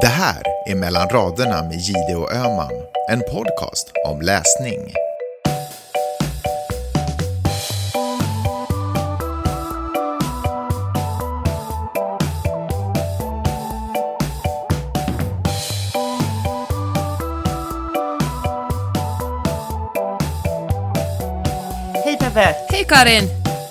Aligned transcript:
Det 0.00 0.06
här 0.06 0.42
är 0.66 0.74
Mellan 0.74 1.08
raderna 1.08 1.62
med 1.62 1.78
Gide 1.78 2.16
och 2.16 2.32
Öman, 2.32 2.70
en 3.10 3.20
podcast 3.20 3.92
om 4.06 4.20
läsning. 4.20 4.92
Hej 22.04 22.16
Peppe! 22.20 22.54
Hej 22.70 22.84
Karin! 22.88 23.24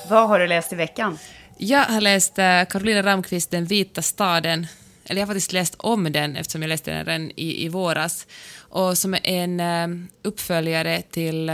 Vad 0.09 0.29
har 0.29 0.39
du 0.39 0.47
läst 0.47 0.73
i 0.73 0.75
veckan? 0.75 1.19
Jag 1.57 1.85
har 1.85 2.01
läst 2.01 2.39
eh, 2.39 2.65
Carolina 2.69 3.03
Ramqvist 3.03 3.51
Den 3.51 3.65
vita 3.65 4.01
staden. 4.01 4.67
Eller 5.05 5.21
jag 5.21 5.27
har 5.27 5.33
faktiskt 5.33 5.53
läst 5.53 5.75
om 5.77 6.11
den 6.11 6.35
eftersom 6.35 6.61
jag 6.61 6.69
läste 6.69 6.91
den 6.91 7.05
redan 7.05 7.31
i, 7.35 7.65
i 7.65 7.69
våras. 7.69 8.27
Och 8.57 8.97
som 8.97 9.13
är 9.13 9.27
en 9.27 9.59
eh, 9.59 10.07
uppföljare 10.21 11.01
till 11.01 11.49
eh, 11.49 11.53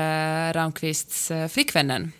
Ramqvists 0.53 1.31
eh, 1.31 1.47
Flickvännen. 1.47 2.11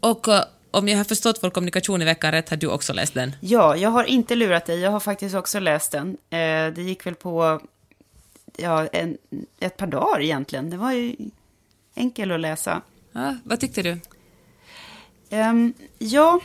Och 0.00 0.26
om 0.70 0.88
jag 0.88 0.96
har 0.96 1.04
förstått 1.04 1.38
vår 1.42 1.50
kommunikation 1.50 2.02
i 2.02 2.04
veckan 2.04 2.32
rätt 2.32 2.50
har 2.50 2.56
du 2.56 2.66
också 2.66 2.92
läst 2.92 3.14
den. 3.14 3.36
Ja, 3.40 3.76
jag 3.76 3.90
har 3.90 4.04
inte 4.04 4.34
lurat 4.34 4.66
dig. 4.66 4.80
Jag 4.80 4.90
har 4.90 5.00
faktiskt 5.00 5.34
också 5.34 5.60
läst 5.60 5.92
den. 5.92 6.16
Det 6.74 6.82
gick 6.82 7.06
väl 7.06 7.14
på 7.14 7.60
ja, 8.56 8.86
en, 8.86 9.18
ett 9.60 9.76
par 9.76 9.86
dagar 9.86 10.20
egentligen. 10.20 10.70
Det 10.70 10.76
var 10.76 10.92
ju 10.92 11.16
enkel 11.94 12.30
att 12.30 12.40
läsa. 12.40 12.82
Ja, 13.12 13.36
vad 13.44 13.60
tyckte 13.60 13.82
du? 13.82 14.00
Ehm, 15.30 15.74
ja, 15.98 16.40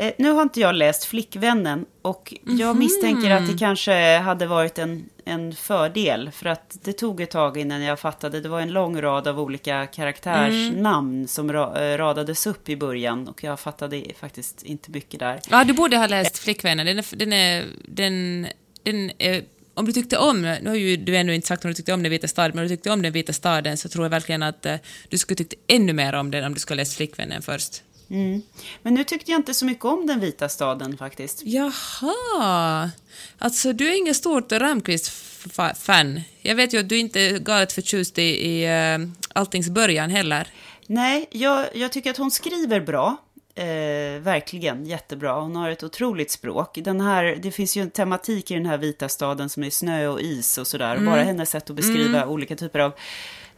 eh, 0.00 0.12
nu 0.18 0.30
har 0.30 0.42
inte 0.42 0.60
jag 0.60 0.74
läst 0.74 1.04
Flickvännen 1.04 1.86
och 2.02 2.34
jag 2.44 2.76
misstänker 2.76 3.30
att 3.30 3.46
det 3.46 3.58
kanske 3.58 4.18
hade 4.18 4.46
varit 4.46 4.78
en, 4.78 5.08
en 5.24 5.54
fördel 5.54 6.30
för 6.30 6.46
att 6.46 6.78
det 6.82 6.92
tog 6.92 7.20
ett 7.20 7.30
tag 7.30 7.56
innan 7.58 7.82
jag 7.82 8.00
fattade. 8.00 8.40
Det 8.40 8.48
var 8.48 8.60
en 8.60 8.72
lång 8.72 9.00
rad 9.00 9.28
av 9.28 9.40
olika 9.40 9.86
karaktärsnamn 9.86 11.28
som 11.28 11.52
ra, 11.52 11.84
eh, 11.84 11.98
radades 11.98 12.46
upp 12.46 12.68
i 12.68 12.76
början 12.76 13.28
och 13.28 13.44
jag 13.44 13.60
fattade 13.60 14.02
faktiskt 14.20 14.62
inte 14.62 14.90
mycket 14.90 15.20
där. 15.20 15.40
Ja, 15.50 15.64
du 15.64 15.72
borde 15.72 15.96
ha 15.96 16.06
läst 16.06 16.38
Flickvännen. 16.38 16.86
Den 16.86 16.98
är, 16.98 17.16
den 17.16 17.32
är, 17.32 17.64
den, 17.88 18.46
den 18.82 19.10
är, 19.18 19.44
om 19.74 19.86
du 19.86 19.92
tyckte 19.92 20.18
om, 20.18 20.42
nu 20.42 20.68
har 20.68 20.76
ju 20.76 20.96
du 20.96 21.16
ännu 21.16 21.34
inte 21.34 21.46
sagt 21.46 21.64
om 21.64 21.70
du 21.70 21.74
tyckte 21.74 21.92
om 21.92 22.02
Den 22.02 22.10
vita 22.10 22.28
staden, 22.28 22.50
men 22.54 22.62
om 22.64 22.68
du 22.68 22.76
tyckte 22.76 22.90
om 22.90 23.02
Den 23.02 23.12
vita 23.12 23.32
staden 23.32 23.76
så 23.76 23.88
tror 23.88 24.04
jag 24.04 24.10
verkligen 24.10 24.42
att 24.42 24.66
eh, 24.66 24.76
du 25.08 25.18
skulle 25.18 25.36
tyckt 25.36 25.54
ännu 25.66 25.92
mer 25.92 26.12
om 26.12 26.30
den 26.30 26.44
om 26.44 26.54
du 26.54 26.60
skulle 26.60 26.80
läst 26.80 26.96
Flickvännen 26.96 27.42
först. 27.42 27.82
Mm. 28.10 28.42
Men 28.82 28.94
nu 28.94 29.04
tyckte 29.04 29.30
jag 29.30 29.38
inte 29.38 29.54
så 29.54 29.64
mycket 29.64 29.84
om 29.84 30.06
den 30.06 30.20
vita 30.20 30.48
staden 30.48 30.96
faktiskt. 30.96 31.42
Jaha! 31.44 32.90
Alltså, 33.38 33.72
du 33.72 33.88
är 33.88 33.98
ingen 33.98 34.14
stort 34.14 34.52
Ramqvist-fan. 34.52 36.20
Jag 36.42 36.54
vet 36.54 36.74
ju 36.74 36.78
att 36.78 36.88
du 36.88 36.98
inte 36.98 37.20
är 37.20 37.38
galet 37.38 37.72
förtjust 37.72 38.18
i, 38.18 38.22
i 38.22 38.68
uh, 38.68 39.08
Alltings 39.32 39.70
början 39.70 40.10
heller. 40.10 40.48
Nej, 40.86 41.28
jag, 41.30 41.66
jag 41.74 41.92
tycker 41.92 42.10
att 42.10 42.16
hon 42.16 42.30
skriver 42.30 42.80
bra. 42.80 43.16
Eh, 43.54 44.20
verkligen 44.20 44.84
jättebra. 44.84 45.40
Hon 45.40 45.56
har 45.56 45.70
ett 45.70 45.82
otroligt 45.82 46.30
språk. 46.30 46.78
Den 46.82 47.00
här, 47.00 47.38
det 47.42 47.50
finns 47.50 47.76
ju 47.76 47.82
en 47.82 47.90
tematik 47.90 48.50
i 48.50 48.54
den 48.54 48.66
här 48.66 48.78
vita 48.78 49.08
staden 49.08 49.48
som 49.48 49.62
är 49.62 49.70
snö 49.70 50.06
och 50.06 50.20
is 50.20 50.58
och 50.58 50.66
sådär. 50.66 50.96
Och 50.96 51.02
Bara 51.02 51.22
hennes 51.22 51.50
sätt 51.50 51.70
att 51.70 51.76
beskriva 51.76 52.26
olika 52.26 52.56
typer 52.56 52.78
av 52.78 52.92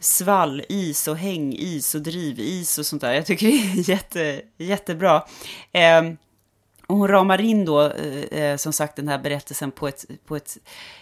svallis 0.03 1.07
och 1.07 1.17
hängis 1.17 1.95
och 1.95 2.01
drivis 2.01 2.77
och 2.77 2.85
sånt 2.85 3.01
där. 3.01 3.13
Jag 3.13 3.25
tycker 3.25 3.47
det 3.47 3.53
är 3.53 3.89
jätte, 3.89 4.41
jättebra. 4.57 5.23
Eh, 5.71 6.01
och 6.87 6.97
hon 6.97 7.07
ramar 7.07 7.41
in 7.41 7.65
då, 7.65 7.81
eh, 7.81 8.39
eh, 8.39 8.57
som 8.57 8.73
sagt, 8.73 8.95
den 8.95 9.07
här 9.07 9.17
berättelsen 9.17 9.71
på 9.71 9.87
ett, 9.87 10.05
på 10.25 10.35
ett 10.35 10.57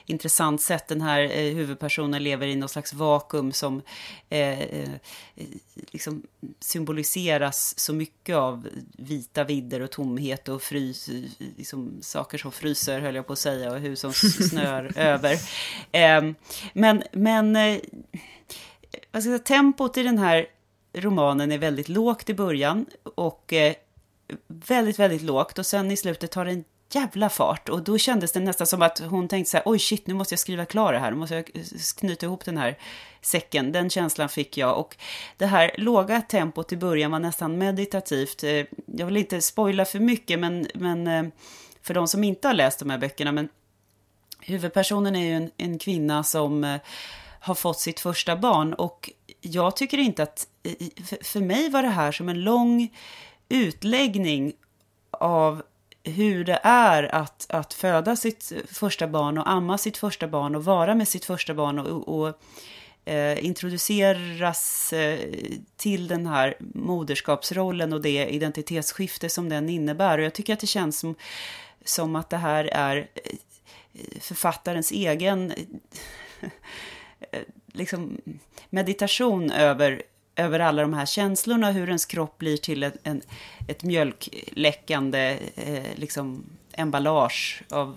intressant 0.05 0.61
sätt. 0.61 0.87
Den 0.87 1.01
här 1.01 1.21
eh, 1.21 1.53
huvudpersonen 1.55 2.23
lever 2.23 2.47
i 2.47 2.55
något 2.55 2.71
slags 2.71 2.93
vakuum 2.93 3.51
som 3.51 3.81
eh, 4.29 4.61
eh, 4.61 4.89
liksom 5.91 6.23
symboliseras 6.59 7.79
så 7.79 7.93
mycket 7.93 8.35
av 8.35 8.67
vita 8.97 9.43
vidder 9.43 9.79
och 9.79 9.91
tomhet 9.91 10.49
och 10.49 10.61
frys, 10.61 11.09
liksom 11.57 11.97
saker 12.01 12.37
som 12.37 12.51
fryser, 12.51 12.99
höll 12.99 13.15
jag 13.15 13.27
på 13.27 13.33
att 13.33 13.39
säga, 13.39 13.71
och 13.71 13.79
hus 13.79 13.99
som 13.99 14.13
snör 14.13 14.91
över. 14.97 15.33
Eh, 15.91 16.31
men, 16.73 17.03
men 17.11 17.55
eh, 17.55 17.77
vad 19.11 19.23
ska 19.23 19.31
jag 19.31 19.39
säga, 19.39 19.59
tempot 19.59 19.97
i 19.97 20.03
den 20.03 20.17
här 20.17 20.45
romanen 20.93 21.51
är 21.51 21.57
väldigt 21.57 21.89
lågt 21.89 22.29
i 22.29 22.33
början 22.33 22.85
och 23.15 23.53
eh, 23.53 23.73
väldigt, 24.47 24.99
väldigt 24.99 25.21
lågt 25.21 25.59
och 25.59 25.65
sen 25.65 25.91
i 25.91 25.97
slutet 25.97 26.31
tar 26.31 26.45
det 26.45 26.51
en 26.51 26.63
jävla 26.93 27.29
fart 27.29 27.69
och 27.69 27.83
då 27.83 27.97
kändes 27.97 28.31
det 28.31 28.39
nästan 28.39 28.67
som 28.67 28.81
att 28.81 28.99
hon 28.99 29.27
tänkte 29.27 29.51
så 29.51 29.57
här, 29.57 29.63
oj 29.65 29.79
shit, 29.79 30.07
nu 30.07 30.13
måste 30.13 30.33
jag 30.33 30.39
skriva 30.39 30.65
klar 30.65 30.93
det 30.93 30.99
här, 30.99 31.11
nu 31.11 31.17
måste 31.17 31.35
jag 31.35 31.51
knyta 31.97 32.25
ihop 32.25 32.45
den 32.45 32.57
här 32.57 32.77
säcken. 33.21 33.71
Den 33.71 33.89
känslan 33.89 34.29
fick 34.29 34.57
jag 34.57 34.79
och 34.79 34.97
det 35.37 35.45
här 35.45 35.71
låga 35.77 36.21
tempot 36.21 36.71
i 36.71 36.77
början 36.77 37.11
var 37.11 37.19
nästan 37.19 37.57
meditativt. 37.57 38.43
Eh, 38.43 38.65
jag 38.85 39.05
vill 39.05 39.17
inte 39.17 39.41
spoila 39.41 39.85
för 39.85 39.99
mycket, 39.99 40.39
men, 40.39 40.67
men 40.73 41.07
eh, 41.07 41.23
för 41.81 41.93
de 41.93 42.07
som 42.07 42.23
inte 42.23 42.47
har 42.47 42.55
läst 42.55 42.79
de 42.79 42.89
här 42.89 42.97
böckerna, 42.97 43.31
men 43.31 43.49
huvudpersonen 44.39 45.15
är 45.15 45.25
ju 45.25 45.33
en, 45.33 45.51
en 45.57 45.79
kvinna 45.79 46.23
som 46.23 46.63
eh, 46.63 46.81
har 47.41 47.55
fått 47.55 47.79
sitt 47.79 47.99
första 47.99 48.35
barn 48.35 48.73
och 48.73 49.11
jag 49.41 49.75
tycker 49.75 49.97
inte 49.97 50.23
att, 50.23 50.47
för, 51.21 51.39
mig 51.39 51.69
var 51.69 51.83
det 51.83 51.89
här 51.89 52.11
som 52.11 52.29
en 52.29 52.43
lång 52.43 52.97
utläggning 53.49 54.53
av 55.11 55.63
hur 56.03 56.43
det 56.43 56.59
är 56.63 57.15
att, 57.15 57.45
att 57.49 57.73
föda 57.73 58.15
sitt 58.15 58.51
första 58.67 59.07
barn 59.07 59.37
och 59.37 59.49
amma 59.49 59.77
sitt 59.77 59.97
första 59.97 60.27
barn 60.27 60.55
och 60.55 60.65
vara 60.65 60.95
med 60.95 61.07
sitt 61.07 61.25
första 61.25 61.53
barn 61.53 61.79
och, 61.79 62.19
och 62.19 62.39
eh, 63.05 63.45
introduceras 63.45 64.93
eh, 64.93 65.19
till 65.77 66.07
den 66.07 66.25
här 66.25 66.55
moderskapsrollen 66.59 67.93
och 67.93 68.01
det 68.01 68.25
identitetsskifte 68.25 69.29
som 69.29 69.49
den 69.49 69.69
innebär. 69.69 70.17
Och 70.17 70.23
jag 70.23 70.33
tycker 70.33 70.53
att 70.53 70.59
det 70.59 70.67
känns 70.67 70.99
som, 70.99 71.15
som 71.85 72.15
att 72.15 72.29
det 72.29 72.37
här 72.37 72.65
är 72.65 72.97
eh, 72.97 74.19
författarens 74.19 74.91
egen 74.91 75.51
eh, 75.51 76.49
liksom 77.73 78.17
meditation 78.69 79.51
över, 79.51 80.01
över 80.35 80.59
alla 80.59 80.81
de 80.81 80.93
här 80.93 81.05
känslorna, 81.05 81.71
hur 81.71 81.87
ens 81.87 82.05
kropp 82.05 82.37
blir 82.37 82.57
till 82.57 82.83
en, 82.83 82.91
en, 83.03 83.21
ett 83.67 83.83
mjölkläckande 83.83 85.37
eh, 85.55 85.83
liksom, 85.95 86.43
emballage 86.73 87.63
av, 87.69 87.95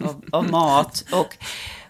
av, 0.00 0.24
av 0.30 0.50
mat. 0.50 1.04
Och, 1.12 1.36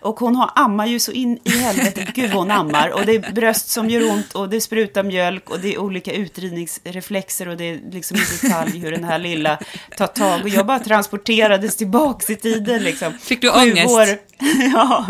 och 0.00 0.20
hon 0.20 0.36
har, 0.36 0.50
ammar 0.54 0.86
ju 0.86 0.98
så 0.98 1.12
in 1.12 1.38
i 1.44 1.50
helvete, 1.50 2.06
gud 2.14 2.30
hon 2.30 2.50
ammar. 2.50 2.88
Och 2.88 3.06
det 3.06 3.14
är 3.14 3.32
bröst 3.32 3.68
som 3.68 3.90
gör 3.90 4.10
ont 4.10 4.32
och 4.32 4.48
det 4.48 4.60
sprutar 4.60 5.02
mjölk 5.02 5.50
och 5.50 5.60
det 5.60 5.74
är 5.74 5.78
olika 5.78 6.12
utdrivningsreflexer 6.12 7.48
och 7.48 7.56
det 7.56 7.64
är 7.64 7.80
liksom 7.90 8.16
i 8.16 8.20
detalj 8.42 8.78
hur 8.78 8.90
den 8.90 9.04
här 9.04 9.18
lilla 9.18 9.58
tar 9.96 10.06
tag. 10.06 10.42
Och 10.42 10.48
jag 10.48 10.66
bara 10.66 10.78
transporterades 10.78 11.76
tillbaks 11.76 12.30
i 12.30 12.36
tiden 12.36 12.82
liksom. 12.82 13.12
Fick 13.12 13.40
du 13.40 13.50
Sju 13.50 13.70
ångest? 13.70 13.94
År, 13.94 14.08
ja. 14.72 15.06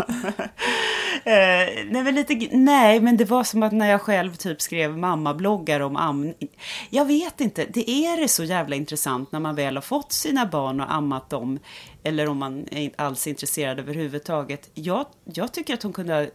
Eh, 1.23 1.85
nej, 1.89 2.03
men 2.03 2.15
lite, 2.15 2.49
nej, 2.51 2.99
men 2.99 3.17
det 3.17 3.25
var 3.25 3.43
som 3.43 3.63
att 3.63 3.71
när 3.71 3.89
jag 3.89 4.01
själv 4.01 4.35
typ 4.35 4.61
skrev 4.61 4.97
mammabloggar 4.97 5.79
om 5.79 5.95
amning. 5.95 6.49
Jag 6.89 7.05
vet 7.05 7.41
inte, 7.41 7.65
det 7.65 7.89
är 7.89 8.21
det 8.21 8.27
så 8.27 8.43
jävla 8.43 8.75
intressant 8.75 9.31
när 9.31 9.39
man 9.39 9.55
väl 9.55 9.75
har 9.75 9.81
fått 9.81 10.11
sina 10.11 10.45
barn 10.45 10.81
och 10.81 10.93
ammat 10.93 11.29
dem. 11.29 11.59
Eller 12.03 12.27
om 12.27 12.37
man 12.37 12.65
är 12.71 12.81
inte 12.81 13.03
alls 13.03 13.27
intresserad 13.27 13.79
överhuvudtaget. 13.79 14.69
Jag, 14.73 15.05
jag 15.23 15.53
tycker 15.53 15.73
att 15.73 15.83
hon 15.83 15.93
kunde 15.93 16.13
ha 16.13 16.21
eh, 16.21 16.29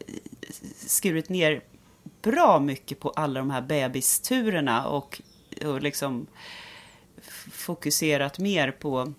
skurit 0.76 1.28
ner 1.28 1.60
bra 2.22 2.60
mycket 2.60 3.00
på 3.00 3.10
alla 3.10 3.40
de 3.40 3.50
här 3.50 3.62
bebisturerna 3.62 4.86
och, 4.86 5.20
och 5.64 5.82
liksom 5.82 6.26
fokuserat 7.52 8.38
mer 8.38 8.70
på 8.70 9.14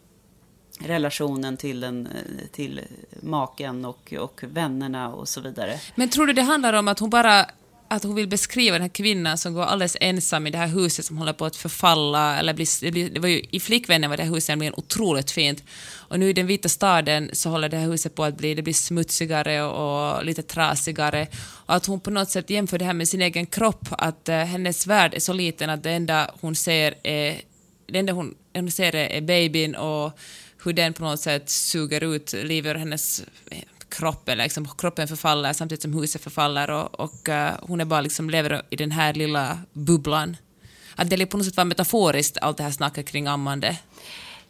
relationen 0.79 1.57
till, 1.57 1.79
den, 1.79 2.07
eh, 2.07 2.47
till 2.51 2.81
maken 3.21 3.85
och, 3.85 4.13
och 4.19 4.41
vännerna 4.43 5.13
och 5.13 5.29
så 5.29 5.41
vidare. 5.41 5.79
Men 5.95 6.09
tror 6.09 6.27
du 6.27 6.33
det 6.33 6.41
handlar 6.41 6.73
om 6.73 6.87
att 6.87 6.99
hon 6.99 7.09
bara 7.09 7.45
att 7.89 8.03
hon 8.03 8.15
vill 8.15 8.27
beskriva 8.27 8.73
den 8.73 8.81
här 8.81 8.89
kvinnan 8.89 9.37
som 9.37 9.53
går 9.53 9.63
alldeles 9.63 9.97
ensam 10.01 10.47
i 10.47 10.49
det 10.49 10.57
här 10.57 10.67
huset 10.67 11.05
som 11.05 11.17
håller 11.17 11.33
på 11.33 11.45
att 11.45 11.55
förfalla. 11.55 12.39
Eller 12.39 12.53
bli, 12.53 12.65
det, 13.09 13.19
var 13.19 13.27
ju, 13.27 13.41
I 13.51 13.59
Flickvännen 13.59 14.09
var 14.09 14.17
det 14.17 14.23
här 14.23 14.33
huset 14.33 14.49
nämligen 14.49 14.73
otroligt 14.77 15.31
fint. 15.31 15.63
Och 15.89 16.19
nu 16.19 16.29
i 16.29 16.33
den 16.33 16.47
vita 16.47 16.69
staden 16.69 17.29
så 17.33 17.49
håller 17.49 17.69
det 17.69 17.77
här 17.77 17.87
huset 17.87 18.15
på 18.15 18.23
att 18.23 18.37
bli, 18.37 18.53
det 18.53 18.61
blir 18.61 18.73
smutsigare 18.73 19.61
och, 19.61 20.15
och 20.17 20.25
lite 20.25 20.41
trasigare. 20.41 21.27
Och 21.65 21.75
att 21.75 21.85
hon 21.85 21.99
på 21.99 22.11
något 22.11 22.29
sätt 22.29 22.49
jämför 22.49 22.77
det 22.77 22.85
här 22.85 22.93
med 22.93 23.07
sin 23.07 23.21
egen 23.21 23.45
kropp, 23.45 23.87
att 23.91 24.29
uh, 24.29 24.35
hennes 24.35 24.87
värld 24.87 25.13
är 25.13 25.19
så 25.19 25.33
liten 25.33 25.69
att 25.69 25.83
det 25.83 25.91
enda 25.91 26.31
hon 26.41 26.55
ser 26.55 26.93
är, 27.03 27.41
det 27.85 27.99
enda 27.99 28.13
hon, 28.13 28.35
hon 28.53 28.71
ser 28.71 28.95
är, 28.95 29.09
är 29.09 29.21
babyn 29.21 29.75
och 29.75 30.19
hur 30.67 30.73
den 30.73 30.93
på 30.93 31.03
något 31.03 31.19
sätt 31.19 31.49
suger 31.49 32.03
ut 32.03 32.33
livet 32.33 32.75
ur 32.75 32.79
hennes 32.79 33.23
eh, 33.51 33.57
kropp, 33.89 34.29
eller 34.29 34.43
liksom 34.43 34.67
kroppen 34.77 35.07
förfaller 35.07 35.53
samtidigt 35.53 35.81
som 35.81 35.93
huset 35.93 36.21
förfaller 36.21 36.69
och, 36.69 36.99
och 36.99 37.29
uh, 37.29 37.49
hon 37.61 37.81
är 37.81 37.85
bara 37.85 38.01
liksom 38.01 38.29
lever 38.29 38.61
i 38.69 38.75
den 38.75 38.91
här 38.91 39.13
lilla 39.13 39.59
bubblan. 39.73 40.37
Att 40.95 41.09
det 41.09 41.25
på 41.25 41.37
något 41.37 41.45
sätt 41.45 41.57
var 41.57 41.65
metaforiskt, 41.65 42.37
allt 42.41 42.57
det 42.57 42.63
här 42.63 42.71
snacket 42.71 43.07
kring 43.07 43.27
ammande. 43.27 43.77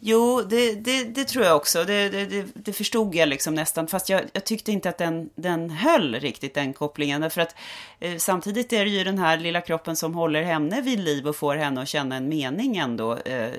Jo, 0.00 0.42
det, 0.42 0.74
det, 0.74 1.04
det, 1.04 1.24
tror 1.24 1.44
jag 1.44 1.56
också. 1.56 1.84
Det, 1.84 2.08
det, 2.08 2.44
det, 2.54 2.72
förstod 2.72 3.14
jag 3.14 3.28
liksom 3.28 3.54
nästan. 3.54 3.88
Fast 3.88 4.08
jag, 4.08 4.22
jag, 4.32 4.44
tyckte 4.44 4.72
inte 4.72 4.88
att 4.88 4.98
den, 4.98 5.30
den 5.34 5.70
höll 5.70 6.14
riktigt, 6.14 6.54
den 6.54 6.72
kopplingen. 6.72 7.20
Därför 7.20 7.40
att 7.40 7.54
eh, 8.00 8.16
samtidigt 8.16 8.72
är 8.72 8.84
det 8.84 8.90
ju 8.90 9.04
den 9.04 9.18
här 9.18 9.38
lilla 9.38 9.60
kroppen 9.60 9.96
som 9.96 10.14
håller 10.14 10.42
henne 10.42 10.80
vid 10.80 11.00
liv 11.00 11.28
och 11.28 11.36
får 11.36 11.56
henne 11.56 11.82
att 11.82 11.88
känna 11.88 12.16
en 12.16 12.28
mening 12.28 12.76
ändå. 12.76 13.16
Eh, 13.16 13.50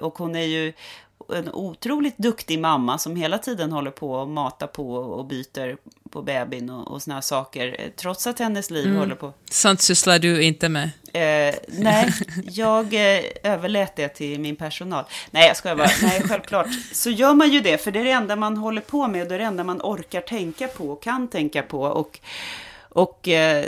och 0.00 0.18
hon 0.18 0.36
är 0.36 0.46
ju 0.46 0.72
en 1.34 1.48
otroligt 1.52 2.18
duktig 2.18 2.58
mamma 2.58 2.98
som 2.98 3.16
hela 3.16 3.38
tiden 3.38 3.72
håller 3.72 3.90
på 3.90 4.12
och 4.12 4.28
matar 4.28 4.66
på 4.66 4.94
och 4.94 5.26
byter 5.26 5.76
på 6.10 6.22
bebin 6.22 6.70
och, 6.70 6.90
och 6.90 7.02
såna 7.02 7.22
saker, 7.22 7.76
eh, 7.78 7.90
trots 7.96 8.26
att 8.26 8.38
hennes 8.38 8.70
liv 8.70 8.86
mm. 8.86 8.98
håller 8.98 9.14
på. 9.14 9.32
Sånt 9.50 9.80
sysslar 9.80 10.18
du 10.18 10.42
inte 10.42 10.68
med? 10.68 10.90
Eh, 11.12 11.54
nej, 11.68 12.12
jag 12.44 12.94
eh, 12.94 13.24
överlät 13.42 13.96
det 13.96 14.08
till 14.08 14.40
min 14.40 14.56
personal. 14.56 15.04
Nej, 15.30 15.46
jag 15.46 15.56
skojar 15.56 15.76
bara. 15.76 15.90
Nej, 16.02 16.22
självklart. 16.28 16.66
Så 16.92 17.10
gör 17.10 17.34
man 17.34 17.50
ju 17.50 17.60
det, 17.60 17.78
för 17.78 17.90
det 17.90 18.00
är 18.00 18.04
det 18.04 18.10
enda 18.10 18.36
man 18.36 18.56
håller 18.56 18.80
på 18.80 19.08
med 19.08 19.22
och 19.22 19.28
det 19.28 19.34
är 19.34 19.38
det 19.38 19.44
enda 19.44 19.64
man 19.64 19.80
orkar 19.82 20.20
tänka 20.20 20.68
på 20.68 20.90
och 20.90 21.02
kan 21.02 21.28
tänka 21.28 21.62
på. 21.62 21.82
Och, 21.82 22.20
och 22.88 23.28
eh, 23.28 23.64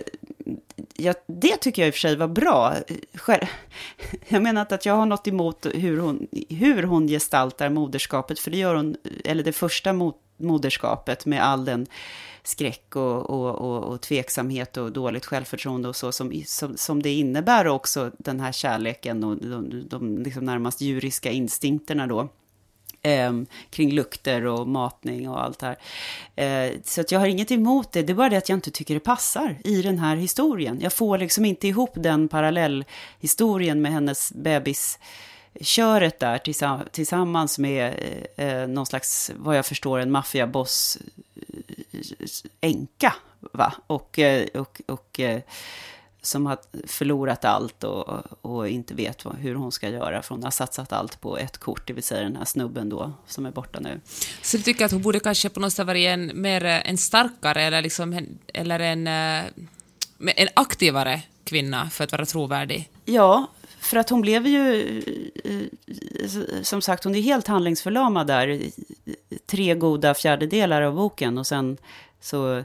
jag, 1.00 1.15
det 1.27 1.56
tycker 1.56 1.83
jag 1.83 1.87
i 1.87 1.91
och 1.91 1.95
för 1.95 2.00
sig 2.00 2.17
var 2.17 2.29
bra. 2.29 2.75
Jag 4.29 4.43
menar 4.43 4.61
inte 4.61 4.75
att 4.75 4.87
jag 4.87 4.95
har 4.95 5.06
något 5.06 5.29
emot 5.29 5.67
hur 5.75 5.99
hon, 5.99 6.27
hur 6.49 6.83
hon 6.83 7.09
gestaltar 7.09 7.69
moderskapet, 7.69 8.39
för 8.39 8.50
det 8.50 8.56
gör 8.56 8.75
hon, 8.75 8.97
eller 9.25 9.45
det 9.45 9.53
första 9.53 9.93
moderskapet 10.37 11.27
med 11.27 11.45
all 11.45 11.65
den 11.65 11.87
skräck 12.43 12.97
och, 12.97 13.31
och, 13.31 13.55
och, 13.55 13.85
och 13.85 14.00
tveksamhet 14.00 14.77
och 14.77 14.93
dåligt 14.93 15.27
självförtroende 15.27 15.89
och 15.89 15.97
så 15.97 16.12
som, 16.12 16.43
som, 16.47 16.77
som 16.77 17.03
det 17.03 17.12
innebär 17.12 17.67
också 17.67 18.11
den 18.19 18.41
här 18.41 18.53
kärleken 18.53 19.25
och 19.25 19.37
de, 19.37 19.89
de 19.89 20.19
liksom 20.19 20.45
närmast 20.45 20.81
djuriska 20.81 21.31
instinkterna 21.31 22.06
då 22.06 22.29
eh, 23.03 23.33
kring 23.71 23.93
lukter 23.93 24.47
och 24.47 24.69
matning 24.69 25.29
och 25.29 25.45
allt 25.45 25.59
det 25.59 25.67
här. 25.67 26.67
Eh, 26.69 26.73
så 26.85 27.00
att 27.00 27.12
jag 27.12 27.21
har 27.21 27.27
inget 27.27 27.50
emot 27.50 27.93
det, 27.93 28.03
det 28.03 28.12
är 28.12 28.15
bara 28.15 28.29
det 28.29 28.37
att 28.37 28.49
jag 28.49 28.56
inte 28.56 28.71
tycker 28.71 28.95
det 28.95 29.00
passar 29.00 29.59
i 29.65 29.83
den 29.83 29.99
här 29.99 30.17
historien. 30.17 30.79
Jag 30.81 30.93
får 30.93 31.19
liksom 31.19 31.45
inte 31.45 31.69
ihop 31.69 31.93
den 31.95 32.29
parallellhistorien 32.29 33.83
med 33.83 33.93
hennes 33.93 34.33
bebis 34.33 34.99
köret 35.61 36.19
där 36.19 36.39
tillsammans 36.91 37.59
med 37.59 37.95
eh, 38.37 38.49
eh, 38.49 38.69
någon 38.69 38.87
slags, 38.87 39.31
vad 39.37 39.56
jag 39.56 39.67
förstår, 39.67 39.99
en 39.99 40.11
maffiaboss 40.11 40.99
eh, 41.37 41.99
eh, 41.99 42.27
änka. 42.61 43.15
Va? 43.41 43.75
Och, 43.87 44.19
och, 44.55 44.81
och 44.87 45.21
som 46.23 46.47
har 46.47 46.59
förlorat 46.87 47.44
allt 47.44 47.85
och, 47.85 48.23
och 48.44 48.69
inte 48.69 48.94
vet 48.94 49.26
hur 49.38 49.55
hon 49.55 49.73
ska 49.73 49.88
göra. 49.88 50.23
För 50.23 50.35
hon 50.35 50.44
har 50.44 50.50
satsat 50.50 50.93
allt 50.93 51.20
på 51.20 51.38
ett 51.38 51.59
kort, 51.59 51.87
det 51.87 51.93
vill 51.93 52.03
säga 52.03 52.23
den 52.23 52.37
här 52.37 52.44
snubben 52.44 52.88
då, 52.88 53.12
som 53.26 53.47
är 53.47 53.50
borta 53.50 53.81
nu. 53.81 54.00
Så 54.43 54.56
du 54.56 54.62
tycker 54.62 54.85
att 54.85 54.93
hon 54.93 55.03
borde 55.03 55.20
kanske 55.20 55.49
på 55.49 55.61
något 55.61 55.73
sätt 55.73 55.87
vara 55.87 55.99
en, 55.99 56.41
mer, 56.43 56.65
en 56.65 56.99
starkare 56.99 57.62
eller, 57.62 57.82
liksom, 57.82 58.26
eller 58.55 58.81
en, 58.81 59.06
eh, 59.06 59.44
en 60.37 60.49
aktivare 60.55 61.23
kvinna 61.44 61.91
för 61.91 62.05
att 62.05 62.12
vara 62.12 62.26
trovärdig? 62.26 62.91
Ja, 63.05 63.47
för 63.81 63.97
att 63.97 64.11
hon 64.11 64.21
blev 64.21 64.47
ju, 64.47 64.99
eh, 65.44 66.62
som 66.62 66.82
sagt, 66.82 67.05
hon 67.05 67.14
är 67.14 67.21
helt 67.21 67.47
handlingsförlamad 67.47 68.26
där. 68.26 68.61
Tre 69.47 69.75
goda 69.75 70.14
fjärdedelar 70.14 70.82
av 70.82 70.94
boken 70.94 71.38
och 71.38 71.47
sen 71.47 71.76
så 72.21 72.64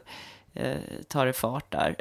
eh, 0.53 0.77
tar 1.07 1.25
det 1.25 1.33
fart 1.33 1.71
där 1.71 1.95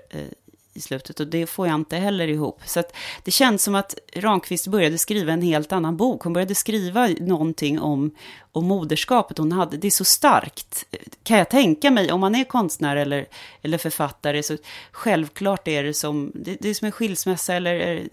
i 0.74 0.80
slutet 0.80 1.20
och 1.20 1.26
det 1.26 1.46
får 1.46 1.66
jag 1.66 1.74
inte 1.74 1.96
heller 1.96 2.28
ihop. 2.28 2.60
Så 2.64 2.82
det 3.24 3.30
känns 3.30 3.62
som 3.62 3.74
att 3.74 3.94
Ramqvist 4.16 4.66
började 4.66 4.98
skriva 4.98 5.32
en 5.32 5.42
helt 5.42 5.72
annan 5.72 5.96
bok. 5.96 6.22
Hon 6.22 6.32
började 6.32 6.54
skriva 6.54 7.08
någonting 7.20 7.80
om, 7.80 8.10
om 8.52 8.64
moderskapet 8.64 9.38
hon 9.38 9.52
hade. 9.52 9.76
Det 9.76 9.86
är 9.86 9.90
så 9.90 10.04
starkt, 10.04 10.84
kan 11.22 11.38
jag 11.38 11.50
tänka 11.50 11.90
mig. 11.90 12.12
Om 12.12 12.20
man 12.20 12.34
är 12.34 12.44
konstnär 12.44 12.96
eller, 12.96 13.26
eller 13.62 13.78
författare 13.78 14.42
så 14.42 14.56
självklart 14.92 15.68
är 15.68 15.84
det 15.84 15.94
som, 15.94 16.32
det, 16.34 16.56
det 16.60 16.68
är 16.68 16.74
som 16.74 16.86
en 16.86 16.92
skilsmässa 16.92 17.54
eller 17.54 18.08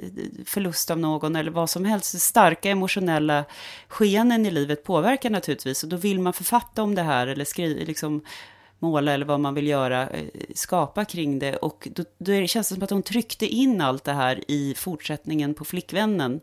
förlust 0.45 0.91
av 0.91 1.00
någon 1.00 1.35
eller 1.35 1.51
vad 1.51 1.69
som 1.69 1.85
helst. 1.85 2.21
Starka 2.21 2.69
emotionella 2.69 3.45
skeenden 3.88 4.45
i 4.45 4.51
livet 4.51 4.83
påverkar 4.83 5.29
naturligtvis 5.29 5.83
och 5.83 5.89
då 5.89 5.97
vill 5.97 6.19
man 6.19 6.33
författa 6.33 6.83
om 6.83 6.95
det 6.95 7.03
här 7.03 7.27
eller 7.27 7.45
skriva, 7.45 7.85
liksom 7.85 8.21
måla 8.80 9.14
eller 9.14 9.26
vad 9.26 9.40
man 9.40 9.54
vill 9.54 9.68
göra, 9.68 10.10
eh, 10.10 10.26
skapa 10.56 11.06
kring 11.06 11.40
det. 11.40 11.56
Och 11.56 11.88
då, 11.92 12.04
då 12.18 12.48
känns 12.48 12.70
det 12.70 12.76
som 12.76 12.84
att 12.84 12.90
hon 12.90 13.04
tryckte 13.04 13.46
in 13.46 13.81
allt 13.81 14.04
det 14.04 14.14
här 14.14 14.44
i 14.48 14.74
fortsättningen 14.78 15.54
på 15.54 15.66
Flickvännen. 15.66 16.42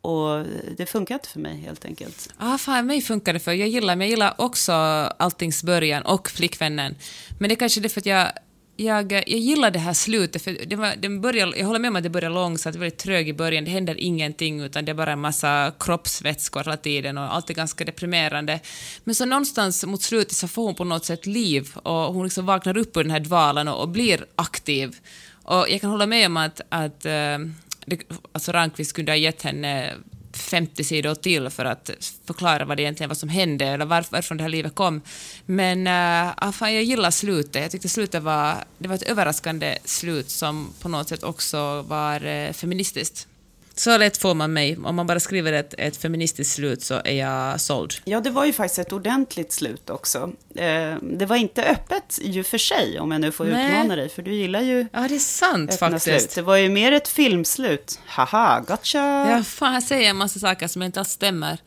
Och 0.00 0.44
det 0.76 0.86
funkar 0.86 1.14
inte 1.14 1.28
för 1.28 1.40
mig 1.40 1.56
helt 1.56 1.84
enkelt. 1.84 2.34
Ah, 2.38 2.58
fan, 2.58 2.86
mig 2.86 3.00
funkar 3.00 3.32
det 3.32 3.38
för. 3.38 3.52
Jag 3.52 3.68
gillar, 3.68 3.96
men 3.96 4.06
jag 4.06 4.10
gillar 4.10 4.34
också 4.38 4.72
Alltings 4.72 5.62
början 5.62 6.02
och 6.02 6.30
Flickvännen. 6.30 6.94
Men 7.38 7.48
det 7.48 7.54
är 7.54 7.56
kanske 7.56 7.80
är 7.80 7.88
för 7.88 8.00
att 8.00 8.06
jag 8.06 8.32
jag, 8.76 9.12
jag 9.12 9.26
gillar 9.26 9.70
det 9.70 9.78
här 9.78 9.92
slutet, 9.92 10.42
för 10.42 10.66
det 10.66 10.76
var, 10.76 10.96
den 10.96 11.20
börjar, 11.20 11.54
jag 11.56 11.66
håller 11.66 11.78
med 11.78 11.88
om 11.88 11.96
att 11.96 12.02
det 12.02 12.10
börjar 12.10 12.30
långsamt, 12.30 12.76
väldigt 12.76 12.98
trög 12.98 13.28
i 13.28 13.32
början, 13.32 13.64
det 13.64 13.70
händer 13.70 14.00
ingenting 14.00 14.60
utan 14.60 14.84
det 14.84 14.92
är 14.92 14.94
bara 14.94 15.12
en 15.12 15.20
massa 15.20 15.72
kroppsvätskor 15.80 16.64
hela 16.64 16.76
tiden 16.76 17.18
och 17.18 17.34
allt 17.34 17.50
är 17.50 17.54
ganska 17.54 17.84
deprimerande. 17.84 18.60
Men 19.04 19.14
så 19.14 19.24
någonstans 19.24 19.86
mot 19.86 20.02
slutet 20.02 20.36
så 20.36 20.48
får 20.48 20.64
hon 20.64 20.74
på 20.74 20.84
något 20.84 21.04
sätt 21.04 21.26
liv 21.26 21.70
och 21.74 22.14
hon 22.14 22.24
liksom 22.24 22.46
vaknar 22.46 22.76
upp 22.76 22.96
ur 22.96 23.02
den 23.02 23.10
här 23.10 23.20
dvalan 23.20 23.68
och, 23.68 23.80
och 23.80 23.88
blir 23.88 24.26
aktiv. 24.36 24.96
Och 25.42 25.66
jag 25.68 25.80
kan 25.80 25.90
hålla 25.90 26.06
med 26.06 26.26
om 26.26 26.36
att, 26.36 26.60
att 26.68 27.04
äh, 27.04 27.38
det, 27.86 28.00
alltså 28.32 28.52
Rankvist 28.52 28.92
kunde 28.92 29.12
ha 29.12 29.16
gett 29.16 29.42
henne 29.42 29.94
50 30.36 30.84
sidor 30.84 31.14
till 31.14 31.50
för 31.50 31.64
att 31.64 31.90
förklara 32.26 32.64
vad 32.64 32.76
det 32.76 32.82
egentligen 32.82 33.08
var 33.08 33.14
som 33.14 33.28
hände 33.28 33.66
eller 33.66 33.84
varför 33.84 34.12
varifrån 34.12 34.36
det 34.36 34.42
här 34.42 34.48
livet 34.48 34.74
kom. 34.74 35.00
Men 35.46 35.86
äh, 35.86 36.32
ah, 36.36 36.52
fan, 36.52 36.74
jag 36.74 36.82
gillar 36.82 37.10
slutet. 37.10 37.62
Jag 37.62 37.70
tyckte 37.70 37.88
slutet 37.88 38.22
var, 38.22 38.64
det 38.78 38.88
var 38.88 38.94
ett 38.94 39.02
överraskande 39.02 39.78
slut 39.84 40.30
som 40.30 40.72
på 40.80 40.88
något 40.88 41.08
sätt 41.08 41.22
också 41.22 41.82
var 41.82 42.24
äh, 42.24 42.52
feministiskt. 42.52 43.28
Så 43.76 43.98
lätt 43.98 44.16
får 44.16 44.34
man 44.34 44.52
mig. 44.52 44.76
Om 44.84 44.96
man 44.96 45.06
bara 45.06 45.20
skriver 45.20 45.52
ett, 45.52 45.74
ett 45.78 45.96
feministiskt 45.96 46.54
slut 46.54 46.82
så 46.82 47.00
är 47.04 47.12
jag 47.12 47.60
såld. 47.60 47.94
Ja, 48.04 48.20
det 48.20 48.30
var 48.30 48.44
ju 48.44 48.52
faktiskt 48.52 48.78
ett 48.78 48.92
ordentligt 48.92 49.52
slut 49.52 49.90
också. 49.90 50.32
Eh, 50.54 50.94
det 51.02 51.26
var 51.26 51.36
inte 51.36 51.64
öppet 51.64 52.18
ju 52.22 52.44
för 52.44 52.58
sig, 52.58 53.00
om 53.00 53.10
jag 53.10 53.20
nu 53.20 53.32
får 53.32 53.44
Nej. 53.44 53.70
utmana 53.70 53.96
dig, 53.96 54.08
för 54.08 54.22
du 54.22 54.34
gillar 54.34 54.60
ju 54.60 54.86
Ja, 54.92 55.00
det 55.08 55.14
är 55.14 55.18
sant 55.18 55.78
faktiskt. 55.78 56.04
Slut. 56.04 56.34
Det 56.34 56.42
var 56.42 56.56
ju 56.56 56.68
mer 56.68 56.92
ett 56.92 57.08
filmslut. 57.08 58.00
Haha, 58.06 58.60
gotcha! 58.60 59.30
Ja, 59.30 59.42
fan, 59.42 59.74
jag 59.74 59.82
säger 59.82 60.10
en 60.10 60.16
massa 60.16 60.38
saker 60.38 60.68
som 60.68 60.82
inte 60.82 61.00
alls 61.00 61.10
stämmer. 61.10 61.58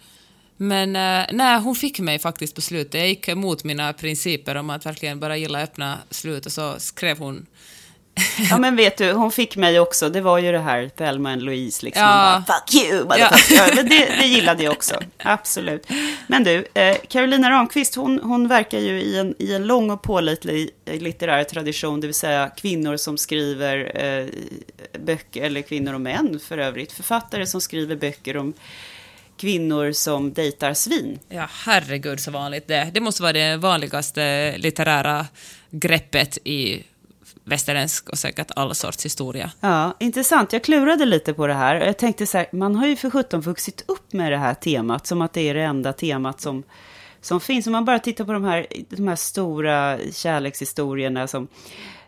Men 0.57 0.95
eh, 0.95 1.25
nej, 1.31 1.59
hon 1.59 1.75
fick 1.75 1.99
mig 1.99 2.19
faktiskt 2.19 2.55
på 2.55 2.61
slutet. 2.61 2.93
Jag 2.93 3.07
gick 3.07 3.27
emot 3.27 3.63
mina 3.63 3.93
principer 3.93 4.55
om 4.55 4.69
att 4.69 4.85
verkligen 4.85 5.19
bara 5.19 5.37
gilla 5.37 5.61
öppna 5.61 5.97
slut 6.09 6.45
och 6.45 6.51
så 6.51 6.75
skrev 6.79 7.17
hon 7.17 7.45
Ja 8.49 8.57
men 8.57 8.75
vet 8.75 8.97
du, 8.97 9.11
hon 9.11 9.31
fick 9.31 9.55
mig 9.55 9.79
också. 9.79 10.09
Det 10.09 10.21
var 10.21 10.37
ju 10.37 10.51
det 10.51 10.59
här 10.59 10.89
Thelma 10.89 11.31
and 11.31 11.41
Louise 11.41 11.85
liksom. 11.85 12.03
Ja. 12.03 12.43
Bara, 12.47 12.59
Fuck 12.59 12.83
you! 12.83 13.05
Ja. 13.17 13.67
men 13.75 13.89
det, 13.89 14.05
det 14.19 14.25
gillade 14.25 14.63
jag 14.63 14.73
också. 14.73 14.99
Absolut. 15.17 15.87
Men 16.27 16.43
du, 16.43 16.67
eh, 16.73 16.97
Carolina 17.09 17.51
Ramqvist, 17.51 17.95
hon, 17.95 18.19
hon 18.23 18.47
verkar 18.47 18.79
ju 18.79 19.01
i 19.01 19.19
en, 19.19 19.35
i 19.39 19.53
en 19.53 19.67
lång 19.67 19.91
och 19.91 20.01
pålitlig 20.01 20.69
litterär 20.85 21.43
tradition. 21.43 22.01
Det 22.01 22.07
vill 22.07 22.13
säga 22.13 22.51
kvinnor 22.57 22.97
som 22.97 23.17
skriver 23.17 24.03
eh, 24.03 24.27
böcker, 24.99 25.43
eller 25.43 25.61
kvinnor 25.61 25.93
och 25.93 26.01
män 26.01 26.39
för 26.47 26.57
övrigt. 26.57 26.91
Författare 26.91 27.45
som 27.47 27.61
skriver 27.61 27.95
böcker 27.95 28.37
om 28.37 28.53
kvinnor 29.37 29.91
som 29.91 30.33
dejtar 30.33 30.73
svin. 30.73 31.19
Ja, 31.29 31.49
herregud 31.65 32.19
så 32.19 32.31
vanligt 32.31 32.67
det 32.67 32.91
Det 32.93 32.99
måste 32.99 33.21
vara 33.21 33.33
det 33.33 33.57
vanligaste 33.57 34.55
litterära 34.57 35.27
greppet 35.69 36.37
i 36.43 36.83
västerländsk 37.47 38.09
och 38.09 38.17
säkert 38.17 38.51
all 38.55 38.75
sorts 38.75 39.05
historia. 39.05 39.51
Ja, 39.59 39.93
intressant. 39.99 40.53
Jag 40.53 40.63
klurade 40.63 41.05
lite 41.05 41.33
på 41.33 41.47
det 41.47 41.53
här. 41.53 41.75
Jag 41.75 41.97
tänkte 41.97 42.25
så 42.25 42.37
här, 42.37 42.47
man 42.51 42.75
har 42.75 42.87
ju 42.87 42.95
för 42.95 43.09
sjutton 43.09 43.41
vuxit 43.41 43.83
upp 43.87 44.13
med 44.13 44.31
det 44.31 44.37
här 44.37 44.53
temat, 44.53 45.07
som 45.07 45.21
att 45.21 45.33
det 45.33 45.49
är 45.49 45.53
det 45.53 45.63
enda 45.63 45.93
temat 45.93 46.41
som, 46.41 46.63
som 47.21 47.39
finns. 47.39 47.67
Om 47.67 47.71
man 47.73 47.85
bara 47.85 47.99
tittar 47.99 48.25
på 48.25 48.33
de 48.33 48.43
här, 48.43 48.67
de 48.89 49.07
här 49.07 49.15
stora 49.15 49.97
kärlekshistorierna 50.13 51.27
som 51.27 51.47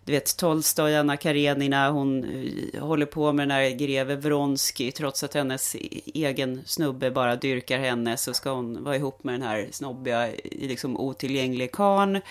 du 0.09 0.15
vet, 0.15 0.37
Tolstoj, 0.37 0.95
Anna 0.95 1.17
Karenina, 1.17 1.89
hon 1.89 2.23
eh, 2.23 2.81
håller 2.83 3.05
på 3.05 3.33
med 3.33 3.47
den 3.47 3.55
här 3.55 3.69
greve 3.69 4.15
Vronsky, 4.15 4.91
trots 4.91 5.23
att 5.23 5.33
hennes 5.33 5.75
e-, 5.75 5.79
egen 6.13 6.61
snubbe 6.65 7.11
bara 7.11 7.35
dyrkar 7.35 7.79
henne, 7.79 8.17
så 8.17 8.33
ska 8.33 8.51
hon 8.51 8.83
vara 8.83 8.95
ihop 8.95 9.23
med 9.23 9.33
den 9.33 9.41
här 9.41 9.67
snobbiga, 9.71 10.27
eh, 10.27 10.33
liksom 10.43 10.97
otillgängliga 10.97 11.67
karln. 11.67 12.21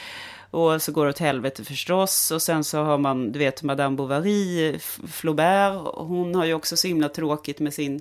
Och 0.50 0.82
så 0.82 0.92
går 0.92 1.04
det 1.04 1.10
åt 1.10 1.18
helvete 1.18 1.64
förstås. 1.64 2.30
Och 2.30 2.42
sen 2.42 2.64
så 2.64 2.78
har 2.78 2.98
man, 2.98 3.32
du 3.32 3.38
vet, 3.38 3.62
Madame 3.62 3.96
Bovary, 3.96 4.68
eh, 4.68 4.78
Flaubert. 5.08 5.94
Hon 5.94 6.34
har 6.34 6.44
ju 6.44 6.54
också 6.54 6.76
så 6.76 6.88
himla 6.88 7.08
tråkigt 7.08 7.58
med 7.60 7.74
sin 7.74 8.00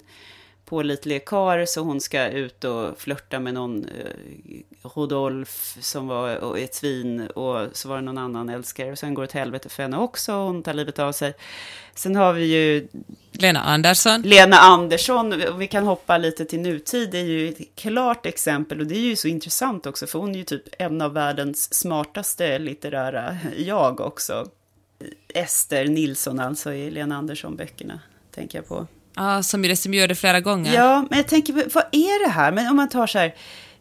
pålitlige 0.70 1.20
kar 1.20 1.66
så 1.66 1.82
hon 1.82 2.02
ska 2.02 2.28
ut 2.28 2.64
och 2.64 3.00
flörta 3.00 3.40
med 3.40 3.54
någon 3.54 3.86
eh, 3.86 4.90
Rodolf 4.96 5.78
som 5.80 6.08
var 6.08 6.58
ett 6.58 6.76
svin 6.76 7.28
och 7.28 7.68
så 7.74 7.90
var 7.90 7.96
det 7.96 8.02
någon 8.02 8.18
annan 8.18 8.50
älskare. 8.50 8.92
Och 8.92 9.00
sen 9.00 9.14
går 9.14 9.22
det 9.22 9.28
till 9.28 9.40
helvete 9.40 9.70
för 9.70 9.84
henne 9.84 9.98
också 9.98 10.34
och 10.34 10.46
hon 10.46 10.64
tar 10.64 10.74
livet 10.74 11.00
av 11.00 11.12
sig. 11.12 11.34
Sen 11.96 12.16
har 12.16 12.34
vi 12.34 12.46
ju 12.46 12.88
Lena 13.32 13.60
Andersson. 13.60 14.22
Lena 14.22 14.58
Andersson, 14.58 15.44
vi 15.58 15.68
kan 15.68 15.84
hoppa 15.84 16.18
lite 16.18 16.46
till 16.46 16.60
nutid, 16.60 17.12
det 17.12 17.18
är 17.18 17.24
ju 17.24 17.50
ett 17.50 17.76
klart 17.76 18.26
exempel 18.26 18.80
och 18.80 18.88
det 18.88 18.96
är 18.96 19.02
ju 19.02 19.16
så 19.16 19.28
intressant 19.28 19.86
också 19.86 20.08
för 20.08 20.20
hon 20.20 20.36
är 20.36 20.38
ju 20.38 20.44
typ 20.44 20.64
en 20.80 21.02
av 21.02 21.14
världens 21.14 21.74
smartaste 21.74 22.60
litterära 22.60 23.38
jag 23.58 24.00
också. 24.00 24.48
Ester 25.34 25.86
Nilsson 25.86 26.40
alltså 26.40 26.74
i 26.74 26.92
Lena 26.92 27.18
Andersson-böckerna, 27.18 28.00
tänker 28.32 28.58
jag 28.58 28.68
på. 28.68 28.88
Ja, 29.18 29.44
som 29.44 29.64
ju 29.64 29.76
som 29.76 29.94
gör 29.94 30.08
det 30.08 30.16
flera 30.16 30.40
gånger. 30.40 30.74
Ja, 30.74 31.06
men 31.10 31.18
jag 31.18 31.28
tänker, 31.28 31.54
vad 31.54 31.86
är 31.92 32.26
det 32.26 32.32
här? 32.32 32.52
Men 32.52 32.68
om 32.68 32.76
man 32.76 32.90
tar 32.90 33.08
så 33.08 33.20
här, 33.20 33.36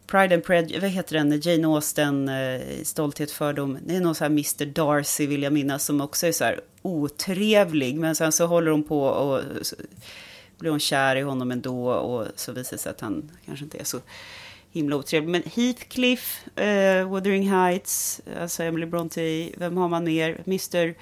Pride 0.07 0.35
and 0.35 0.45
Prejudice, 0.45 0.83
vad 0.83 0.91
heter 0.91 1.15
den, 1.15 1.41
Jane 1.41 1.69
Austen, 1.69 2.29
eh, 2.29 2.61
Stolthet, 2.83 3.31
fördom. 3.31 3.79
Det 3.87 3.97
är 3.97 4.01
någon 4.01 4.15
så 4.15 4.25
här 4.25 4.31
Mr 4.31 4.67
Darcy 4.67 5.27
vill 5.27 5.43
jag 5.43 5.53
minnas 5.53 5.85
som 5.85 6.01
också 6.01 6.27
är 6.27 6.33
så 6.33 6.45
här 6.45 6.61
otrevlig. 6.83 7.99
Men 7.99 8.15
sen 8.15 8.33
så 8.33 8.47
håller 8.47 8.71
hon 8.71 8.83
på 8.83 9.03
och 9.03 9.41
så 9.63 9.77
blir 10.59 10.71
hon 10.71 10.81
kär 10.81 11.17
i 11.17 11.21
honom 11.21 11.51
ändå 11.51 11.91
och 11.91 12.27
så 12.37 12.53
visar 12.53 12.77
det 12.77 12.83
sig 12.83 12.91
att 12.91 13.01
han 13.01 13.31
kanske 13.47 13.65
inte 13.65 13.79
är 13.79 13.85
så 13.85 14.01
himla 14.73 14.97
otrevlig. 14.97 15.31
Men 15.31 15.43
Heathcliff, 15.55 16.47
eh, 16.59 17.13
Wuthering 17.13 17.51
Heights, 17.51 18.21
alltså 18.41 18.63
Emily 18.63 18.87
Bronte, 18.87 19.51
vem 19.57 19.77
har 19.77 19.89
man 19.89 20.05
mer? 20.05 20.41
Mr 20.47 20.95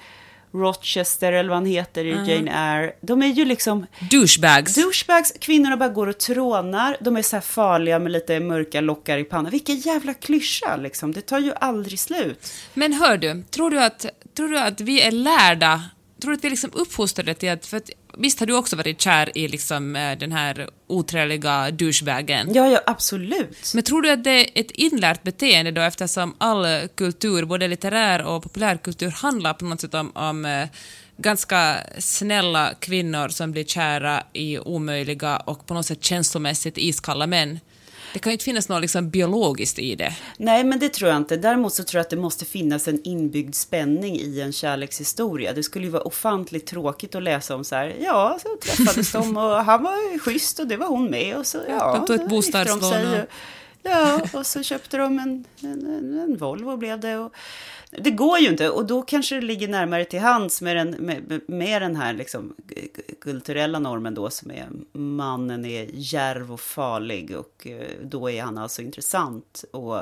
Rochester 0.61 1.33
eller 1.33 1.49
vad 1.49 1.57
han 1.57 1.65
heter 1.65 2.05
i 2.05 2.09
Jane 2.09 2.51
Eyre. 2.51 2.93
De 3.01 3.21
är 3.21 3.27
ju 3.27 3.45
liksom 3.45 3.85
Douchebags. 4.11 4.75
douchebags. 4.75 5.33
Kvinnorna 5.39 5.77
bara 5.77 5.89
går 5.89 6.07
och 6.07 6.17
trånar. 6.17 6.97
De 7.01 7.17
är 7.17 7.21
så 7.21 7.35
här 7.35 7.41
farliga 7.41 7.99
med 7.99 8.11
lite 8.11 8.39
mörka 8.39 8.81
lockar 8.81 9.17
i 9.17 9.23
pannan. 9.23 9.51
Vilken 9.51 9.79
jävla 9.79 10.13
klyscha 10.13 10.75
liksom. 10.75 11.11
Det 11.11 11.21
tar 11.21 11.39
ju 11.39 11.53
aldrig 11.55 11.99
slut. 11.99 12.53
Men 12.73 12.93
hör 12.93 13.17
du, 13.17 13.43
tror 13.51 13.69
du 13.69 13.79
att, 13.79 14.05
tror 14.37 14.47
du 14.47 14.59
att 14.59 14.81
vi 14.81 15.01
är 15.01 15.11
lärda, 15.11 15.81
tror 16.21 16.31
du 16.31 16.37
att 16.37 16.43
vi 16.43 16.47
är 16.47 16.51
liksom 16.51 16.71
uppfostrade 16.73 17.33
till 17.33 17.49
att, 17.49 17.65
för 17.65 17.77
att 17.77 17.89
visst 18.17 18.39
har 18.39 18.47
du 18.47 18.53
också 18.53 18.75
varit 18.75 19.01
kär 19.01 19.37
i 19.37 19.47
liksom 19.47 19.95
eh, 19.95 20.17
den 20.17 20.31
här 20.31 20.69
otrevliga 20.87 21.71
douchebagen? 21.71 22.53
Ja, 22.53 22.67
ja, 22.67 22.81
absolut. 22.85 23.71
Men 23.73 23.83
tror 23.83 24.01
du 24.01 24.11
att 24.11 24.23
det 24.23 24.31
är 24.31 24.61
ett 24.61 24.71
inlärt 24.71 25.23
beteende 25.23 25.71
då 25.71 25.81
eftersom 25.81 26.35
all 26.37 26.87
kultur, 26.95 27.45
både 27.45 27.67
litterär 27.67 28.23
och 28.23 28.43
populärkultur, 28.43 29.09
handlar 29.09 29.53
på 29.53 29.65
något 29.65 29.81
sätt 29.81 29.93
om, 29.93 30.11
om 30.15 30.45
eh, 30.45 30.67
ganska 31.17 31.77
snälla 31.99 32.73
kvinnor 32.79 33.29
som 33.29 33.51
blir 33.51 33.63
kära 33.63 34.23
i 34.33 34.59
omöjliga 34.59 35.37
och 35.37 35.67
på 35.67 35.73
något 35.73 35.85
sätt 35.85 36.03
känslomässigt 36.03 36.77
iskalla 36.77 37.27
män? 37.27 37.59
Det 38.15 38.19
kan 38.19 38.31
ju 38.31 38.33
inte 38.33 38.45
finnas 38.45 38.69
något 38.69 38.81
liksom 38.81 39.09
biologiskt 39.09 39.79
i 39.79 39.95
det. 39.95 40.15
Nej, 40.37 40.63
men 40.63 40.79
det 40.79 40.89
tror 40.89 41.09
jag 41.09 41.17
inte. 41.17 41.37
Däremot 41.37 41.73
så 41.73 41.83
tror 41.83 41.99
jag 41.99 42.03
att 42.03 42.09
det 42.09 42.15
måste 42.15 42.45
finnas 42.45 42.87
en 42.87 43.01
inbyggd 43.03 43.55
spänning 43.55 44.19
i 44.19 44.41
en 44.41 44.53
kärlekshistoria. 44.53 45.53
Det 45.53 45.63
skulle 45.63 45.85
ju 45.85 45.91
vara 45.91 46.03
ofantligt 46.03 46.67
tråkigt 46.67 47.15
att 47.15 47.23
läsa 47.23 47.55
om 47.55 47.63
så 47.63 47.75
här, 47.75 47.95
ja, 48.01 48.39
så 48.41 48.49
träffades 48.63 49.11
de 49.11 49.37
och 49.37 49.43
han 49.43 49.83
var 49.83 50.11
ju 50.11 50.19
schysst 50.19 50.59
och 50.59 50.67
det 50.67 50.77
var 50.77 50.87
hon 50.87 51.09
med 51.09 51.37
och 51.37 51.47
så, 51.47 51.57
ja, 51.69 51.95
de 51.95 52.05
tog 52.05 52.15
ett 52.15 52.29
bostadslån 52.29 53.25
Ja, 53.83 54.21
och 54.33 54.45
så 54.45 54.63
köpte 54.63 54.97
de 54.97 55.19
en, 55.19 55.45
en, 55.61 56.19
en 56.19 56.37
Volvo 56.37 56.77
blev 56.77 56.99
det. 56.99 57.17
Och, 57.17 57.33
det 57.97 58.11
går 58.11 58.39
ju 58.39 58.49
inte 58.49 58.69
och 58.69 58.85
då 58.85 59.01
kanske 59.01 59.35
det 59.35 59.41
ligger 59.41 59.67
närmare 59.67 60.05
till 60.05 60.19
hands 60.19 60.61
med 60.61 60.75
den, 60.75 60.89
med, 60.89 61.41
med 61.47 61.81
den 61.81 61.95
här 61.95 62.13
liksom 62.13 62.55
kulturella 63.21 63.79
normen 63.79 64.13
då 64.13 64.29
som 64.29 64.51
är 64.51 64.69
mannen 64.93 65.65
är 65.65 65.89
järv 65.93 66.53
och 66.53 66.59
farlig 66.59 67.37
och 67.37 67.67
eh, 67.67 67.87
då 68.03 68.29
är 68.29 68.43
han 68.43 68.57
alltså 68.57 68.81
intressant. 68.81 69.65
Och 69.71 69.97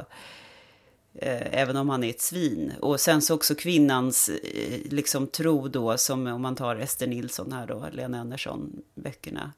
eh, 1.14 1.62
även 1.62 1.78
om 1.78 1.90
han 1.90 2.04
är 2.04 2.10
ett 2.10 2.22
svin. 2.22 2.74
Och 2.80 3.00
sen 3.00 3.22
så 3.22 3.36
också 3.36 3.56
kvinnans 3.56 4.30
eh, 4.30 4.80
liksom 4.90 5.28
tro 5.28 5.68
då, 5.68 5.98
som 5.98 6.28
om 6.28 6.42
man 6.42 6.56
tar 6.56 6.76
Ester 6.76 7.08
Nilsson 7.08 7.52
här 7.52 7.68
då, 7.68 7.86
Lena 7.92 8.20
Andersson, 8.20 8.82
böckerna. 8.96 9.52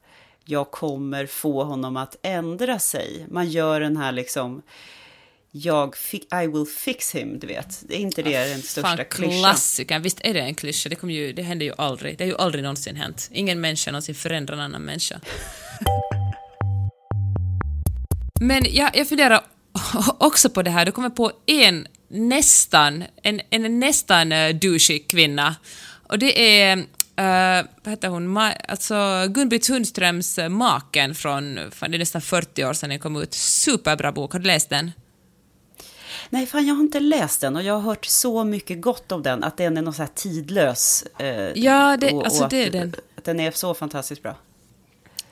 Jag 0.44 0.70
kommer 0.70 1.26
få 1.26 1.64
honom 1.64 1.96
att 1.96 2.16
ändra 2.22 2.78
sig. 2.78 3.26
Man 3.30 3.48
gör 3.48 3.80
den 3.80 3.96
här 3.96 4.12
liksom, 4.12 4.62
jag 5.62 5.96
fi- 5.96 6.26
I 6.44 6.46
will 6.46 6.66
fix 6.66 7.14
him, 7.14 7.38
du 7.38 7.46
vet. 7.46 7.82
Det 7.88 7.94
är 7.94 7.98
inte 7.98 8.22
det 8.22 8.48
den 8.48 8.62
största 8.62 9.04
klyschan? 9.04 9.38
klassikern. 9.40 10.02
Visst 10.02 10.20
är 10.24 10.34
det 10.34 10.40
en 10.40 10.54
klyscha? 10.54 10.88
Det, 10.88 10.94
kommer 10.94 11.14
ju, 11.14 11.32
det 11.32 11.42
händer 11.42 11.66
ju 11.66 11.72
aldrig. 11.78 12.18
Det 12.18 12.24
har 12.24 12.28
ju 12.28 12.36
aldrig 12.36 12.64
någonsin 12.64 12.96
hänt. 12.96 13.28
Ingen 13.32 13.60
människa 13.60 13.90
någonsin 13.90 14.14
förändrar 14.14 14.54
en 14.54 14.60
annan 14.60 14.82
människa. 14.82 15.20
Men 18.40 18.64
jag, 18.70 18.96
jag 18.96 19.08
funderar 19.08 19.40
också 20.18 20.50
på 20.50 20.62
det 20.62 20.70
här. 20.70 20.86
Du 20.86 20.92
kommer 20.92 21.10
på 21.10 21.32
en 21.46 21.86
nästan, 22.08 23.04
en, 23.22 23.40
en 23.50 23.80
nästan 23.80 24.32
uh, 24.32 24.54
douchig 24.54 25.10
kvinna. 25.10 25.56
Och 26.08 26.18
det 26.18 26.60
är, 26.60 26.76
uh, 26.76 27.66
vad 27.82 27.90
heter 27.92 28.08
hon, 28.08 28.38
Ma- 28.38 28.56
alltså 28.68 28.94
Gun-Britt 29.28 29.64
Sundströms 29.64 30.38
uh, 30.38 30.48
Maken 30.48 31.14
från, 31.14 31.58
fan, 31.72 31.90
det 31.90 31.96
är 31.96 31.98
nästan 31.98 32.22
40 32.22 32.64
år 32.64 32.72
sedan 32.72 32.90
den 32.90 32.98
kom 32.98 33.16
ut. 33.16 33.34
Superbra 33.34 34.12
bok, 34.12 34.32
har 34.32 34.38
du 34.40 34.46
läst 34.46 34.70
den? 34.70 34.92
Nej, 36.30 36.46
fan 36.46 36.66
jag 36.66 36.74
har 36.74 36.82
inte 36.82 37.00
läst 37.00 37.40
den 37.40 37.56
och 37.56 37.62
jag 37.62 37.74
har 37.74 37.80
hört 37.80 38.04
så 38.04 38.44
mycket 38.44 38.80
gott 38.80 39.12
om 39.12 39.22
den, 39.22 39.44
att 39.44 39.56
den 39.56 39.76
är 39.76 39.82
någon 39.82 39.94
så 39.94 40.02
här 40.02 40.10
tidlös. 40.14 41.04
eh, 41.18 41.26
Ja, 41.54 41.96
det- 41.96 42.12
och, 42.12 42.24
alltså 42.24 42.44
och 42.44 42.50
det 42.50 42.64
är 42.64 42.70
den. 42.70 42.94
Att 43.18 43.24
den 43.24 43.40
är 43.40 43.50
så 43.50 43.74
fantastiskt 43.74 44.22
bra. 44.22 44.36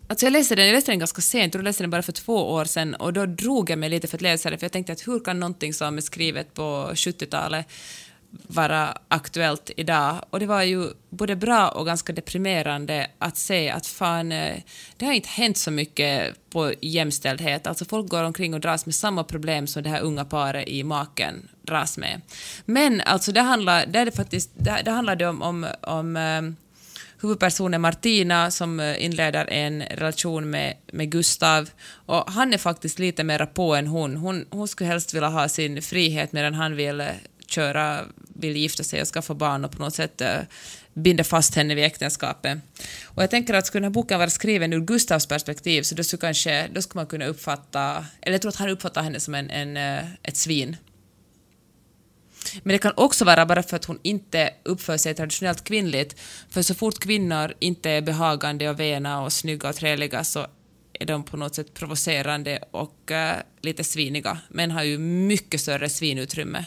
Alltså 0.09 0.27
jag 0.27 0.33
läste 0.33 0.55
den, 0.55 0.67
jag 0.67 0.75
läste 0.75 0.93
den 0.93 0.99
ganska 0.99 1.23
sent, 1.23 1.53
då 1.53 1.59
läste 1.59 1.83
den 1.83 1.91
bara 1.91 2.03
för 2.03 2.13
två 2.13 2.53
år 2.53 2.65
sedan 2.65 2.95
och 2.95 3.13
då 3.13 3.27
drog 3.27 3.71
jag 3.71 3.79
mig 3.79 3.89
lite 3.91 4.07
för 4.09 4.17
att 4.17 4.23
läsa 4.23 4.51
det 4.51 4.59
för 4.59 4.65
jag 4.65 4.73
tänkte 4.73 4.93
att 4.93 5.07
hur 5.09 5.21
kan 5.21 5.41
någonting 5.41 5.75
som 5.75 5.97
är 5.97 6.01
skrivet 6.03 6.55
på 6.55 6.91
70-talet 6.95 7.67
vara 8.43 8.99
aktuellt 9.09 9.71
idag? 9.77 10.25
Och 10.31 10.41
det 10.41 10.47
var 10.47 10.63
ju 10.63 10.89
både 11.11 11.37
bra 11.37 11.69
och 11.69 11.87
ganska 11.87 12.13
deprimerande 12.13 13.07
att 13.19 13.37
se 13.37 13.71
att 13.71 13.87
fan, 13.87 14.33
eh, 14.33 14.57
det 14.97 15.07
har 15.07 15.13
inte 15.13 15.29
hänt 15.29 15.59
så 15.59 15.71
mycket 15.71 16.35
på 16.51 16.73
jämställdhet. 16.81 17.67
Alltså 17.67 17.85
folk 17.85 18.09
går 18.09 18.23
omkring 18.23 18.55
och 18.55 18.61
dras 18.61 18.87
med 18.87 18.95
samma 18.95 19.25
problem 19.25 19.67
som 19.67 19.83
det 19.83 19.91
här 19.91 20.01
unga 20.01 20.25
paret 20.25 20.69
i 20.69 20.83
Maken 20.83 21.49
dras 21.63 21.99
med. 21.99 22.21
Men 22.65 23.01
alltså 23.01 23.33
det 23.33 23.41
handlar, 23.41 23.87
det 23.87 23.99
är 23.99 24.05
det 24.05 24.13
faktiskt, 24.13 24.51
det, 24.55 24.83
det 24.85 24.91
handlar 24.91 25.23
om, 25.23 25.43
om, 25.43 25.67
om 25.81 26.17
eh, 26.17 26.43
huvudpersonen 27.25 27.81
Martina 27.81 28.51
som 28.51 28.81
eh, 28.81 29.05
inleder 29.05 29.51
en 29.51 29.83
relation 29.83 30.51
med, 30.51 30.75
med 30.93 31.11
Gustav. 31.11 31.71
Och 32.07 32.31
han 32.31 32.55
är 32.55 32.59
faktiskt 32.59 32.99
lite 32.99 33.25
mer 33.25 33.47
på 33.47 33.75
än 33.75 33.87
hon. 33.87 34.17
hon. 34.17 34.45
Hon 34.51 34.69
skulle 34.69 34.91
helst 34.91 35.15
vilja 35.15 35.29
ha 35.29 35.49
sin 35.49 35.83
frihet 35.83 36.33
medan 36.33 36.55
han 36.55 36.77
vill 36.77 37.03
köra, 37.47 38.05
vill 38.35 38.57
gifta 38.57 38.85
sig 38.85 39.01
och 39.01 39.09
skaffa 39.09 39.35
barn 39.35 39.65
och 39.65 39.73
på 39.73 39.83
något 39.83 39.95
sätt 39.95 40.17
binder 40.17 40.47
binda 40.95 41.25
fast 41.25 41.55
henne 41.55 41.75
vid 41.75 41.85
äktenskapet. 41.85 42.59
Och 43.05 43.23
jag 43.23 43.31
tänker 43.31 43.55
att 43.55 43.67
skulle 43.67 43.81
den 43.81 43.93
här 43.93 43.95
boken 43.95 44.19
vara 44.19 44.31
skriven 44.31 44.73
ur 44.73 44.81
Gustavs 44.81 45.27
perspektiv 45.27 45.83
så 45.83 45.95
då 45.95 46.05
skulle, 46.05 46.21
kanske, 46.21 46.69
då 46.73 46.83
skulle 46.83 46.99
man 46.99 47.07
kunna 47.07 47.27
uppfatta, 47.27 48.07
eller 48.23 48.35
jag 48.35 48.43
tror 48.43 48.49
att 48.49 48.57
han 48.57 48.69
uppfattar 48.69 49.03
henne 49.03 49.21
som 49.21 49.35
en, 49.35 49.51
en, 49.51 49.77
eh, 49.77 50.05
ett 50.23 50.37
svin. 50.37 50.77
Men 52.63 52.73
det 52.73 52.79
kan 52.79 52.93
också 52.97 53.25
vara 53.25 53.47
bara 53.47 53.63
för 53.63 53.77
att 53.77 53.85
hon 53.85 53.99
inte 54.03 54.51
uppför 54.63 54.97
sig 54.97 55.15
traditionellt 55.15 55.65
kvinnligt. 55.65 56.21
För 56.51 56.63
så 56.63 56.75
fort 56.75 56.99
kvinnor 56.99 57.55
inte 57.59 57.91
är 57.91 58.03
behagande 58.03 58.69
och 58.69 58.81
vena 58.81 59.23
och 59.23 59.33
snygga 59.33 59.69
och 59.69 59.77
trevliga 59.77 60.25
så 60.25 60.47
är 61.01 61.07
de 61.07 61.25
på 61.25 61.37
något 61.37 61.55
sätt 61.55 61.75
provocerande 61.75 62.59
och 62.71 63.11
uh, 63.11 63.33
lite 63.63 63.85
sviniga. 63.85 64.39
Män 64.49 64.71
har 64.71 64.83
ju 64.83 64.99
mycket 64.99 65.61
större 65.61 65.89
svinutrymme. 65.89 66.65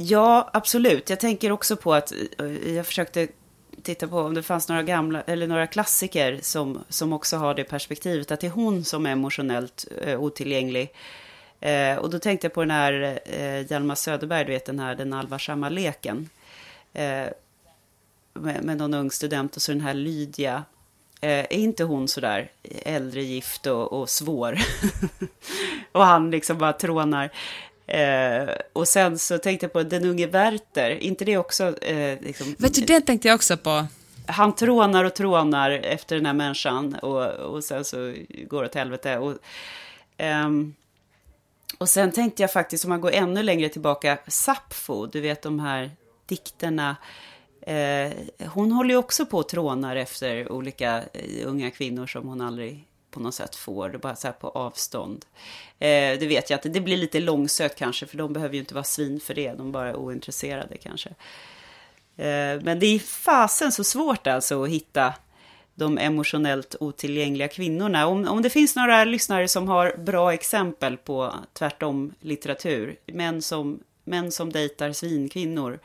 Ja, 0.00 0.50
absolut. 0.52 1.10
Jag 1.10 1.20
tänker 1.20 1.52
också 1.52 1.76
på 1.76 1.94
att 1.94 2.12
eh, 2.38 2.74
jag 2.74 2.86
försökte 2.86 3.28
titta 3.82 4.08
på 4.08 4.20
om 4.20 4.34
det 4.34 4.42
fanns 4.42 4.68
några 4.68 4.82
gamla 4.82 5.22
eller 5.22 5.46
några 5.46 5.66
klassiker 5.66 6.38
som, 6.42 6.84
som 6.88 7.12
också 7.12 7.36
har 7.36 7.54
det 7.54 7.64
perspektivet 7.64 8.30
att 8.30 8.40
det 8.40 8.46
är 8.46 8.50
hon 8.50 8.84
som 8.84 9.06
är 9.06 9.10
emotionellt 9.10 9.86
eh, 10.02 10.20
otillgänglig. 10.20 10.92
Eh, 11.60 11.96
och 11.96 12.10
då 12.10 12.18
tänkte 12.18 12.44
jag 12.44 12.54
på 12.54 12.60
den 12.60 12.70
här 12.70 13.20
eh, 13.24 13.70
Hjalmar 13.70 13.94
Söderberg, 13.94 14.44
du 14.44 14.52
vet 14.52 14.64
den 14.64 14.78
här 14.78 14.94
Den 14.94 15.12
allvarsamma 15.12 15.68
leken. 15.68 16.28
Eh, 16.92 17.26
med, 18.32 18.64
med 18.64 18.76
någon 18.76 18.94
ung 18.94 19.10
student 19.10 19.56
och 19.56 19.62
så 19.62 19.72
den 19.72 19.80
här 19.80 19.94
Lydia. 19.94 20.64
Eh, 21.20 21.30
är 21.30 21.52
inte 21.52 21.84
hon 21.84 22.08
sådär 22.08 22.50
äldre, 22.82 23.22
gift 23.22 23.66
och, 23.66 23.92
och 23.92 24.08
svår? 24.08 24.58
och 25.92 26.04
han 26.04 26.30
liksom 26.30 26.58
bara 26.58 26.72
trånar. 26.72 27.30
Eh, 27.88 28.48
och 28.72 28.88
sen 28.88 29.18
så 29.18 29.38
tänkte 29.38 29.64
jag 29.64 29.72
på 29.72 29.82
Den 29.82 30.04
unge 30.04 30.26
Werther, 30.26 30.90
inte 30.90 31.24
det 31.24 31.36
också... 31.36 31.82
Eh, 31.82 32.20
liksom, 32.20 32.54
Vet 32.58 32.74
du, 32.74 32.80
den 32.80 33.02
tänkte 33.02 33.28
jag 33.28 33.34
också 33.34 33.56
på. 33.56 33.86
Han 34.26 34.54
trånar 34.54 35.04
och 35.04 35.14
trånar 35.14 35.70
efter 35.70 36.16
den 36.16 36.26
här 36.26 36.32
människan 36.32 36.94
och, 36.94 37.24
och 37.26 37.64
sen 37.64 37.84
så 37.84 38.14
går 38.48 38.62
det 38.62 38.68
åt 38.68 38.74
helvete. 38.74 39.18
Och, 39.18 39.38
ehm, 40.16 40.74
och 41.78 41.88
sen 41.88 42.12
tänkte 42.12 42.42
jag 42.42 42.52
faktiskt, 42.52 42.84
om 42.84 42.88
man 42.88 43.00
går 43.00 43.12
ännu 43.12 43.42
längre 43.42 43.68
tillbaka, 43.68 44.18
Sappho, 44.26 45.06
du 45.06 45.20
vet 45.20 45.42
de 45.42 45.60
här 45.60 45.90
dikterna. 46.26 46.96
Eh, 47.60 48.12
hon 48.48 48.72
håller 48.72 48.90
ju 48.90 48.96
också 48.96 49.26
på 49.26 49.38
och 49.38 49.48
trånar 49.48 49.96
efter 49.96 50.52
olika 50.52 51.02
eh, 51.12 51.48
unga 51.48 51.70
kvinnor 51.70 52.06
som 52.06 52.28
hon 52.28 52.40
aldrig 52.40 52.87
på 53.10 53.20
något 53.20 53.34
sätt 53.34 53.56
får, 53.56 53.90
bara 53.90 54.16
så 54.16 54.26
här 54.26 54.32
på 54.32 54.48
avstånd. 54.48 55.24
Eh, 55.78 56.18
det 56.18 56.26
vet 56.26 56.50
jag 56.50 56.56
att 56.56 56.72
det 56.72 56.80
blir 56.80 56.96
lite 56.96 57.20
långsökt 57.20 57.78
kanske, 57.78 58.06
för 58.06 58.18
de 58.18 58.32
behöver 58.32 58.54
ju 58.54 58.60
inte 58.60 58.74
vara 58.74 58.84
svin 58.84 59.20
för 59.20 59.34
det, 59.34 59.52
de 59.52 59.72
bara 59.72 59.88
är 59.88 59.96
ointresserade 59.96 60.76
kanske. 60.76 61.08
Eh, 62.16 62.60
men 62.62 62.78
det 62.78 62.86
är 62.86 62.98
fasen 62.98 63.72
så 63.72 63.84
svårt 63.84 64.26
alltså 64.26 64.62
att 64.62 64.70
hitta 64.70 65.14
de 65.74 65.98
emotionellt 65.98 66.76
otillgängliga 66.80 67.48
kvinnorna. 67.48 68.06
Om, 68.06 68.28
om 68.28 68.42
det 68.42 68.50
finns 68.50 68.76
några 68.76 69.04
lyssnare 69.04 69.48
som 69.48 69.68
har 69.68 69.96
bra 69.98 70.32
exempel 70.32 70.96
på 70.96 71.34
tvärtom 71.52 72.14
litteratur, 72.20 72.96
män 73.06 73.42
som, 73.42 73.80
män 74.08 74.32
som 74.32 74.52
dejtar 74.52 74.92
svinkvinnor, 74.92 75.78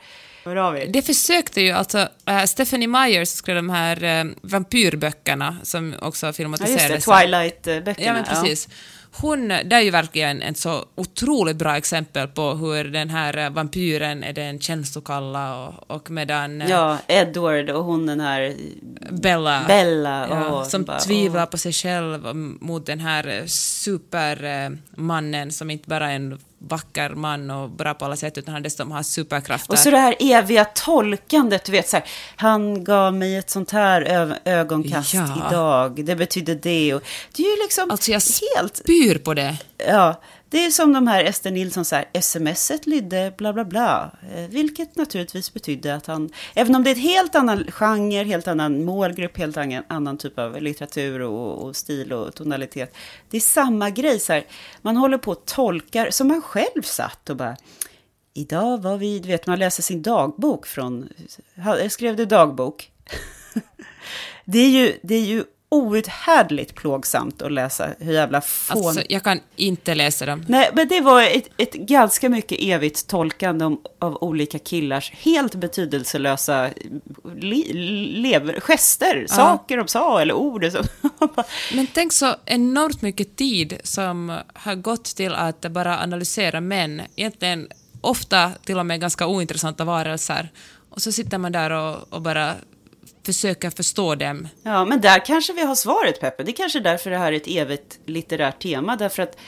hör 0.44 0.56
av 0.56 0.76
er. 0.76 0.86
Det 0.86 1.02
försökte 1.02 1.60
ju 1.60 1.70
alltså, 1.70 2.08
äh, 2.26 2.44
Stephanie 2.44 2.88
Meyer 2.88 3.24
som 3.24 3.36
skrev 3.36 3.56
de 3.56 3.70
här 3.70 4.04
äh, 4.04 4.24
vampyrböckerna 4.42 5.56
som 5.62 5.94
också 6.02 6.26
Ja, 6.26 6.32
filmatiserades. 6.32 6.90
just 6.90 7.06
det, 7.06 7.12
Twilight-böckerna. 7.12 8.06
Ja, 8.06 8.12
men 8.12 8.24
precis. 8.24 8.68
Hon, 9.16 9.48
det 9.48 9.72
är 9.76 9.80
ju 9.80 9.90
verkligen 9.90 10.42
ett 10.42 10.58
så 10.58 10.84
otroligt 10.94 11.56
bra 11.56 11.76
exempel 11.76 12.28
på 12.28 12.50
hur 12.52 12.84
den 12.84 13.10
här 13.10 13.36
eh, 13.38 13.50
vampyren 13.50 14.24
är 14.24 14.32
den 14.32 14.60
känslokalla 14.60 15.66
och, 15.66 15.90
och 15.96 16.10
medan 16.10 16.62
eh, 16.62 16.70
Ja, 16.70 16.98
Edward 17.08 17.70
och 17.70 17.84
hon 17.84 18.06
den 18.06 18.20
här 18.20 18.54
Bella, 19.10 19.64
Bella. 19.68 20.26
ja, 20.30 20.48
åh, 20.52 20.64
som 20.64 20.84
bara, 20.84 20.98
tvivlar 20.98 21.46
på 21.46 21.58
sig 21.58 21.72
själv 21.72 22.34
mot 22.60 22.86
den 22.86 23.00
här 23.00 23.28
eh, 23.28 23.44
supermannen 23.46 25.52
som 25.52 25.70
inte 25.70 25.88
bara 25.88 26.10
är 26.10 26.16
en 26.16 26.38
vacker 26.68 27.10
man 27.10 27.50
och 27.50 27.70
bra 27.70 27.94
på 27.94 28.04
alla 28.04 28.16
sätt 28.16 28.38
utan 28.38 28.54
han 28.54 28.62
dessutom 28.62 28.90
har 28.90 29.02
superkrafter. 29.02 29.72
Och 29.72 29.78
så 29.78 29.90
det 29.90 29.98
här 29.98 30.14
eviga 30.20 30.64
tolkandet, 30.64 31.64
du 31.64 31.72
vet 31.72 31.88
så 31.88 31.96
här, 31.96 32.06
han 32.36 32.84
gav 32.84 33.14
mig 33.14 33.36
ett 33.36 33.50
sånt 33.50 33.70
här 33.70 34.02
ö- 34.02 34.34
ögonkast 34.44 35.14
Ja. 35.14 35.48
idag, 35.48 36.04
det 36.04 36.16
betydde 36.16 36.54
det 36.54 36.94
och 36.94 37.02
det 37.36 37.42
är 37.42 37.56
ju 37.56 37.62
liksom 37.62 37.90
Alltså 37.90 38.10
jag 38.12 38.22
helt, 38.56 38.76
spyr 38.76 39.18
på 39.18 39.34
det. 39.34 39.56
ja, 39.88 40.20
det 40.54 40.64
är 40.64 40.70
som 40.70 40.92
de 40.92 41.06
här 41.06 41.24
Ester 41.24 41.50
Nilsson 41.50 41.84
så 41.84 41.96
här, 41.96 42.20
smset 42.20 42.86
lydde 42.86 43.34
bla 43.36 43.52
bla 43.52 43.64
bla, 43.64 44.10
eh, 44.34 44.48
vilket 44.48 44.96
naturligtvis 44.96 45.54
betydde 45.54 45.94
att 45.94 46.06
han, 46.06 46.30
även 46.54 46.74
om 46.74 46.84
det 46.84 46.90
är 46.90 46.92
ett 46.92 47.02
helt 47.02 47.34
annan 47.34 47.64
genre, 47.70 48.24
helt 48.24 48.48
annan 48.48 48.84
målgrupp, 48.84 49.38
helt 49.38 49.56
annan, 49.56 49.82
annan 49.88 50.18
typ 50.18 50.38
av 50.38 50.62
litteratur 50.62 51.20
och, 51.20 51.62
och 51.62 51.76
stil 51.76 52.12
och 52.12 52.34
tonalitet, 52.34 52.94
det 53.30 53.36
är 53.36 53.40
samma 53.40 53.90
grej 53.90 54.18
så 54.18 54.32
här, 54.32 54.44
man 54.82 54.96
håller 54.96 55.18
på 55.18 55.30
och 55.30 55.44
tolkar, 55.44 56.10
som 56.10 56.28
man 56.28 56.42
själv 56.42 56.82
satt 56.82 57.30
och 57.30 57.36
bara, 57.36 57.56
Idag 58.34 58.82
var 58.82 58.96
vi, 58.96 59.18
du 59.18 59.28
vet, 59.28 59.46
man 59.46 59.58
läser 59.58 59.82
sin 59.82 60.02
dagbok 60.02 60.66
från, 60.66 61.08
skrev 61.88 62.16
du 62.16 62.24
dagbok. 62.24 62.90
det 64.44 64.58
är 64.58 64.70
ju, 64.70 64.98
det 65.02 65.14
är 65.14 65.24
ju 65.24 65.44
outhärdligt 65.68 66.74
plågsamt 66.74 67.42
att 67.42 67.52
läsa 67.52 67.88
hur 67.98 68.12
jävla 68.12 68.40
fån... 68.40 68.86
Alltså, 68.86 69.02
jag 69.08 69.22
kan 69.22 69.40
inte 69.56 69.94
läsa 69.94 70.26
dem. 70.26 70.44
Nej, 70.48 70.70
men 70.74 70.88
det 70.88 71.00
var 71.00 71.22
ett, 71.22 71.48
ett 71.56 71.72
ganska 71.74 72.28
mycket 72.28 72.58
evigt 72.60 73.06
tolkande 73.06 73.64
om, 73.64 73.80
av 73.98 74.18
olika 74.20 74.58
killars 74.58 75.12
helt 75.14 75.54
betydelselösa 75.54 76.70
li, 77.36 77.72
lever, 78.22 78.60
gester, 78.60 79.26
saker 79.28 79.76
de 79.76 79.88
sa 79.88 80.20
eller 80.20 80.34
ord. 80.34 80.66
Så. 80.72 80.82
Men 81.74 81.86
tänk 81.86 82.12
så 82.12 82.34
enormt 82.44 83.02
mycket 83.02 83.36
tid 83.36 83.78
som 83.84 84.38
har 84.54 84.74
gått 84.74 85.04
till 85.04 85.34
att 85.34 85.60
bara 85.60 86.02
analysera 86.02 86.60
män, 86.60 87.02
egentligen 87.16 87.68
ofta 88.00 88.50
till 88.64 88.78
och 88.78 88.86
med 88.86 89.00
ganska 89.00 89.26
ointressanta 89.26 89.84
varelser. 89.84 90.48
Och 90.90 91.02
så 91.02 91.12
sitter 91.12 91.38
man 91.38 91.52
där 91.52 91.70
och, 91.70 92.12
och 92.12 92.22
bara 92.22 92.54
Försöka 93.26 93.70
förstå 93.70 94.14
dem. 94.14 94.48
Ja, 94.62 94.84
men 94.84 95.00
där 95.00 95.24
kanske 95.24 95.52
vi 95.52 95.64
har 95.64 95.74
svaret, 95.74 96.20
Peppe. 96.20 96.42
Det 96.42 96.50
är 96.50 96.56
kanske 96.56 96.80
därför 96.80 97.10
det 97.10 97.18
här 97.18 97.32
är 97.32 97.36
ett 97.36 97.48
evigt 97.48 97.98
litterärt 98.06 98.62
tema. 98.62 98.96
Därför 98.96 99.22
att 99.22 99.38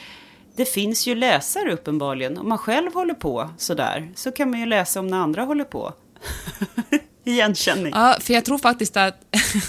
det 0.56 0.64
finns 0.64 1.06
ju 1.06 1.14
läsare 1.14 1.72
uppenbarligen. 1.72 2.38
Om 2.38 2.48
man 2.48 2.58
själv 2.58 2.94
håller 2.94 3.14
på 3.14 3.50
sådär 3.58 4.12
så 4.14 4.32
kan 4.32 4.50
man 4.50 4.60
ju 4.60 4.66
läsa 4.66 5.00
om 5.00 5.06
när 5.06 5.18
andra 5.18 5.42
håller 5.42 5.64
på. 5.64 5.92
Igenkänning. 7.26 7.92
Ja, 7.94 8.16
för 8.20 8.34
jag 8.34 8.44
tror 8.44 8.58
faktiskt 8.58 8.96
att, 8.96 9.24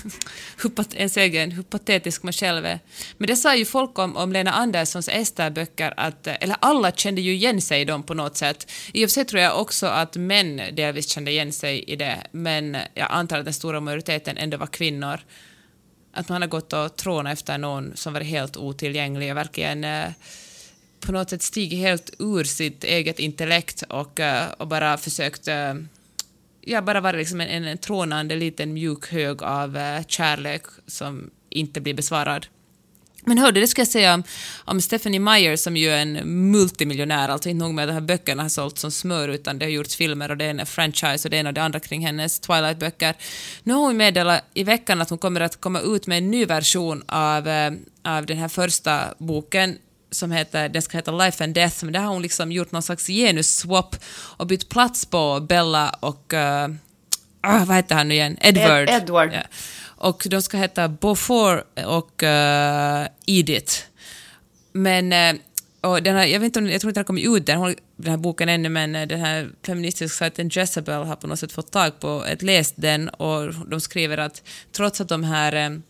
hur 0.61 0.71
ens 0.95 1.17
egen, 1.17 1.51
hur 1.51 1.63
patetisk 1.63 2.23
man 2.23 2.33
själv 2.33 2.65
är. 2.65 2.79
Men 3.17 3.27
det 3.27 3.35
sa 3.35 3.55
ju 3.55 3.65
folk 3.65 3.99
om, 3.99 4.17
om 4.17 4.31
Lena 4.31 4.51
Anderssons 4.51 5.09
Ester-böcker, 5.09 5.93
att, 5.97 6.27
eller 6.27 6.55
alla 6.59 6.91
kände 6.91 7.21
ju 7.21 7.33
igen 7.33 7.61
sig 7.61 7.81
i 7.81 7.85
dem 7.85 8.03
på 8.03 8.13
något 8.13 8.37
sätt. 8.37 8.71
I 8.93 9.05
och 9.05 9.09
för 9.09 9.13
sig 9.13 9.25
tror 9.25 9.41
jag 9.41 9.61
också 9.61 9.87
att 9.87 10.15
män 10.15 10.61
delvis 10.73 11.09
kände 11.09 11.31
igen 11.31 11.53
sig 11.53 11.83
i 11.83 11.95
det, 11.95 12.17
men 12.31 12.77
jag 12.93 13.07
antar 13.11 13.39
att 13.39 13.45
den 13.45 13.53
stora 13.53 13.79
majoriteten 13.79 14.37
ändå 14.37 14.57
var 14.57 14.67
kvinnor. 14.67 15.19
Att 16.13 16.29
man 16.29 16.41
har 16.41 16.49
gått 16.49 16.73
och 16.73 16.95
trånat 16.95 17.33
efter 17.33 17.57
någon 17.57 17.91
som 17.95 18.13
var 18.13 18.21
helt 18.21 18.57
otillgänglig 18.57 19.31
och 19.31 19.37
verkligen 19.37 19.83
eh, 19.83 20.09
på 20.99 21.11
något 21.11 21.29
sätt 21.29 21.41
stigit 21.41 21.79
helt 21.79 22.15
ur 22.19 22.43
sitt 22.43 22.83
eget 22.83 23.19
intellekt 23.19 23.83
och, 23.89 24.19
eh, 24.19 24.47
och 24.57 24.67
bara 24.67 24.97
försökt 24.97 25.47
eh, 25.47 25.73
jag 26.67 26.77
ja, 26.77 26.81
bara 26.81 27.01
varit 27.01 27.19
liksom 27.19 27.41
en, 27.41 27.65
en 27.65 27.77
trånande 27.77 28.35
liten 28.35 28.73
mjuk 28.73 29.11
hög 29.11 29.43
av 29.43 29.77
eh, 29.77 30.05
kärlek 30.07 30.63
som 30.87 31.29
inte 31.49 31.81
blir 31.81 31.93
besvarad. 31.93 32.47
Men 33.25 33.37
hörde, 33.37 33.59
det 33.59 33.67
ska 33.67 33.81
jag 33.81 33.87
säga 33.87 34.13
om, 34.13 34.23
om 34.65 34.81
Stephanie 34.81 35.19
Meyer 35.19 35.55
som 35.55 35.77
ju 35.77 35.89
är 35.89 36.01
en 36.01 36.13
multimiljonär, 36.51 37.29
alltså 37.29 37.49
inte 37.49 37.63
nog 37.65 37.73
med 37.73 37.83
att 37.83 37.89
de 37.89 37.93
här 37.93 38.01
böckerna 38.01 38.43
har 38.43 38.49
sålt 38.49 38.79
som 38.79 38.91
smör 38.91 39.29
utan 39.29 39.59
det 39.59 39.65
har 39.65 39.71
gjorts 39.71 39.95
filmer 39.95 40.31
och 40.31 40.37
det 40.37 40.45
är 40.45 40.49
en 40.49 40.65
franchise 40.65 41.27
och 41.27 41.29
det 41.29 41.37
ena 41.37 41.49
och 41.49 41.53
det 41.53 41.63
andra 41.63 41.79
kring 41.79 42.05
hennes 42.05 42.39
Twilight-böcker. 42.39 43.15
Nu 43.63 43.73
har 43.73 43.81
hon 43.81 43.97
meddelat 43.97 44.43
i 44.53 44.63
veckan 44.63 45.01
att 45.01 45.09
hon 45.09 45.19
kommer 45.19 45.41
att 45.41 45.61
komma 45.61 45.79
ut 45.79 46.07
med 46.07 46.17
en 46.17 46.31
ny 46.31 46.45
version 46.45 47.03
av, 47.07 47.47
eh, 47.47 47.71
av 48.03 48.25
den 48.25 48.37
här 48.37 48.47
första 48.47 49.13
boken 49.17 49.77
som 50.17 50.31
heter, 50.31 50.69
den 50.69 50.81
ska 50.81 50.97
heta 50.97 51.11
Life 51.11 51.43
and 51.43 51.53
Death, 51.53 51.83
men 51.83 51.93
där 51.93 51.99
har 51.99 52.13
hon 52.13 52.21
liksom 52.21 52.51
gjort 52.51 52.71
någon 52.71 52.83
slags 52.83 53.07
genus-swap 53.07 53.95
och 54.37 54.47
bytt 54.47 54.69
plats 54.69 55.05
på 55.05 55.39
Bella 55.39 55.89
och, 55.89 56.33
uh, 56.33 56.75
ah, 57.41 57.65
vad 57.65 57.75
heter 57.75 57.95
han 57.95 58.07
nu 58.07 58.13
igen? 58.13 58.37
Edward. 58.41 58.89
Ed- 58.89 59.01
Edward. 59.01 59.33
Ja. 59.33 59.41
Och 59.99 60.27
de 60.29 60.41
ska 60.41 60.57
heta 60.57 60.87
Beaufort 60.87 61.63
och 61.85 62.23
uh, 62.23 63.07
Edith. 63.25 63.73
Men, 64.71 65.13
eh, 65.13 65.41
och 65.81 66.03
den 66.03 66.15
här, 66.15 66.25
jag, 66.25 66.39
vet 66.39 66.57
inte 66.57 66.71
jag 66.71 66.81
tror 66.81 66.89
inte 66.89 66.99
den 66.99 67.03
har 67.03 67.07
kommit 67.07 67.25
ut 67.25 67.45
den, 67.45 67.75
den 67.95 68.11
här 68.11 68.17
boken 68.17 68.49
ännu, 68.49 68.69
men 68.69 68.93
den 68.93 69.19
här 69.19 69.49
feministiska 69.65 70.17
sajten 70.17 70.49
Jezebel 70.49 71.03
har 71.03 71.15
på 71.15 71.27
något 71.27 71.39
sätt 71.39 71.51
fått 71.51 71.71
tag 71.71 71.99
på 71.99 72.25
ett 72.25 72.41
läst 72.41 72.73
den 72.77 73.09
och 73.09 73.53
de 73.53 73.81
skriver 73.81 74.17
att 74.17 74.43
trots 74.71 75.01
att 75.01 75.09
de 75.09 75.23
här 75.23 75.81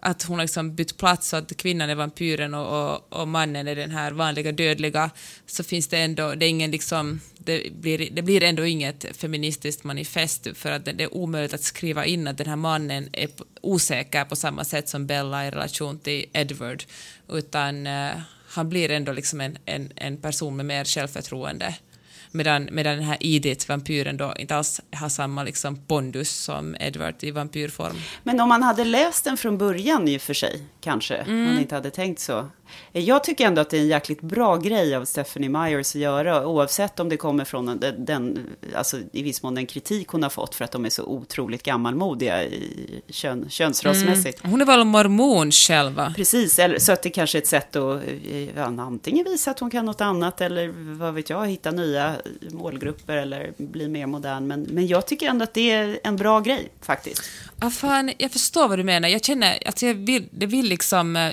att 0.00 0.22
hon 0.22 0.38
har 0.38 0.44
liksom 0.44 0.74
bytt 0.74 0.96
plats 0.96 1.28
så 1.28 1.36
att 1.36 1.56
kvinnan 1.56 1.90
är 1.90 1.94
vampyren 1.94 2.54
och, 2.54 2.92
och, 2.92 3.20
och 3.20 3.28
mannen 3.28 3.68
är 3.68 3.76
den 3.76 3.90
här 3.90 4.12
vanliga 4.12 4.52
dödliga 4.52 5.10
så 5.46 5.64
finns 5.64 5.88
det 5.88 5.98
ändå, 5.98 6.34
det 6.34 6.46
är 6.46 6.48
ingen 6.48 6.70
liksom, 6.70 7.20
det 7.38 7.72
blir, 7.72 8.08
det 8.10 8.22
blir 8.22 8.42
ändå 8.42 8.66
inget 8.66 9.16
feministiskt 9.16 9.84
manifest 9.84 10.48
för 10.54 10.70
att 10.70 10.84
det, 10.84 11.02
är 11.02 11.14
omöjligt 11.14 11.54
att 11.54 11.62
skriva 11.62 12.06
in 12.06 12.28
att 12.28 12.38
den 12.38 12.46
här 12.46 12.56
mannen 12.56 13.08
är 13.12 13.28
osäker 13.60 14.24
på 14.24 14.36
samma 14.36 14.64
sätt 14.64 14.88
som 14.88 15.06
Bella 15.06 15.46
i 15.46 15.50
relation 15.50 15.98
till 15.98 16.26
Edward 16.32 16.84
utan 17.28 17.86
uh, 17.86 18.12
han 18.48 18.68
blir 18.68 18.90
ändå 18.90 19.12
liksom 19.12 19.40
en, 19.40 19.58
en, 19.64 19.92
en 19.96 20.16
person 20.16 20.56
med 20.56 20.66
mer 20.66 20.84
självförtroende. 20.84 21.74
Medan, 22.30 22.68
medan 22.72 22.96
den 22.96 23.04
här 23.04 23.16
Edith, 23.20 23.68
vampyren, 23.68 24.16
då 24.16 24.34
inte 24.38 24.56
alls 24.56 24.80
har 24.92 25.08
samma 25.08 25.42
liksom 25.42 25.76
pondus 25.76 26.30
som 26.30 26.76
Edward 26.80 27.14
i 27.20 27.30
vampyrform. 27.30 27.96
Men 28.22 28.40
om 28.40 28.48
man 28.48 28.62
hade 28.62 28.84
läst 28.84 29.24
den 29.24 29.36
från 29.36 29.58
början 29.58 30.08
i 30.08 30.16
och 30.16 30.22
för 30.22 30.34
sig, 30.34 30.62
kanske, 30.80 31.16
mm. 31.16 31.44
man 31.44 31.58
inte 31.58 31.74
hade 31.74 31.90
tänkt 31.90 32.20
så. 32.20 32.46
Jag 32.92 33.24
tycker 33.24 33.46
ändå 33.46 33.60
att 33.60 33.70
det 33.70 33.76
är 33.76 33.80
en 33.80 33.88
jäkligt 33.88 34.20
bra 34.20 34.56
grej 34.56 34.94
av 34.94 35.04
Stephanie 35.04 35.48
Myers 35.48 35.94
att 35.94 36.00
göra, 36.00 36.46
oavsett 36.46 37.00
om 37.00 37.08
det 37.08 37.16
kommer 37.16 37.44
från 37.44 37.80
den, 37.98 38.46
alltså 38.74 38.98
i 39.12 39.22
viss 39.22 39.42
mån 39.42 39.54
den 39.54 39.66
kritik 39.66 40.08
hon 40.08 40.22
har 40.22 40.30
fått 40.30 40.54
för 40.54 40.64
att 40.64 40.72
de 40.72 40.84
är 40.84 40.90
så 40.90 41.04
otroligt 41.04 41.62
gammalmodiga 41.62 42.44
i 42.44 43.02
kön, 43.08 43.46
könsrollsmässigt. 43.50 44.40
Mm. 44.40 44.50
Hon 44.50 44.60
är 44.60 44.66
väl 44.66 44.84
mormon 44.84 45.52
själva? 45.52 46.12
Precis, 46.16 46.58
eller, 46.58 46.78
så 46.78 46.92
att 46.92 47.02
det 47.02 47.10
kanske 47.10 47.38
är 47.38 47.42
ett 47.42 47.48
sätt 47.48 47.76
att 47.76 48.02
ja, 48.56 48.64
antingen 48.64 49.24
visa 49.24 49.50
att 49.50 49.58
hon 49.58 49.70
kan 49.70 49.86
något 49.86 50.00
annat 50.00 50.40
eller 50.40 50.68
vad 50.98 51.14
vet 51.14 51.30
jag, 51.30 51.46
hitta 51.46 51.70
nya 51.70 52.14
målgrupper 52.50 53.16
eller 53.16 53.52
bli 53.56 53.88
mer 53.88 54.06
modern. 54.06 54.46
Men, 54.46 54.62
men 54.62 54.86
jag 54.86 55.06
tycker 55.06 55.28
ändå 55.28 55.42
att 55.42 55.54
det 55.54 55.70
är 55.70 55.98
en 56.04 56.16
bra 56.16 56.40
grej 56.40 56.68
faktiskt. 56.80 57.22
Ah, 57.60 57.70
fan, 57.70 58.12
jag 58.18 58.32
förstår 58.32 58.68
vad 58.68 58.78
du 58.78 58.84
menar. 58.84 59.08
Jag 59.08 59.24
känner 59.24 59.68
att 59.68 59.82
jag 59.82 59.94
vill, 59.94 60.28
det 60.30 60.46
vill 60.46 60.66
liksom 60.68 61.16
eh, 61.16 61.32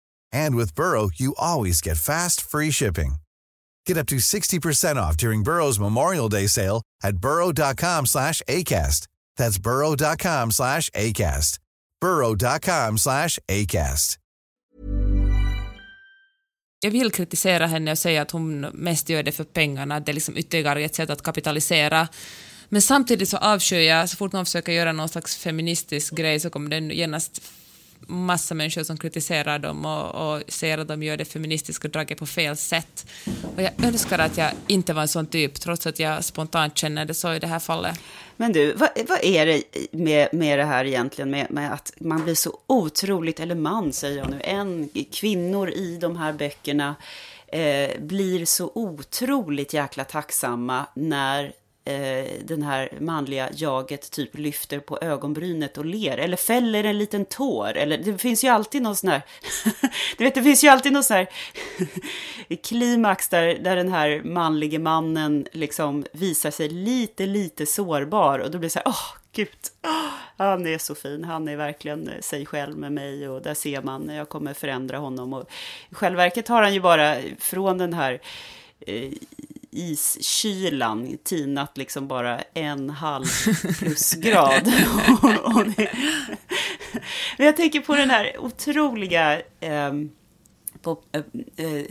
And 0.33 0.55
with 0.55 0.75
Burrow, 0.75 1.09
you 1.15 1.33
always 1.37 1.81
get 1.81 1.97
fast, 1.97 2.41
free 2.41 2.71
shipping. 2.71 3.15
Get 3.87 3.97
up 3.97 4.07
to 4.07 4.15
60% 4.17 4.95
off 4.95 5.17
during 5.17 5.43
Burrow's 5.43 5.79
Memorial 5.79 6.29
Day 6.29 6.47
sale 6.47 6.81
at 7.03 7.17
burrow.com 7.17 8.05
slash 8.05 8.41
ACAST. 8.47 9.07
That's 9.37 9.57
burrow.com 9.57 10.51
slash 10.51 10.89
ACAST. 10.89 11.59
burrow.com 12.01 12.97
slash 12.97 13.39
ACAST. 13.47 14.17
Jag 16.83 16.91
vill 16.91 17.11
kritisera 17.11 17.67
henne 17.67 17.91
och 17.91 17.97
säga 17.97 18.21
att 18.21 18.31
hon 18.31 18.59
mest 18.61 19.09
gör 19.09 19.23
det 19.23 19.31
för 19.31 19.43
pengarna, 19.43 19.99
det 19.99 20.11
är 20.11 20.13
liksom 20.13 20.37
ytterligare 20.37 20.81
ett 20.81 20.95
sätt 20.95 21.09
att 21.09 21.21
kapitalisera. 21.21 22.07
Men 22.69 22.81
samtidigt 22.81 23.29
så 23.29 23.37
avskyr 23.37 23.79
jag, 23.79 24.09
så 24.09 24.17
fort 24.17 24.31
någon 24.31 24.45
försöker 24.45 24.71
göra 24.71 24.91
någon 24.91 25.09
slags 25.09 25.37
feministisk 25.37 26.13
grej 26.13 26.39
så 26.39 26.49
kommer 26.49 26.69
den 26.69 26.89
genast 26.89 27.41
massa 28.07 28.55
människor 28.55 28.83
som 28.83 28.97
kritiserar 28.97 29.59
dem 29.59 29.85
och, 29.85 30.35
och 30.35 30.43
säger 30.47 30.77
att 30.77 30.87
de 30.87 31.03
gör 31.03 31.17
det 31.17 31.25
feministiska 31.25 31.87
draget 31.87 32.17
på 32.17 32.25
fel 32.25 32.57
sätt. 32.57 33.05
Och 33.55 33.61
jag 33.61 33.85
önskar 33.85 34.19
att 34.19 34.37
jag 34.37 34.51
inte 34.67 34.93
var 34.93 35.01
en 35.01 35.07
sån 35.07 35.25
typ, 35.25 35.53
trots 35.53 35.87
att 35.87 35.99
jag 35.99 36.23
spontant 36.23 36.77
känner 36.77 37.05
det 37.05 37.13
så 37.13 37.33
i 37.33 37.39
det 37.39 37.47
här 37.47 37.59
fallet. 37.59 37.99
Men 38.37 38.51
du, 38.51 38.73
vad, 38.73 38.89
vad 39.07 39.23
är 39.23 39.45
det 39.45 39.63
med, 39.91 40.29
med 40.33 40.59
det 40.59 40.65
här 40.65 40.85
egentligen, 40.85 41.31
med, 41.31 41.51
med, 41.51 41.73
att 41.73 41.93
man 41.99 42.23
blir 42.23 42.35
så 42.35 42.57
otroligt, 42.67 43.39
eller 43.39 43.55
man 43.55 43.93
säger 43.93 44.17
jag 44.17 44.29
nu, 44.29 44.41
en 44.43 44.89
kvinnor 45.11 45.69
i 45.69 45.97
de 45.97 46.17
här 46.17 46.33
böckerna 46.33 46.95
eh, 47.47 47.99
blir 47.99 48.45
så 48.45 48.71
otroligt 48.75 49.73
jäkla 49.73 50.03
tacksamma 50.03 50.85
när 50.93 51.51
eh, 51.91 52.25
den 52.43 52.61
här 52.61 52.89
manliga 52.99 53.49
jaget 53.53 54.11
typ 54.11 54.37
lyfter 54.37 54.79
på 54.79 54.97
ögonbrynet 55.01 55.77
och 55.77 55.85
ler. 55.85 56.17
Eller 56.17 56.37
fäller 56.37 56.83
en 56.83 56.97
liten 56.97 57.25
tår. 57.25 57.77
Eller 57.77 57.97
det 57.97 58.17
finns 58.17 58.43
ju 58.43 58.47
alltid 58.47 58.81
någon 58.81 58.95
sån 58.95 59.09
här... 59.09 59.21
du 60.17 60.23
vet, 60.23 60.35
det 60.35 60.43
finns 60.43 60.63
ju 60.63 60.67
alltid 60.67 60.93
någon 60.93 61.03
sån 61.03 61.17
här 61.17 61.27
klimax 62.63 63.29
där, 63.29 63.45
där 63.59 63.75
den 63.75 63.91
här 63.91 64.21
manlige 64.23 64.79
mannen 64.79 65.47
liksom 65.51 66.05
visar 66.11 66.51
sig 66.51 66.69
lite, 66.69 67.25
lite 67.25 67.65
sårbar. 67.65 68.39
Och 68.39 68.51
då 68.51 68.57
blir 68.57 68.69
det 68.69 68.73
så 68.73 68.79
här, 68.79 68.87
åh, 68.87 68.93
oh, 68.93 69.17
gud. 69.33 69.49
Oh, 69.83 70.11
han 70.37 70.67
är 70.67 70.77
så 70.77 70.95
fin, 70.95 71.23
han 71.23 71.47
är 71.47 71.55
verkligen 71.55 72.09
sig 72.19 72.45
själv 72.45 72.77
med 72.77 72.91
mig 72.91 73.29
och 73.29 73.41
där 73.41 73.53
ser 73.53 73.81
man, 73.81 74.09
jag 74.09 74.29
kommer 74.29 74.53
förändra 74.53 74.97
honom. 74.97 75.33
Och 75.33 75.49
i 75.89 75.95
själva 75.95 76.23
verket 76.23 76.47
har 76.47 76.61
han 76.61 76.73
ju 76.73 76.79
bara 76.79 77.17
från 77.39 77.77
den 77.77 77.93
här 77.93 78.21
eh, 78.79 79.11
iskylan 79.71 81.17
tinat 81.23 81.77
liksom 81.77 82.07
bara 82.07 82.41
en 82.53 82.89
halv 82.89 83.25
plusgrad. 83.79 84.73
Men 87.37 87.45
jag 87.45 87.57
tänker 87.57 87.79
på 87.79 87.95
den 87.95 88.09
här 88.09 88.37
otroliga 88.39 89.41
eh, 89.59 89.93
på, 90.81 90.97
eh, 91.57 91.85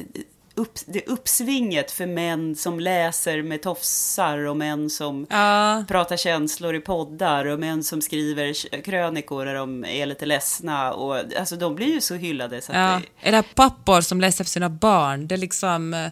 upp, 0.61 0.79
det 0.87 1.07
uppsvinget 1.07 1.91
för 1.91 2.07
män 2.07 2.57
som 2.57 2.81
läser 2.81 3.43
med 3.43 3.63
tofsar 3.63 4.39
och 4.39 4.57
män 4.57 4.91
som 4.91 5.27
ja. 5.31 5.85
pratar 5.89 6.17
känslor 6.17 6.75
i 6.75 6.81
poddar 6.81 7.47
och 7.47 7.61
män 7.61 7.85
som 7.85 8.03
skriver 8.03 8.81
krönikor 8.83 9.45
när 9.45 9.55
de 9.55 9.85
är 9.85 10.07
lite 10.07 10.27
ledsna. 10.27 10.93
Och, 10.93 11.17
alltså, 11.39 11.57
de 11.57 11.75
blir 11.75 11.95
ju 11.95 12.01
så 12.01 12.15
hyllade. 12.15 12.61
Så 12.61 12.73
ja. 12.73 13.01
det... 13.23 13.29
Är 13.29 13.33
det 13.33 13.43
pappor 13.55 14.01
som 14.01 14.21
läser 14.21 14.45
för 14.45 14.51
sina 14.51 14.69
barn? 14.69 15.27
Det 15.29 15.35
är 15.35 15.39
liksom 15.39 15.95
eh, 15.95 16.11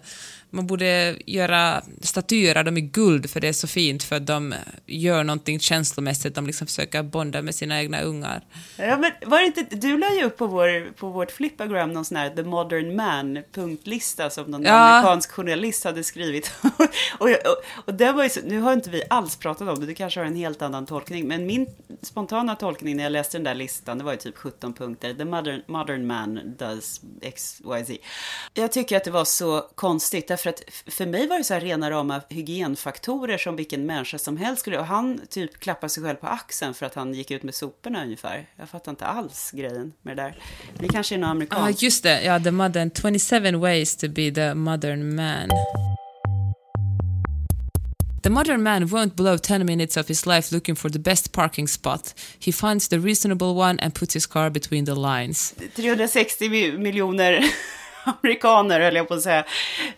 man 0.51 0.67
borde 0.67 1.17
göra 1.27 1.83
statyer 2.03 2.59
av 2.59 2.65
dem 2.65 2.77
i 2.77 2.81
guld 2.81 3.31
för 3.31 3.41
det 3.41 3.49
är 3.49 3.53
så 3.53 3.67
fint 3.67 4.03
för 4.03 4.17
att 4.17 4.27
de 4.27 4.55
gör 4.87 5.25
någonting 5.25 5.61
känslomässigt, 5.61 6.35
de 6.35 6.47
liksom 6.47 6.67
försöker 6.67 7.03
bonda 7.03 7.43
med 7.43 7.55
sina 7.55 7.81
egna 7.81 8.01
ungar. 8.01 8.45
Ja, 8.77 8.97
men 8.99 9.13
var 9.27 9.39
det 9.39 9.47
inte, 9.47 9.77
du 9.77 9.99
la 9.99 10.15
ju 10.15 10.25
upp 10.25 10.37
på, 10.37 10.47
vår, 10.47 10.93
på 10.93 11.09
vårt 11.09 11.31
flippagram 11.31 11.93
någon 11.93 12.05
sån 12.05 12.17
här 12.17 12.31
The 12.31 12.43
Modern 12.43 12.97
Man 12.97 13.39
punktlista 13.53 14.31
som 14.31 14.51
någon 14.51 14.63
ja. 14.63 14.73
amerikansk 14.73 15.31
journalist 15.33 15.85
hade 15.85 16.05
skrivit. 16.05 16.53
och, 17.19 17.29
och, 17.29 17.31
och 17.85 17.95
det 17.95 18.13
var 18.13 18.23
ju 18.23 18.31
så, 18.31 18.41
nu 18.45 18.61
har 18.61 18.73
inte 18.73 18.91
vi 18.91 19.03
alls 19.11 19.37
pratat 19.37 19.69
om 19.69 19.81
det, 19.81 19.87
du 19.87 19.95
kanske 19.95 20.21
har 20.21 20.27
en 20.27 20.37
helt 20.37 20.63
annan 20.63 20.87
tolkning, 20.87 21.29
men 21.29 21.47
min 21.47 21.67
spontana 22.03 22.57
tolkning 22.57 22.97
när 22.97 23.03
jag 23.03 23.13
läste 23.13 23.37
den 23.37 23.45
där 23.45 23.55
listan, 23.55 23.99
det 23.99 24.05
var 24.05 24.13
ju 24.13 24.19
typ 24.19 24.37
17 24.37 24.73
punkter. 24.73 25.15
The 25.15 25.25
Modern, 25.25 25.63
modern 25.67 26.07
Man 26.07 26.57
does 26.59 27.01
X, 27.23 27.61
Y, 27.61 27.85
Z. 27.85 27.99
Jag 28.55 28.73
tycker 28.73 28.97
att 28.97 29.05
det 29.05 29.11
var 29.11 29.25
så 29.25 29.61
konstigt, 29.75 30.31
Därför 30.39 30.51
att 30.51 30.63
för 30.95 31.07
mig 31.07 31.27
var 31.27 31.39
det 31.39 31.45
så 31.45 31.55
här 31.55 31.61
rena 31.61 31.91
rama 31.91 32.21
hygienfaktorer 32.29 33.39
som 33.39 33.57
vilken 33.57 33.87
människa 33.87 34.19
som 34.19 34.37
helst 34.37 34.61
skulle. 34.61 34.79
Och 34.79 34.87
han 34.87 35.21
typ 35.31 35.61
klappade 35.61 35.91
sig 35.91 36.03
själv 36.03 36.17
på 36.17 36.27
axeln 36.27 36.75
för 36.75 36.87
att 36.87 36.95
han 36.95 37.15
gick 37.15 37.31
ut 37.31 37.43
med 37.43 37.55
soporna 37.55 38.05
ungefär. 38.05 38.47
Jag 38.57 38.69
fattar 38.69 38.93
inte 38.93 39.07
alls 39.07 39.51
grejen 39.51 39.93
med 40.03 40.17
det 40.17 40.23
där. 40.23 40.39
Det 40.79 40.89
kanske 40.89 41.15
är 41.15 41.19
något 41.19 41.29
amerikanskt. 41.29 41.83
Ja, 41.83 41.87
just 41.87 42.03
det. 42.03 42.23
Ja, 42.23 42.41
the 42.41 42.51
modern 42.51 42.91
27 43.19 43.57
ways 43.57 43.97
to 43.97 44.09
be 44.09 44.31
the 44.31 44.55
modern 44.55 45.15
man. 45.17 45.49
The 48.23 48.31
modern 48.31 48.63
man 48.63 48.85
won't 48.89 49.15
blow 49.15 49.39
10 49.39 49.65
minutes 49.65 49.97
of 49.97 50.09
his 50.09 50.27
life 50.27 50.55
looking 50.55 50.77
for 50.77 50.91
the 50.91 50.99
best 50.99 51.33
parking 51.33 51.69
spot. 51.69 52.15
He 52.39 52.53
finds 52.53 52.89
the 52.89 52.99
reasonable 52.99 53.55
one 53.57 53.79
and 53.83 53.95
puts 53.95 54.15
his 54.15 54.27
car 54.27 54.51
between 54.51 54.87
the 54.87 54.95
lines. 54.95 55.55
360 55.75 56.49
mi- 56.49 56.79
miljoner 56.79 57.45
amerikaner, 58.23 58.81
höll 58.81 58.97
jag 58.97 59.09
på 59.09 59.15
att 59.15 59.23
säga. 59.23 59.45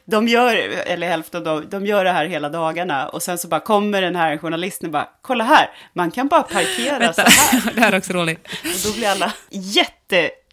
De 0.05 0.29
gör, 0.29 0.55
eller 0.87 1.09
hälften 1.09 1.39
av 1.39 1.45
dem, 1.45 1.71
de 1.71 1.87
gör 1.87 2.05
det 2.05 2.11
här 2.11 2.25
hela 2.27 2.49
dagarna. 2.49 3.09
Och 3.09 3.23
sen 3.23 3.39
så 3.39 3.49
bara 3.49 3.61
kommer 3.61 4.03
den 4.03 4.17
här 4.17 4.39
journalisten 4.39 4.87
och 4.87 4.93
bara, 4.93 5.09
kolla 5.23 5.45
här, 5.45 5.71
man 5.93 6.11
kan 6.11 6.29
bara 6.29 6.43
parkera 6.43 7.13
så 7.13 7.23
Vänta, 7.23 7.23
här. 7.23 7.71
det 7.75 7.81
här 7.81 7.93
är 7.93 7.99
också 7.99 8.13
roligt. 8.13 8.49
Och 8.65 8.91
då 8.91 8.93
blir 8.93 9.09
alla 9.09 9.33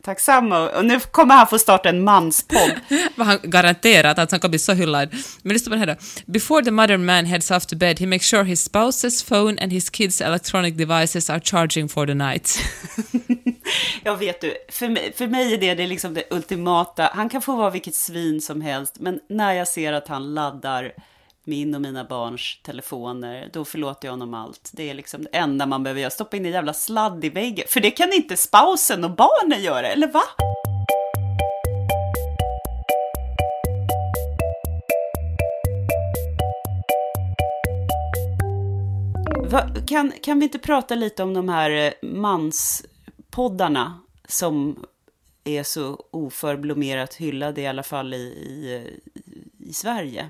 jättetacksamma. 0.07 0.69
Och 0.69 0.85
nu 0.85 0.99
kommer 0.99 1.35
han 1.35 1.47
få 1.47 1.59
starta 1.59 1.89
en 1.89 2.03
manspodd. 2.03 2.71
Han 3.17 3.39
garanterat 3.43 4.19
att 4.19 4.31
han 4.31 4.39
kommer 4.39 4.49
bli 4.49 4.59
så 4.59 4.73
hyllad. 4.73 5.09
Men 5.43 5.53
lyssna 5.53 5.69
på 5.69 5.75
det 5.75 5.79
här 5.79 5.87
då. 5.87 5.95
Before 6.25 6.63
the 6.63 6.71
modern 6.71 7.05
man 7.05 7.25
heads 7.25 7.51
off 7.51 7.65
to 7.65 7.75
bed, 7.75 7.99
he 7.99 8.05
makes 8.05 8.25
sure 8.25 8.43
his 8.43 8.69
spouse's 8.69 9.27
phone 9.27 9.61
and 9.61 9.71
his 9.71 9.89
kids' 9.89 10.21
electronic 10.21 10.77
devices 10.77 11.29
are 11.29 11.39
charging 11.39 11.89
for 11.89 12.05
the 12.05 12.13
night. 12.13 12.59
Jag 14.03 14.17
vet 14.17 14.41
du, 14.41 14.53
för 14.69 14.89
mig, 14.89 15.13
för 15.17 15.27
mig 15.27 15.53
är 15.53 15.57
det, 15.57 15.75
det 15.75 15.83
är 15.83 15.87
liksom 15.87 16.13
det 16.13 16.23
ultimata. 16.29 17.09
Han 17.13 17.29
kan 17.29 17.41
få 17.41 17.55
vara 17.55 17.69
vilket 17.69 17.95
svin 17.95 18.41
som 18.41 18.61
helst, 18.61 18.95
men 18.99 19.19
när 19.29 19.53
jag 19.53 19.67
ser 19.67 19.93
att 19.93 20.07
han 20.07 20.33
laddar 20.33 20.91
min 21.47 21.75
och 21.75 21.81
mina 21.81 22.03
barns 22.03 22.59
telefoner, 22.63 23.49
då 23.53 23.65
förlåter 23.65 24.07
jag 24.07 24.13
honom 24.13 24.33
allt. 24.33 24.71
Det 24.73 24.89
är 24.89 24.93
liksom 24.93 25.23
det 25.23 25.29
enda 25.37 25.65
man 25.65 25.83
behöver 25.83 26.01
göra, 26.01 26.09
stoppa 26.09 26.37
in 26.37 26.45
en 26.45 26.51
jävla 26.51 26.73
sladd 26.73 27.25
i 27.25 27.29
väggen. 27.29 27.65
För 27.69 27.79
det 27.79 27.91
kan 27.91 28.13
inte 28.13 28.37
spousen 28.37 29.03
och 29.03 29.11
barnen 29.11 29.63
göra, 29.63 29.87
eller 29.87 30.07
va? 30.07 30.23
Va, 39.51 39.69
kan, 39.87 40.11
kan 40.21 40.39
vi 40.39 40.45
inte 40.45 40.59
prata 40.59 40.95
lite 40.95 41.23
om 41.23 41.33
de 41.33 41.49
här 41.49 41.71
eh, 41.71 41.91
manspoddarna 42.01 43.99
som 44.27 44.85
är 45.43 45.63
så 45.63 46.05
oförblommerat 46.11 47.13
hyllade, 47.13 47.61
i 47.61 47.67
alla 47.67 47.83
fall 47.83 48.13
i, 48.13 48.17
i, 48.17 48.99
i 49.69 49.73
Sverige? 49.73 50.29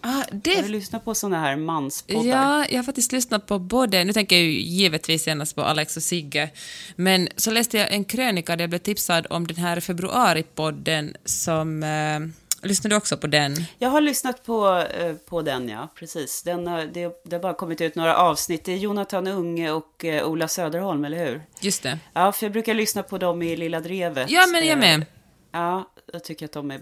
Ah, 0.00 0.08
Har 0.12 0.24
det 0.32 0.62
du 0.62 0.68
lyssnat 0.68 1.04
på 1.04 1.14
sådana 1.14 1.40
här 1.40 1.56
manspoddar? 1.56 2.24
Ja, 2.24 2.66
jag 2.70 2.76
har 2.78 2.82
faktiskt 2.84 3.12
lyssnat 3.12 3.46
på 3.46 3.58
både, 3.58 4.04
nu 4.04 4.12
tänker 4.12 4.36
jag 4.36 4.44
ju 4.44 4.50
givetvis 4.60 5.22
senast 5.22 5.54
på 5.54 5.62
Alex 5.62 5.96
och 5.96 6.02
Sigge, 6.02 6.50
men 6.96 7.28
så 7.36 7.50
läste 7.50 7.78
jag 7.78 7.92
en 7.92 8.04
krönika 8.04 8.56
där 8.56 8.62
jag 8.62 8.70
blev 8.70 8.78
tipsad 8.78 9.26
om 9.30 9.46
den 9.46 9.56
här 9.56 9.80
februaripodden 9.80 11.16
som... 11.24 11.82
Eh, 11.82 12.20
lyssnade 12.68 12.92
du 12.94 12.96
också 12.96 13.16
på 13.16 13.26
den? 13.26 13.56
Jag 13.78 13.88
har 13.90 14.00
lyssnat 14.00 14.44
på, 14.44 14.84
eh, 15.00 15.12
på 15.14 15.42
den, 15.42 15.68
ja, 15.68 15.88
precis. 15.94 16.42
Den 16.42 16.66
har, 16.66 16.80
det, 16.94 17.22
det 17.24 17.36
har 17.36 17.42
bara 17.42 17.54
kommit 17.54 17.80
ut 17.80 17.94
några 17.94 18.16
avsnitt. 18.16 18.64
Det 18.64 18.72
är 18.72 18.76
Jonathan 18.76 19.26
Unge 19.26 19.70
och 19.72 20.04
eh, 20.04 20.26
Ola 20.28 20.48
Söderholm, 20.48 21.04
eller 21.04 21.26
hur? 21.26 21.42
Just 21.60 21.82
det. 21.82 21.98
Ja, 22.12 22.32
för 22.32 22.46
jag 22.46 22.52
brukar 22.52 22.74
lyssna 22.74 23.02
på 23.02 23.18
dem 23.18 23.42
i 23.42 23.56
Lilla 23.56 23.80
Drevet. 23.80 24.30
Ja, 24.30 24.46
men 24.52 24.66
jag 24.66 24.72
Eh, 24.72 24.78
med. 24.78 25.06
Ja, 25.52 25.90
jag 26.12 26.24
tycker 26.24 26.44
att 26.44 26.52
de 26.52 26.70
är 26.70 26.80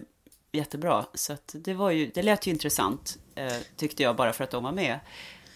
jättebra. 0.56 1.06
Så 1.14 1.32
att 1.32 1.54
det, 1.58 1.74
var 1.74 1.90
ju, 1.90 2.10
det 2.14 2.22
lät 2.22 2.46
ju 2.46 2.50
intressant, 2.50 3.18
eh, 3.34 3.52
tyckte 3.76 4.02
jag, 4.02 4.16
bara 4.16 4.32
för 4.32 4.44
att 4.44 4.50
de 4.50 4.64
var 4.64 4.72
med. 4.72 5.00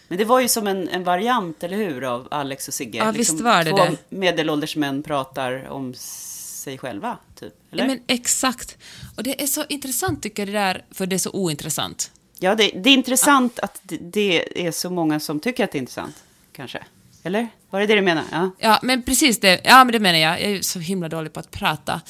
Men 0.09 0.19
det 0.19 0.25
var 0.25 0.41
ju 0.41 0.49
som 0.49 0.67
en, 0.67 0.89
en 0.89 1.05
variant, 1.05 1.63
eller 1.63 1.77
hur, 1.77 2.05
av 2.05 2.29
Alex 2.31 2.69
och 2.69 2.75
Sigge. 2.75 2.99
Ja, 2.99 3.11
visst 3.11 3.41
var 3.41 3.65
det 3.65 3.71
två 3.71 3.77
det. 3.77 3.97
medelålders 4.09 4.77
män 4.77 5.03
pratar 5.03 5.69
om 5.69 5.95
sig 5.95 6.79
själva, 6.79 7.19
typ. 7.35 7.55
Eller? 7.73 7.83
Ja, 7.83 7.89
men 7.89 8.01
exakt. 8.07 8.79
Och 9.17 9.23
det 9.23 9.43
är 9.43 9.47
så 9.47 9.65
intressant 9.69 10.23
tycker 10.23 10.43
jag 10.43 10.49
det 10.49 10.59
där, 10.59 10.85
för 10.91 11.07
det 11.07 11.17
är 11.17 11.19
så 11.19 11.31
ointressant. 11.31 12.11
Ja, 12.39 12.55
det, 12.55 12.71
det 12.75 12.91
är 12.91 12.95
intressant 12.95 13.59
att 13.59 13.81
det, 13.83 13.97
det 13.97 14.67
är 14.67 14.73
så 14.73 14.91
många 14.91 15.21
som 15.21 15.41
tycker 15.41 15.65
att 15.65 15.73
det 15.73 15.79
är 15.79 15.81
intressant, 15.81 16.25
kanske. 16.53 16.85
Eller? 17.23 17.49
Var 17.71 17.81
det 17.81 17.87
det 17.87 17.95
du 17.95 18.03
menar? 18.03 18.25
Ja. 18.33 18.51
Ja, 18.59 18.79
men 18.83 19.03
precis 19.03 19.41
det. 19.41 19.61
Ja, 19.65 19.85
men 19.85 19.93
det 19.93 20.01
menar 20.01 20.19
jag. 20.19 20.43
Jag 20.43 20.51
är 20.51 20.63
så 20.63 20.79
himla 20.79 21.09
dålig 21.09 21.33
på 21.33 21.41
att 21.41 21.51
prata. 21.51 22.01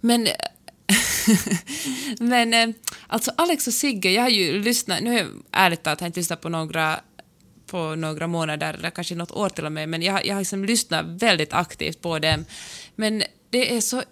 Men... 0.00 0.28
men 2.20 2.54
eh, 2.54 2.68
alltså 3.06 3.30
Alex 3.36 3.66
och 3.66 3.72
Sigge, 3.74 4.10
jag 4.10 4.22
har 4.22 4.28
ju 4.28 4.62
lyssnat, 4.62 5.00
nu 5.02 5.10
har 5.10 5.18
jag 5.18 5.28
ärligt 5.52 5.82
talat 5.82 6.00
har 6.00 6.04
jag 6.04 6.08
inte 6.08 6.20
lyssnat 6.20 6.40
på 6.40 6.48
några 6.48 7.00
på 7.66 7.94
några 7.94 8.26
månader, 8.26 8.74
eller 8.74 8.90
kanske 8.90 9.14
något 9.14 9.30
år 9.30 9.48
till 9.48 9.66
och 9.66 9.72
med, 9.72 9.88
men 9.88 10.02
jag, 10.02 10.12
har- 10.12 10.22
jag 10.24 10.34
har 10.34 10.40
liksom 10.40 10.64
lyssnat 10.64 11.06
väldigt 11.06 11.52
aktivt 11.52 12.00
på 12.00 12.18
dem. 12.18 12.44
Men 12.96 13.22
det 13.50 13.76
är 13.76 13.80
så... 13.80 14.02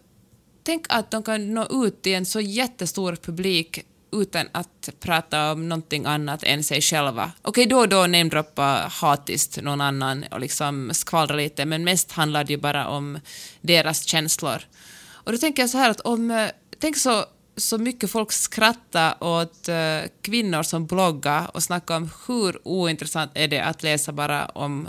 Tänk 0.63 0.87
att 0.89 1.11
de 1.11 1.23
kan 1.23 1.55
nå 1.55 1.67
ut 1.87 2.03
till 2.03 2.15
en 2.15 2.27
så 2.27 2.41
jättestor 2.41 3.17
publik 3.17 3.81
utan 4.13 4.47
att 4.53 4.89
prata 5.01 5.53
om 5.53 5.69
någonting 5.69 6.05
annat 6.05 6.43
än 6.45 6.65
sig 6.65 6.81
själva. 6.83 7.33
Okej, 7.43 7.67
då 7.67 7.79
och 7.79 7.89
då 7.89 8.07
namedroppa 8.07 8.87
hatiskt 8.91 9.63
någon 9.63 9.81
annan 9.81 10.25
och 10.31 10.41
liksom 10.41 10.91
skvallra 10.93 11.37
lite, 11.37 11.65
men 11.65 11.85
mest 11.85 12.13
handlar 12.13 12.45
det 12.45 12.53
ju 12.53 12.59
bara 12.59 12.89
om 12.89 13.19
deras 13.61 14.05
känslor. 14.05 14.63
Och 15.11 15.33
då 15.33 15.39
tänker 15.39 15.63
jag 15.63 15.71
så 15.71 15.79
här 15.79 15.91
att 15.91 16.01
om... 16.01 16.31
Eh, 16.31 16.49
Tänk 16.81 16.97
så, 16.97 17.25
så 17.57 17.79
mycket 17.79 18.11
folk 18.11 18.33
skrattar 18.33 19.25
åt 19.25 19.69
uh, 19.69 20.09
kvinnor 20.23 20.63
som 20.63 20.87
bloggar 20.87 21.51
och 21.55 21.63
snackar 21.63 21.97
om 21.97 22.11
hur 22.27 22.69
ointressant 22.69 23.31
är 23.35 23.49
det 23.49 23.61
att 23.61 23.83
läsa 23.83 24.13
bara 24.13 24.47
om 24.47 24.89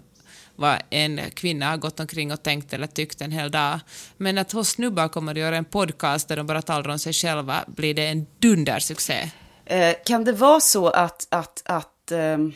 vad 0.56 0.78
en 0.89 1.21
kvinna 1.34 1.69
har 1.69 1.78
gått 1.78 1.99
omkring 1.99 2.32
och 2.32 2.43
tänkt 2.43 2.73
eller 2.73 2.88
tyckt 2.88 3.21
en 3.21 3.32
hel 3.32 3.52
dag. 3.52 3.80
Men 4.17 4.38
att 4.38 4.52
hos 4.52 4.69
snubbar 4.69 5.08
kommer 5.08 5.32
att 5.32 5.39
göra 5.39 5.58
en 5.58 5.65
podcast 5.65 6.28
där 6.28 6.38
de 6.38 6.47
bara 6.47 6.62
talar 6.62 6.89
om 6.89 6.99
sig 6.99 7.13
själva 7.13 7.63
blir 7.67 7.93
det 7.93 8.08
en 8.08 8.25
dundersuccé. 8.39 9.32
Eh, 9.65 9.95
kan 10.06 10.23
det 10.23 10.32
vara 10.32 10.60
så 10.60 10.88
att, 10.88 11.28
att, 11.30 11.62
att 11.65 12.12
ehm, 12.12 12.54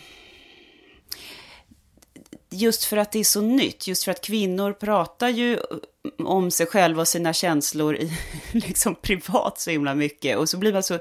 just 2.54 2.84
för 2.84 2.98
att 2.98 3.12
det 3.12 3.20
är 3.20 3.24
så 3.24 3.42
nytt, 3.42 3.88
just 3.88 4.04
för 4.04 4.12
att 4.12 4.22
kvinnor 4.22 4.74
pratar 4.74 5.30
ju 5.30 5.54
mm, 5.54 6.28
om 6.28 6.52
sig 6.52 6.66
själva 6.66 7.02
och 7.02 7.08
sina 7.08 7.34
känslor 7.34 7.96
i, 7.96 8.12
liksom 8.52 8.96
privat 8.96 9.60
så 9.60 9.70
himla 9.70 9.96
mycket. 9.96 10.38
Och 10.38 10.50
så 10.50 10.58
blir 10.58 10.74
man 10.74 10.84
så 10.84 11.00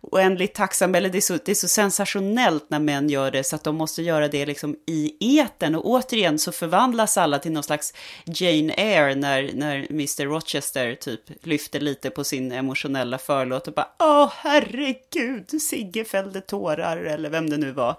oändligt 0.00 0.54
tacksam, 0.54 0.94
eller 0.94 1.08
det 1.08 1.18
är, 1.18 1.20
så, 1.20 1.38
det 1.44 1.50
är 1.50 1.54
så 1.54 1.68
sensationellt 1.68 2.64
när 2.68 2.78
män 2.78 3.08
gör 3.08 3.30
det, 3.30 3.44
så 3.44 3.56
att 3.56 3.64
de 3.64 3.76
måste 3.76 4.02
göra 4.02 4.28
det 4.28 4.46
liksom 4.46 4.76
i 4.86 5.16
eten. 5.38 5.74
Och 5.74 5.86
återigen 5.86 6.38
så 6.38 6.52
förvandlas 6.52 7.18
alla 7.18 7.38
till 7.38 7.52
någon 7.52 7.62
slags 7.62 7.94
Jane 8.24 8.72
Eyre 8.72 9.14
när, 9.14 9.50
när 9.54 9.86
Mr. 9.90 10.24
Rochester 10.24 10.94
typ 10.94 11.20
lyfter 11.42 11.80
lite 11.80 12.10
på 12.10 12.24
sin 12.24 12.52
emotionella 12.52 13.18
förlåt 13.18 13.68
och 13.68 13.74
bara 13.74 13.88
Åh 13.98 14.32
herregud, 14.36 15.62
Sigge 15.62 16.04
fällde 16.04 16.40
tårar, 16.40 16.96
eller 16.96 17.30
vem 17.30 17.50
det 17.50 17.56
nu 17.56 17.72
var. 17.72 17.96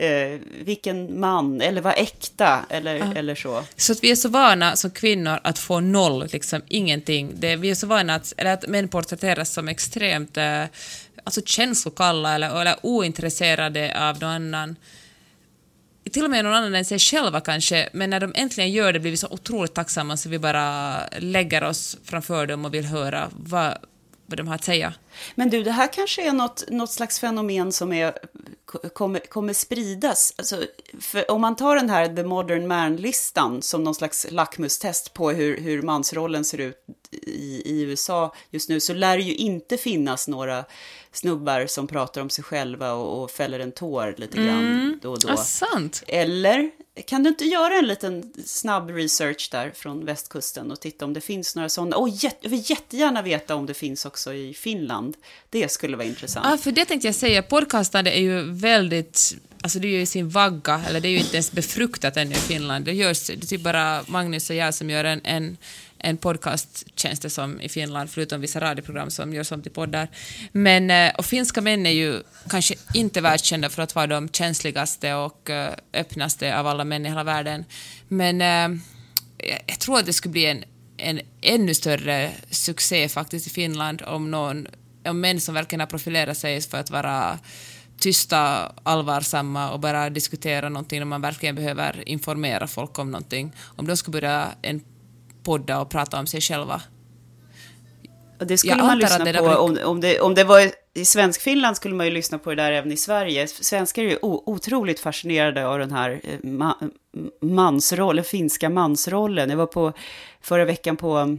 Eh, 0.00 0.40
vilken 0.64 1.20
man, 1.20 1.60
eller 1.60 1.80
var 1.80 1.94
äkta, 1.96 2.64
eller, 2.68 3.16
eller 3.16 3.34
så. 3.34 3.64
Så 3.76 3.92
att 3.92 4.04
vi 4.04 4.10
är 4.10 4.14
så 4.16 4.28
vana 4.28 4.76
som 4.76 4.90
kvinnor 4.90 5.40
att 5.42 5.58
få 5.58 5.80
noll, 5.80 6.28
liksom 6.32 6.62
ingenting. 6.68 7.32
Det, 7.34 7.56
vi 7.56 7.70
är 7.70 7.74
så 7.74 7.86
vana 7.86 8.14
att, 8.14 8.32
eller 8.36 8.52
att 8.52 8.68
män 8.68 8.88
porträtteras 8.88 9.52
som 9.52 9.68
extremt 9.68 10.36
eh, 10.36 10.64
alltså 11.24 11.42
känslokalla 11.44 12.34
eller, 12.34 12.60
eller 12.60 12.76
ointresserade 12.82 14.08
av 14.08 14.20
någon 14.20 14.30
annan. 14.30 14.76
Till 16.12 16.24
och 16.24 16.30
med 16.30 16.44
någon 16.44 16.54
annan 16.54 16.74
än 16.74 16.84
sig 16.84 16.98
själva 16.98 17.40
kanske, 17.40 17.88
men 17.92 18.10
när 18.10 18.20
de 18.20 18.32
äntligen 18.36 18.72
gör 18.72 18.92
det 18.92 19.00
blir 19.00 19.10
vi 19.10 19.16
så 19.16 19.28
otroligt 19.30 19.74
tacksamma 19.74 20.16
så 20.16 20.28
vi 20.28 20.38
bara 20.38 20.96
lägger 21.18 21.64
oss 21.64 21.96
framför 22.04 22.46
dem 22.46 22.64
och 22.64 22.74
vill 22.74 22.84
höra 22.84 23.30
vad, 23.32 23.78
vad 24.30 24.38
de 24.38 24.48
har 24.48 24.54
att 24.54 24.64
säga. 24.64 24.94
Men 25.34 25.50
du, 25.50 25.62
det 25.62 25.70
här 25.70 25.92
kanske 25.92 26.28
är 26.28 26.32
något, 26.32 26.64
något 26.68 26.90
slags 26.90 27.20
fenomen 27.20 27.72
som 27.72 27.92
är, 27.92 28.14
kommer, 28.92 29.20
kommer 29.20 29.52
spridas. 29.52 30.34
Alltså, 30.36 30.64
om 31.28 31.40
man 31.40 31.56
tar 31.56 31.76
den 31.76 31.90
här 31.90 32.16
The 32.16 32.22
Modern 32.22 32.66
Man-listan 32.68 33.62
som 33.62 33.84
någon 33.84 33.94
slags 33.94 34.26
lackmustest 34.30 35.14
på 35.14 35.30
hur, 35.30 35.60
hur 35.60 35.82
mansrollen 35.82 36.44
ser 36.44 36.58
ut 36.58 36.76
i, 37.10 37.62
i 37.64 37.82
USA 37.82 38.34
just 38.50 38.68
nu, 38.68 38.80
så 38.80 38.94
lär 38.94 39.16
det 39.16 39.22
ju 39.22 39.34
inte 39.34 39.76
finnas 39.76 40.28
några 40.28 40.64
snubbar 41.12 41.66
som 41.66 41.86
pratar 41.86 42.20
om 42.20 42.30
sig 42.30 42.44
själva 42.44 42.92
och, 42.92 43.22
och 43.22 43.30
fäller 43.30 43.60
en 43.60 43.72
tår 43.72 44.14
lite 44.16 44.36
grann 44.36 44.98
då 45.02 45.12
och 45.12 45.18
då. 45.20 45.28
Ah, 45.28 45.36
sant. 45.36 46.02
Eller 46.06 46.70
kan 47.06 47.22
du 47.22 47.28
inte 47.28 47.44
göra 47.44 47.74
en 47.74 47.86
liten 47.86 48.32
snabb 48.44 48.90
research 48.90 49.48
där 49.52 49.70
från 49.74 50.04
västkusten 50.04 50.70
och 50.72 50.80
titta 50.80 51.04
om 51.04 51.12
det 51.12 51.20
finns 51.20 51.56
några 51.56 51.68
sådana? 51.68 51.96
Och 51.96 52.08
jätte, 52.08 52.36
jag 52.40 52.50
vill 52.50 52.70
jättegärna 52.70 53.22
veta 53.22 53.54
om 53.54 53.66
det 53.66 53.74
finns 53.74 54.04
också 54.04 54.34
i 54.34 54.54
Finland. 54.54 55.16
Det 55.50 55.72
skulle 55.72 55.96
vara 55.96 56.06
intressant. 56.06 56.46
Ja, 56.50 56.56
för 56.56 56.72
det 56.72 56.84
tänkte 56.84 57.08
jag 57.08 57.14
säga, 57.14 57.42
podcastande 57.42 58.10
är 58.10 58.20
ju 58.20 58.42
väldigt, 58.52 59.36
alltså 59.62 59.78
det 59.78 59.88
är 59.88 59.92
ju 59.92 60.00
i 60.00 60.06
sin 60.06 60.28
vagga, 60.28 60.82
eller 60.88 61.00
det 61.00 61.08
är 61.08 61.12
ju 61.12 61.18
inte 61.18 61.36
ens 61.36 61.52
befruktat 61.52 62.16
ännu 62.16 62.32
i 62.32 62.34
Finland. 62.34 62.84
Det 62.84 62.92
görs, 62.92 63.26
det 63.26 63.32
är 63.32 63.46
typ 63.46 63.60
bara 63.60 64.04
Magnus 64.06 64.50
och 64.50 64.56
jag 64.56 64.74
som 64.74 64.90
gör 64.90 65.04
en, 65.04 65.20
en, 65.24 65.56
en 66.00 66.16
podcast, 66.16 66.84
känns 66.96 67.20
det 67.20 67.30
som, 67.30 67.60
i 67.60 67.68
Finland, 67.68 68.10
förutom 68.10 68.40
vissa 68.40 68.60
radioprogram 68.60 69.10
som 69.10 69.34
görs 69.34 69.52
om 69.52 69.62
till 69.62 69.72
poddar. 69.72 70.08
Men, 70.52 70.90
eh, 70.90 71.12
och 71.18 71.24
finska 71.26 71.60
män 71.60 71.86
är 71.86 71.90
ju 71.90 72.22
kanske 72.48 72.74
inte 72.94 73.20
världskända 73.20 73.68
för 73.70 73.82
att 73.82 73.94
vara 73.94 74.06
de 74.06 74.28
känsligaste 74.28 75.14
och 75.14 75.50
eh, 75.50 75.74
öppnaste 75.94 76.58
av 76.58 76.66
alla 76.66 76.84
män 76.84 77.06
i 77.06 77.08
hela 77.08 77.24
världen. 77.24 77.64
Men 78.08 78.40
jag- 78.40 79.60
jag 79.66 79.78
tror 79.78 79.98
att 79.98 80.06
det 80.06 80.12
skulle 80.12 80.32
bli 80.32 80.46
en, 80.46 80.64
en 80.96 81.20
ännu 81.40 81.74
större 81.74 82.30
succé 82.50 83.08
faktiskt 83.08 83.46
i 83.46 83.50
Finland 83.50 84.02
om 84.06 84.30
någon 84.30 84.66
om 85.04 85.20
män 85.20 85.40
som 85.40 85.54
verkligen 85.54 85.80
har 85.80 85.86
profilerat 85.86 86.38
sig 86.38 86.60
för 86.60 86.78
att 86.78 86.90
vara 86.90 87.38
tysta, 87.98 88.72
allvarsamma 88.82 89.70
och 89.70 89.80
bara 89.80 90.10
diskutera 90.10 90.68
någonting 90.68 90.98
när 90.98 91.06
man 91.06 91.20
verkligen 91.22 91.54
behöver 91.54 92.08
informera 92.08 92.66
folk 92.66 92.98
om 92.98 93.10
någonting. 93.10 93.52
Om 93.76 93.86
de 93.86 93.96
skulle 93.96 94.12
börja 94.12 94.48
en 94.62 94.80
podda 95.42 95.80
och 95.80 95.90
prata 95.90 96.18
om 96.18 96.26
sig 96.26 96.40
själva. 96.40 96.82
Och 98.40 98.46
det 98.46 98.58
skulle 98.58 98.82
man 98.82 98.98
lyssna 98.98 99.32
på 99.32 99.44
var... 99.44 99.56
om, 99.56 99.78
om, 99.84 100.00
det, 100.00 100.20
om 100.20 100.34
det 100.34 100.44
var 100.44 100.72
i 100.94 101.04
Svensk-Finland 101.04 101.76
skulle 101.76 101.94
man 101.94 102.06
ju 102.06 102.12
lyssna 102.12 102.38
på 102.38 102.50
det 102.50 102.56
där 102.56 102.72
även 102.72 102.92
i 102.92 102.96
Sverige. 102.96 103.48
Svenskar 103.48 104.02
är 104.02 104.08
ju 104.08 104.18
otroligt 104.22 105.00
fascinerade 105.00 105.66
av 105.66 105.78
den 105.78 105.92
här 105.92 106.20
eh, 106.24 106.38
ma 106.42 106.78
mansrollen, 107.40 108.24
finska 108.24 108.70
mansrollen. 108.70 109.50
Jag 109.50 109.56
var 109.56 109.66
på 109.66 109.92
förra 110.40 110.64
veckan 110.64 110.96
på 110.96 111.38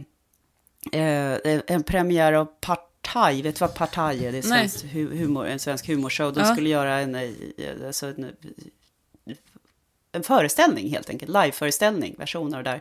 eh, 0.92 1.60
en 1.66 1.82
premiär 1.82 2.32
av 2.32 2.44
Partaj, 2.60 3.42
vet 3.42 3.56
du 3.56 3.60
vad 3.60 3.74
Partaj 3.74 4.26
är? 4.26 4.32
Det 4.32 4.38
är 4.38 4.42
svensk 4.42 4.84
humor, 4.92 5.46
en 5.46 5.58
svensk 5.58 5.88
humorshow. 5.88 6.32
De 6.32 6.40
ja. 6.40 6.52
skulle 6.52 6.68
göra 6.68 7.00
en, 7.00 7.14
eh, 7.14 7.30
alltså 7.86 8.06
en, 8.06 8.32
en 10.12 10.22
föreställning 10.22 10.90
helt 10.90 11.10
enkelt, 11.10 11.30
liveföreställning, 11.32 12.14
versioner 12.18 12.58
av 12.58 12.64
det 12.64 12.70
där. 12.70 12.80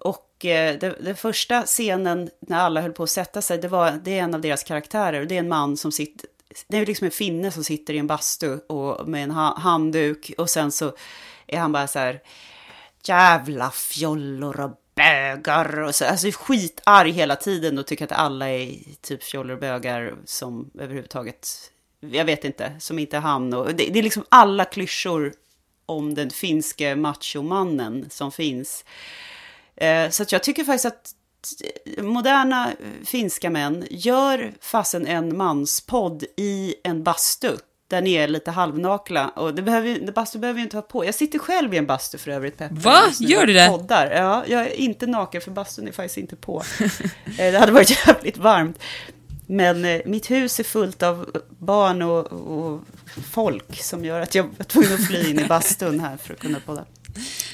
Och 0.00 0.44
eh, 0.44 0.78
den 0.78 1.16
första 1.16 1.62
scenen 1.62 2.30
när 2.40 2.58
alla 2.58 2.80
höll 2.80 2.92
på 2.92 3.02
att 3.02 3.10
sätta 3.10 3.42
sig, 3.42 3.58
det, 3.58 3.68
var, 3.68 4.00
det 4.04 4.18
är 4.18 4.22
en 4.22 4.34
av 4.34 4.40
deras 4.40 4.62
karaktärer. 4.62 5.20
Och 5.20 5.26
det 5.26 5.34
är 5.34 5.38
en 5.38 5.48
man 5.48 5.76
som 5.76 5.92
sitter, 5.92 6.28
det 6.68 6.76
är 6.76 6.86
liksom 6.86 7.04
en 7.04 7.10
finne 7.10 7.50
som 7.50 7.64
sitter 7.64 7.94
i 7.94 7.98
en 7.98 8.06
bastu 8.06 8.58
och 8.58 9.08
med 9.08 9.24
en 9.24 9.30
handduk. 9.30 10.32
Och 10.38 10.50
sen 10.50 10.72
så 10.72 10.92
är 11.46 11.58
han 11.58 11.72
bara 11.72 11.86
så 11.86 11.98
här, 11.98 12.20
jävla 13.04 13.70
fjollor 13.70 14.60
och 14.60 14.80
bögar. 14.94 15.80
Och 15.80 15.94
så, 15.94 16.04
alltså 16.04 16.30
skitarg 16.30 17.10
hela 17.10 17.36
tiden 17.36 17.78
och 17.78 17.86
tycker 17.86 18.04
att 18.04 18.12
alla 18.12 18.48
är 18.48 18.78
typ 19.00 19.22
fjollor 19.22 19.54
och 19.54 19.60
bögar 19.60 20.14
som 20.24 20.70
överhuvudtaget, 20.78 21.48
jag 22.00 22.24
vet 22.24 22.44
inte, 22.44 22.72
som 22.78 22.98
inte 22.98 23.16
är 23.16 23.20
han. 23.20 23.54
Och 23.54 23.66
det, 23.66 23.90
det 23.92 23.98
är 23.98 24.02
liksom 24.02 24.24
alla 24.28 24.64
klyschor 24.64 25.32
om 25.86 26.14
den 26.14 26.30
finske 26.30 26.96
machomannen 26.96 28.06
som 28.10 28.32
finns. 28.32 28.84
Eh, 29.80 30.10
så 30.10 30.24
jag 30.28 30.42
tycker 30.42 30.64
faktiskt 30.64 30.86
att 30.86 31.14
moderna 31.98 32.72
finska 33.04 33.50
män 33.50 33.86
gör 33.90 34.52
fasen 34.60 35.06
en 35.06 35.36
manspodd 35.36 36.24
i 36.36 36.74
en 36.84 37.02
bastu. 37.02 37.56
Där 37.88 38.02
ni 38.02 38.14
är 38.14 38.28
lite 38.28 38.50
halvnakla. 38.50 39.28
Och 39.28 39.54
det 39.54 39.62
behöver, 39.62 40.12
bastu 40.12 40.38
behöver 40.38 40.58
ju 40.58 40.64
inte 40.64 40.76
vara 40.76 40.86
på. 40.86 41.04
Jag 41.04 41.14
sitter 41.14 41.38
själv 41.38 41.74
i 41.74 41.76
en 41.76 41.86
bastu 41.86 42.18
för 42.18 42.30
övrigt. 42.30 42.58
Peppe, 42.58 42.74
Va? 42.74 43.00
Gör 43.20 43.46
du 43.46 43.52
det? 43.52 43.68
Poddar. 43.68 44.10
Ja, 44.10 44.44
jag 44.46 44.60
är 44.60 44.74
inte 44.74 45.06
naken 45.06 45.40
för 45.40 45.50
bastun 45.50 45.88
är 45.88 45.92
faktiskt 45.92 46.16
inte 46.18 46.36
på. 46.36 46.62
Eh, 47.38 47.52
det 47.52 47.58
hade 47.58 47.72
varit 47.72 48.06
jävligt 48.06 48.36
varmt. 48.36 48.78
Men 49.46 49.84
eh, 49.84 50.00
mitt 50.06 50.30
hus 50.30 50.60
är 50.60 50.64
fullt 50.64 51.02
av 51.02 51.42
barn 51.58 52.02
och, 52.02 52.26
och 52.26 52.80
folk 53.30 53.82
som 53.82 54.04
gör 54.04 54.20
att 54.20 54.34
jag 54.34 54.44
var 54.58 54.64
tvungen 54.64 54.94
att 54.94 55.06
fly 55.06 55.30
in 55.30 55.40
i 55.40 55.44
bastun 55.44 56.00
här 56.00 56.16
för 56.16 56.34
att 56.34 56.40
kunna 56.40 56.60
podda. 56.60 56.84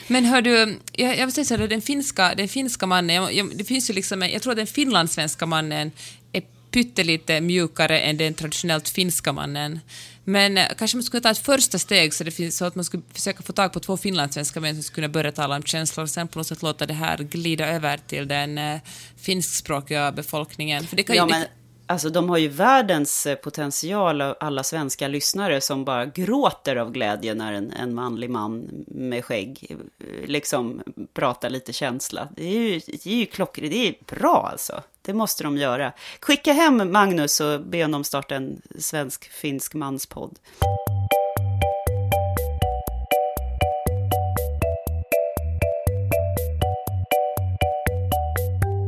Men 0.06 0.24
hör 0.24 0.42
du, 0.42 0.78
jag, 0.92 1.18
jag 1.18 1.26
vill 1.26 1.34
säga 1.34 1.44
så 1.44 1.56
här, 1.56 1.68
den 1.68 1.82
finska, 1.82 2.34
den 2.34 2.48
finska 2.48 2.86
mannen, 2.86 3.36
jag, 3.36 3.56
det 3.56 3.64
finns 3.64 3.90
ju 3.90 3.94
liksom, 3.94 4.22
jag 4.22 4.42
tror 4.42 4.52
att 4.52 4.56
den 4.56 4.66
finlandssvenska 4.66 5.46
mannen 5.46 5.92
är 6.32 6.42
pyttelite 6.70 7.40
mjukare 7.40 8.00
än 8.00 8.16
den 8.16 8.34
traditionellt 8.34 8.88
finska 8.88 9.32
mannen. 9.32 9.80
Men 10.24 10.58
eh, 10.58 10.66
kanske 10.78 10.96
man 10.96 11.02
skulle 11.02 11.20
ta 11.20 11.30
ett 11.30 11.38
första 11.38 11.78
steg 11.78 12.14
så, 12.14 12.24
det 12.24 12.30
finns, 12.30 12.56
så 12.56 12.64
att 12.64 12.74
man 12.74 12.84
skulle 12.84 13.02
försöka 13.12 13.42
få 13.42 13.52
tag 13.52 13.72
på 13.72 13.80
två 13.80 13.96
finlandssvenska 13.96 14.60
män 14.60 14.74
som 14.74 14.82
skulle 14.82 15.06
kunna 15.06 15.12
börja 15.12 15.32
tala 15.32 15.56
om 15.56 15.62
känslor 15.62 16.02
och 16.02 16.10
sen 16.10 16.28
på 16.28 16.38
något 16.38 16.46
sätt 16.46 16.62
låta 16.62 16.86
det 16.86 16.94
här 16.94 17.18
glida 17.18 17.68
över 17.68 18.00
till 18.06 18.28
den 18.28 18.58
eh, 18.58 18.80
finskspråkiga 19.16 20.12
befolkningen. 20.12 20.86
För 20.86 20.96
det 20.96 21.02
kan 21.02 21.16
ja, 21.16 21.26
men 21.26 21.44
Alltså 21.88 22.10
de 22.10 22.30
har 22.30 22.36
ju 22.38 22.48
världens 22.48 23.26
eh, 23.26 23.34
potential 23.34 24.22
av 24.22 24.36
alla 24.40 24.62
svenska 24.62 25.08
lyssnare 25.08 25.60
som 25.60 25.84
bara 25.84 26.06
gråter 26.06 26.76
av 26.76 26.92
glädje 26.92 27.34
när 27.34 27.52
en, 27.52 27.70
en 27.70 27.94
manlig 27.94 28.30
man 28.30 28.84
med 28.86 29.24
skägg 29.24 29.66
eh, 29.70 30.06
liksom 30.26 30.82
pratar 31.12 31.50
lite 31.50 31.72
känsla. 31.72 32.28
Det 32.36 32.44
är 32.44 32.60
ju, 32.60 32.80
det 32.86 33.06
är 33.06 33.16
ju 33.16 33.26
klockrent, 33.26 33.72
det 33.72 33.88
är 33.88 33.94
bra 34.06 34.48
alltså. 34.52 34.82
Det 35.02 35.14
måste 35.14 35.42
de 35.42 35.56
göra. 35.56 35.92
Skicka 36.20 36.52
hem 36.52 36.92
Magnus 36.92 37.40
och 37.40 37.60
be 37.60 37.82
honom 37.82 38.04
starta 38.04 38.34
en 38.34 38.62
svensk-finsk 38.78 39.74
manspodd. 39.74 40.38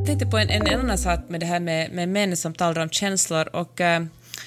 Tänkte 0.08 0.26
på 0.26 0.38
en, 0.38 0.50
en, 0.50 0.80
annan 0.80 0.98
sak 0.98 1.20
med 1.28 1.40
det 1.40 1.46
här 1.46 1.60
med, 1.60 1.92
med 1.92 2.08
män 2.08 2.36
som 2.36 2.54
talar 2.54 2.82
om 2.82 2.90
känslor. 2.90 3.56
Och, 3.56 3.80
eh, 3.80 4.02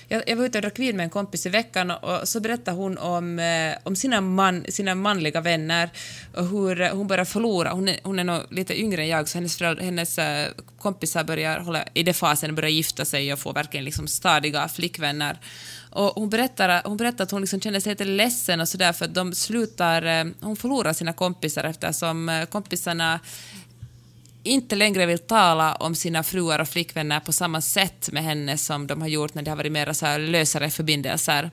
jag, 0.07 0.23
jag 0.27 0.35
var 0.35 0.45
ute 0.45 0.57
och 0.57 0.61
drack 0.61 0.79
vin 0.79 0.97
med 0.97 1.03
en 1.03 1.09
kompis 1.09 1.45
i 1.45 1.49
veckan 1.49 1.91
och, 1.91 2.03
och 2.03 2.27
så 2.27 2.39
berättade 2.39 2.77
hon 2.77 2.97
om, 2.97 3.39
eh, 3.39 3.75
om 3.83 3.95
sina, 3.95 4.21
man, 4.21 4.65
sina 4.69 4.95
manliga 4.95 5.41
vänner 5.41 5.89
och 6.33 6.47
hur 6.47 6.81
eh, 6.81 6.89
hon 6.89 7.07
börjar 7.07 7.25
förlora. 7.25 7.71
Hon 7.71 7.87
är, 7.87 7.99
hon 8.03 8.19
är 8.19 8.23
nog 8.23 8.41
lite 8.49 8.79
yngre 8.81 9.01
än 9.01 9.07
jag, 9.07 9.29
så 9.29 9.37
hennes, 9.37 9.57
föräldrar, 9.57 9.83
hennes 9.83 10.17
eh, 10.17 10.47
kompisar 10.79 11.23
börjar 11.23 11.59
hålla, 11.59 11.83
i 11.93 12.03
den 12.03 12.13
fasen 12.13 12.55
börjar 12.55 12.69
gifta 12.69 13.05
sig 13.05 13.33
och 13.33 13.39
få 13.39 13.51
verkligen 13.51 13.85
liksom 13.85 14.07
stadiga 14.07 14.67
flickvänner. 14.67 15.37
Och 15.91 16.11
hon 16.15 16.29
berättar, 16.29 16.81
hon 16.85 16.97
berättar 16.97 17.23
att 17.23 17.31
hon 17.31 17.41
liksom 17.41 17.61
känner 17.61 17.79
sig 17.79 17.91
lite 17.91 18.05
ledsen 18.05 18.61
och 18.61 18.67
sådär 18.67 18.93
för 18.93 19.05
att 19.05 19.13
de 19.13 19.33
slutar, 19.33 20.05
eh, 20.05 20.31
hon 20.41 20.55
förlorar 20.55 20.93
sina 20.93 21.13
kompisar 21.13 21.63
eftersom 21.63 22.29
eh, 22.29 22.45
kompisarna 22.45 23.19
inte 24.43 24.75
längre 24.75 25.05
vill 25.05 25.19
tala 25.19 25.75
om 25.75 25.95
sina 25.95 26.23
fruar 26.23 26.59
och 26.59 26.67
flickvänner 26.67 27.19
på 27.19 27.31
samma 27.31 27.61
sätt 27.61 28.09
med 28.11 28.23
henne 28.23 28.57
som 28.57 28.87
de 28.87 29.01
har 29.01 29.07
gjort 29.07 29.33
när 29.33 29.41
det 29.41 29.51
har 29.51 29.57
varit 29.57 29.71
mera 29.71 29.93
så 29.93 30.05
här 30.05 30.19
lösare 30.19 30.69
förbindelser. 30.69 31.51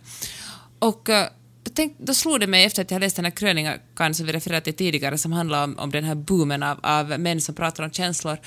Och 0.78 1.08
eh, 1.08 1.26
då, 1.62 1.70
tänk, 1.74 1.96
då 1.98 2.14
slog 2.14 2.40
det 2.40 2.46
mig 2.46 2.64
efter 2.64 2.82
att 2.82 2.90
jag 2.90 3.00
läst 3.00 3.16
den 3.16 3.24
här 3.24 3.32
krönikan 3.32 4.14
som 4.14 4.26
vi 4.26 4.32
refererade 4.32 4.64
till 4.64 4.74
tidigare 4.74 5.18
som 5.18 5.32
handlar 5.32 5.64
om, 5.64 5.78
om 5.78 5.90
den 5.90 6.04
här 6.04 6.14
boomen 6.14 6.62
av, 6.62 6.78
av 6.82 7.20
män 7.20 7.40
som 7.40 7.54
pratar 7.54 7.84
om 7.84 7.90
känslor, 7.90 8.38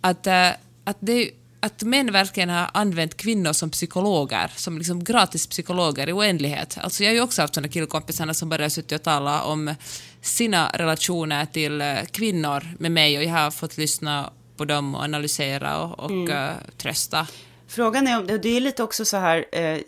att, 0.00 0.26
eh, 0.26 0.48
att 0.84 0.96
det 1.00 1.30
att 1.60 1.82
män 1.82 2.12
verkligen 2.12 2.48
har 2.48 2.70
använt 2.74 3.16
kvinnor 3.16 3.52
som 3.52 3.70
psykologer, 3.70 4.52
som 4.56 4.78
liksom 4.78 5.04
gratis 5.04 5.46
psykologer 5.46 6.08
i 6.08 6.12
oändlighet. 6.12 6.78
Alltså 6.80 7.02
jag 7.04 7.10
har 7.10 7.14
ju 7.14 7.20
också 7.20 7.42
haft 7.42 7.54
sådana 7.54 7.68
killkompisar 7.68 8.32
som 8.32 8.48
bara 8.48 8.70
suttit 8.70 8.92
och 8.92 9.02
talat 9.02 9.44
om 9.44 9.74
sina 10.22 10.70
relationer 10.74 11.46
till 11.46 11.80
eh, 11.80 11.96
kvinnor 12.10 12.66
med 12.78 12.92
mig 12.92 13.18
och 13.18 13.24
jag 13.24 13.32
har 13.32 13.50
fått 13.50 13.76
lyssna 13.76 14.30
på 14.56 14.64
dem 14.64 14.94
och 14.94 15.02
analysera 15.02 15.78
och, 15.82 16.00
och 16.00 16.10
mm. 16.10 16.30
uh, 16.30 16.52
trösta. 16.76 17.26
Frågan 17.70 18.06
är 18.06 18.18
om, 18.18 18.26
det 18.26 18.56
är 18.56 18.60
lite 18.60 18.82
också 18.82 19.04
så 19.04 19.16
här, 19.16 19.44
eh, 19.52 19.78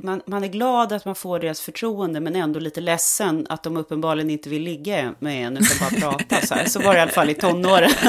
man, 0.00 0.22
man, 0.26 0.44
är 0.44 0.48
glad 0.48 0.92
att 0.92 1.04
man 1.04 1.14
får 1.14 1.40
deras 1.40 1.60
förtroende 1.60 2.20
men 2.20 2.36
ändå 2.36 2.60
lite 2.60 2.80
ledsen 2.80 3.46
att 3.48 3.62
de 3.62 3.76
uppenbarligen 3.76 4.30
inte 4.30 4.48
vill 4.48 4.62
ligga 4.62 5.14
med 5.18 5.46
en 5.46 5.56
utan 5.56 5.76
bara 5.80 5.90
prata 6.10 6.46
så 6.46 6.54
här. 6.54 6.64
Så 6.64 6.80
var 6.80 6.92
det 6.92 6.98
i 6.98 7.02
alla 7.02 7.10
fall 7.10 7.30
i 7.30 7.34
tonåren. 7.34 7.90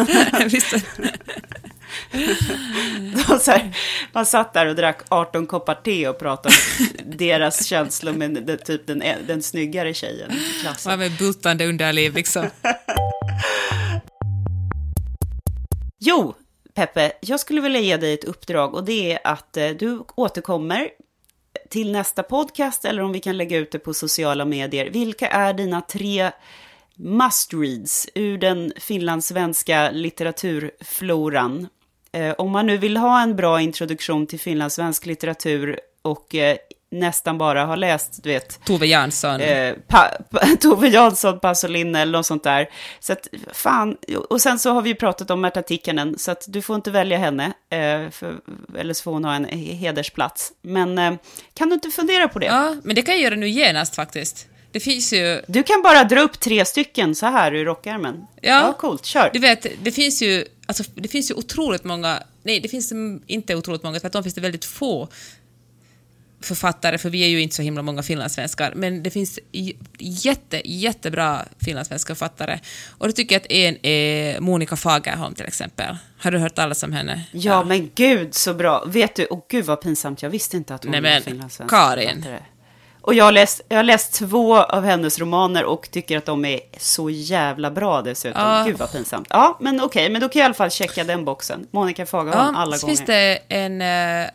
här, 3.52 3.76
man 4.12 4.26
satt 4.26 4.54
där 4.54 4.66
och 4.66 4.76
drack 4.76 5.02
18 5.10 5.48
koppar 5.48 5.76
te 5.76 6.08
och 6.08 6.20
pratade 6.20 6.56
om 6.80 6.86
deras 7.18 7.66
känslor 7.66 8.14
med 8.14 8.44
den, 8.44 8.58
typ 8.58 8.88
den, 8.88 9.04
den 9.28 9.44
snyggare 9.44 9.94
tjejen 9.94 10.32
i 10.32 10.62
klassen. 10.62 10.92
Man 10.92 11.00
med 11.00 11.18
bultande 11.18 11.66
underliv 11.66 12.14
liksom. 12.14 12.46
jo, 16.00 16.36
Peppe, 16.74 17.12
jag 17.22 17.40
skulle 17.40 17.62
vilja 17.62 17.80
ge 17.80 17.98
dig 17.98 18.14
ett 18.14 18.24
uppdrag 18.24 18.74
och 18.74 18.84
det 18.84 19.14
är 19.14 19.20
att 19.24 19.58
eh, 19.58 19.70
du 19.70 20.04
återkommer 20.16 20.90
till 21.70 21.92
nästa 21.92 22.24
podcast 22.24 22.86
eller 22.86 23.02
om 23.02 23.12
vi 23.12 23.20
kan 23.20 23.38
lägga 23.38 23.58
ut 23.58 23.72
det 23.72 23.80
på 23.80 23.94
sociala 23.94 24.46
medier. 24.46 24.90
Vilka 24.90 25.28
är 25.28 25.54
dina 25.54 25.82
tre 25.82 26.32
must-reads 26.96 28.10
ur 28.16 28.38
den 28.38 28.74
finlandssvenska 28.78 29.92
litteraturfloran? 29.92 31.68
Eh, 32.12 32.34
om 32.38 32.52
man 32.52 32.66
nu 32.66 32.78
vill 32.78 32.98
ha 32.98 33.22
en 33.22 33.36
bra 33.36 33.62
introduktion 33.62 34.28
till 34.28 34.40
finlandssvensk 34.40 35.06
litteratur 35.06 35.80
och 36.02 36.36
eh, 36.36 36.58
nästan 36.94 37.38
bara 37.38 37.66
har 37.66 37.78
läst, 37.78 38.24
du 38.24 38.30
vet... 38.30 38.66
Tove 38.66 38.86
Jansson. 38.86 39.42
Eh, 39.42 39.74
pa, 39.88 40.10
pa, 40.30 40.40
Tove 40.60 40.88
Jansson, 40.88 41.40
Pasolin 41.40 41.96
eller 41.96 42.12
något 42.12 42.26
sånt 42.26 42.44
där. 42.44 42.70
Så 43.00 43.14
att, 43.14 43.28
fan, 43.54 43.98
och 44.30 44.42
sen 44.42 44.60
så 44.60 44.72
har 44.72 44.82
vi 44.82 44.90
ju 44.90 44.96
pratat 44.96 45.32
om 45.32 45.42
Märta 45.42 45.62
Tikkanen, 45.62 46.18
så 46.18 46.32
att 46.32 46.46
du 46.48 46.62
får 46.62 46.76
inte 46.76 46.92
välja 46.92 47.18
henne, 47.18 47.46
eh, 47.46 48.10
för, 48.12 48.36
eller 48.78 48.94
så 48.94 49.04
får 49.04 49.12
hon 49.12 49.26
ha 49.26 49.36
en 49.36 49.46
hedersplats. 49.60 50.52
Men 50.62 50.98
eh, 50.98 51.14
kan 51.54 51.70
du 51.70 51.74
inte 51.74 51.90
fundera 51.90 52.28
på 52.28 52.40
det? 52.40 52.46
Ja, 52.46 52.76
men 52.84 52.96
det 52.96 53.02
kan 53.02 53.14
jag 53.14 53.24
göra 53.24 53.36
nu 53.36 53.50
genast 53.50 53.96
faktiskt. 53.96 54.48
Det 54.72 54.80
finns 54.80 55.14
ju... 55.14 55.42
Du 55.48 55.64
kan 55.64 55.82
bara 55.82 56.04
dra 56.04 56.22
upp 56.22 56.40
tre 56.40 56.66
stycken 56.66 57.16
så 57.16 57.26
här 57.26 57.54
ur 57.54 57.66
rockärmen. 57.66 58.26
Ja, 58.42 58.50
ja 58.50 58.74
coolt, 58.74 59.06
kör. 59.06 59.30
Du 59.34 59.40
vet, 59.40 59.66
det 59.84 59.92
finns 59.92 60.22
ju, 60.22 60.46
alltså, 60.66 60.84
det 60.96 61.08
finns 61.08 61.32
ju 61.32 61.36
otroligt 61.36 61.84
många, 61.84 62.24
nej 62.44 62.60
det 62.60 62.68
finns 62.68 62.94
inte 63.28 63.56
otroligt 63.56 63.84
många, 63.84 64.00
tvärtom 64.00 64.24
finns 64.24 64.36
det 64.36 64.42
väldigt 64.42 64.66
få 64.66 65.10
författare, 66.46 66.98
för 66.98 67.10
vi 67.10 67.24
är 67.24 67.28
ju 67.28 67.42
inte 67.42 67.56
så 67.56 67.62
himla 67.62 67.82
många 67.82 68.04
finlandssvenskar, 68.04 68.74
men 68.76 69.04
det 69.04 69.10
finns 69.10 69.40
jätte, 70.00 70.62
jättebra 70.66 71.46
finlandssvenska 71.66 72.16
författare. 72.16 72.60
Och 72.98 73.08
då 73.08 73.12
tycker 73.12 73.36
jag 73.36 73.42
att 73.42 73.52
en 73.52 73.86
är 73.86 74.40
Monica 74.40 74.76
Fagerholm 74.76 75.36
till 75.36 75.46
exempel. 75.46 75.98
Har 76.20 76.32
du 76.32 76.38
hört 76.38 76.56
talas 76.56 76.84
om 76.84 76.92
henne? 76.92 77.24
Ja, 77.32 77.52
ja. 77.52 77.64
men 77.64 77.92
gud 77.96 78.34
så 78.34 78.54
bra. 78.54 78.84
Vet 78.88 79.16
du, 79.16 79.26
och 79.26 79.46
gud 79.50 79.66
vad 79.66 79.82
pinsamt, 79.82 80.22
jag 80.22 80.30
visste 80.30 80.58
inte 80.58 80.76
att 80.76 80.84
hon 80.84 80.92
Nej, 80.92 81.02
var 81.02 81.20
finlandssvensk. 81.20 81.76
Karin. 81.76 82.26
Och 83.04 83.14
jag 83.14 83.26
har, 83.26 83.32
läst, 83.32 83.62
jag 83.70 83.78
har 83.78 83.84
läst 83.84 84.14
två 84.14 84.58
av 84.58 84.84
hennes 84.84 85.20
romaner 85.20 85.66
och 85.66 85.92
tycker 85.92 86.18
att 86.18 86.26
de 86.26 86.46
är 86.46 86.60
så 86.78 87.10
jävla 87.10 87.72
bra 87.72 88.02
dessutom. 88.02 88.42
Ja. 88.42 88.64
Gud 88.68 88.78
vad 88.78 88.92
pinsamt. 88.92 89.28
Ja, 89.30 89.58
men 89.62 89.82
okej, 89.82 90.10
men 90.10 90.22
då 90.22 90.30
kan 90.30 90.40
jag 90.40 90.44
i 90.44 90.46
alla 90.46 90.54
fall 90.54 90.72
checka 90.72 91.04
den 91.04 91.26
boxen. 91.26 91.68
Monica 91.72 92.06
Fagerholm 92.06 92.56
alla 92.56 92.78
så 92.78 92.86
gånger. 92.88 92.96
finns 92.96 93.08
det 93.08 93.40
en 93.50 93.82
eh, 93.82 94.30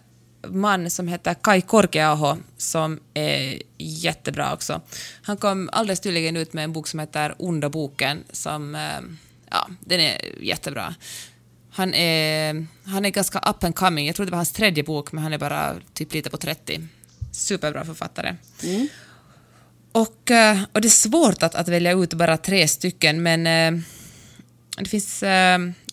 man 0.51 0.90
som 0.90 1.09
heter 1.09 1.34
Kai 1.34 1.61
Korkeaho 1.61 2.36
som 2.57 3.01
är 3.14 3.62
jättebra 3.78 4.55
också. 4.55 4.80
Han 5.22 5.36
kom 5.36 5.70
alldeles 5.72 6.05
nyligen 6.05 6.36
ut 6.36 6.53
med 6.53 6.64
en 6.64 6.72
bok 6.72 6.88
som 6.88 7.01
heter 7.01 7.34
Onda 7.38 7.68
boken 7.68 8.24
som, 8.32 8.74
eh, 8.74 9.01
ja, 9.51 9.68
den 9.80 10.01
är 10.01 10.42
jättebra. 10.42 10.94
Han 11.70 11.94
är, 11.94 12.66
han 12.84 13.05
är 13.05 13.11
ganska 13.11 13.38
up 13.38 13.64
and 13.64 13.74
coming. 13.74 14.07
Jag 14.07 14.16
tror 14.16 14.26
det 14.26 14.32
var 14.32 14.38
hans 14.38 14.53
tredje 14.53 14.84
bok, 14.84 15.12
men 15.12 15.22
han 15.22 15.32
är 15.32 15.38
bara 15.38 15.74
typ 15.94 16.14
lite 16.14 16.30
på 16.30 16.36
30. 16.36 16.80
Superbra 17.32 17.84
författare. 17.84 18.36
Och, 19.92 20.30
eh, 20.30 20.59
och 20.72 20.80
det 20.80 20.88
är 20.88 20.90
svårt 21.09 21.42
att, 21.42 21.55
att 21.55 21.68
välja 21.68 21.92
ut 21.92 22.14
bara 22.14 22.36
tre 22.36 22.68
stycken, 22.68 23.22
men 23.22 23.46
eh, 23.46 23.82
det 24.78 24.88
finns 24.88 25.24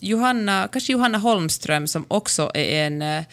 Johanna, 0.01 0.70
kanske 0.72 0.91
Johanna 0.91 1.18
Holmström 1.18 1.88
som 1.88 2.06
också 2.08 2.51
är 2.53 2.86
en, 2.86 3.26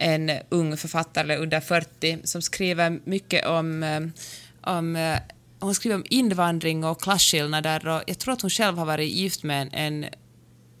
en 0.00 0.30
ung 0.48 0.76
författare, 0.76 1.36
under 1.36 1.60
40, 1.60 2.18
som 2.24 2.42
skriver 2.42 3.00
mycket 3.04 3.46
om, 3.46 3.82
eh, 3.82 4.00
om 4.74 4.96
eh, 4.96 5.18
hon 5.60 5.74
skriver 5.74 5.96
om 5.96 6.04
invandring 6.10 6.84
och 6.84 7.02
klasskillnader 7.02 7.88
och 7.88 8.02
jag 8.06 8.18
tror 8.18 8.34
att 8.34 8.40
hon 8.40 8.50
själv 8.50 8.78
har 8.78 8.86
varit 8.86 9.10
gift 9.10 9.42
med 9.42 9.62
en, 9.72 10.04
en 10.04 10.10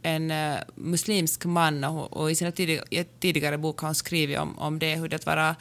en 0.02 0.30
eh, 0.30 0.58
muslimsk 0.74 1.44
man 1.44 1.84
och, 1.84 2.12
och 2.12 2.30
i 2.30 2.34
sina 2.34 2.52
tidiga, 2.52 2.82
tidigare 3.20 3.58
bok 3.58 3.80
har 3.80 3.88
hon 3.88 3.94
skrivit 3.94 4.38
om, 4.38 4.58
om 4.58 4.78
det, 4.78 4.96
hur 4.96 5.08
det 5.08 5.16
att 5.16 5.26
vara 5.26 5.56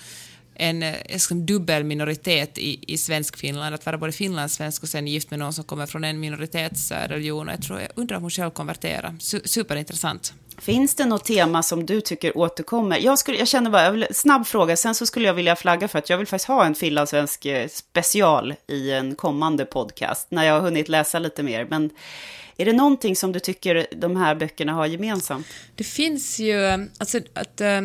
en, 0.60 0.84
eh, 0.84 0.90
en 0.90 0.96
liksom 1.10 1.46
dubbel 1.46 1.84
minoritet 1.84 2.58
i, 2.58 2.94
i 2.94 2.98
svensk 2.98 3.38
Finland, 3.38 3.76
att 3.76 3.86
vara 3.86 3.98
både 3.98 4.12
finlandssvensk 4.12 4.84
och 4.84 4.90
sen 4.90 5.08
gift 5.08 5.30
med 5.30 5.40
någon 5.40 5.54
som 5.54 5.64
kommer 5.64 5.86
från 5.86 6.04
en 6.04 6.20
minoritetsreligion. 6.20 7.48
Och 7.48 7.54
jag, 7.54 7.62
tror, 7.62 7.80
jag 7.80 7.90
undrar 7.96 8.18
om 8.18 8.24
hon 8.24 8.30
själv 8.30 8.50
konverterar. 8.50 9.16
Su, 9.20 9.42
superintressant. 9.46 10.34
Finns 10.58 10.96
det 10.96 11.06
något 11.06 11.26
tema 11.26 11.64
som 11.64 11.86
du 11.86 12.02
tycker 12.02 12.38
återkommer? 12.38 12.98
Jag, 12.98 13.20
skulle, 13.20 13.38
jag 13.38 13.48
känner 13.48 13.70
bara, 13.70 13.84
jag 13.84 13.92
vill, 13.92 14.08
snabb 14.12 14.48
fråga, 14.48 14.78
sen 14.78 14.96
så 14.96 15.06
skulle 15.06 15.28
jag 15.28 15.34
vilja 15.34 15.56
flagga 15.56 15.88
för 15.88 16.00
att 16.00 16.10
jag 16.10 16.18
vill 16.18 16.28
faktiskt 16.28 16.48
ha 16.48 16.66
en 16.66 16.76
finlandssvensk 16.76 17.46
eh, 17.46 17.68
special 17.68 18.54
i 18.68 18.92
en 18.92 19.16
kommande 19.16 19.66
podcast, 19.66 20.28
när 20.32 20.44
jag 20.44 20.54
har 20.54 20.62
hunnit 20.62 20.90
läsa 20.90 21.20
lite 21.20 21.44
mer. 21.44 21.68
Men 21.70 21.90
är 22.58 22.66
det 22.66 22.74
någonting 22.74 23.16
som 23.16 23.32
du 23.32 23.40
tycker 23.40 23.88
de 23.96 24.16
här 24.16 24.36
böckerna 24.36 24.74
har 24.74 24.86
gemensamt? 24.86 25.48
Det 25.76 25.84
finns 25.84 26.40
ju, 26.40 26.88
alltså 26.98 27.20
att, 27.34 27.62
eh, 27.62 27.82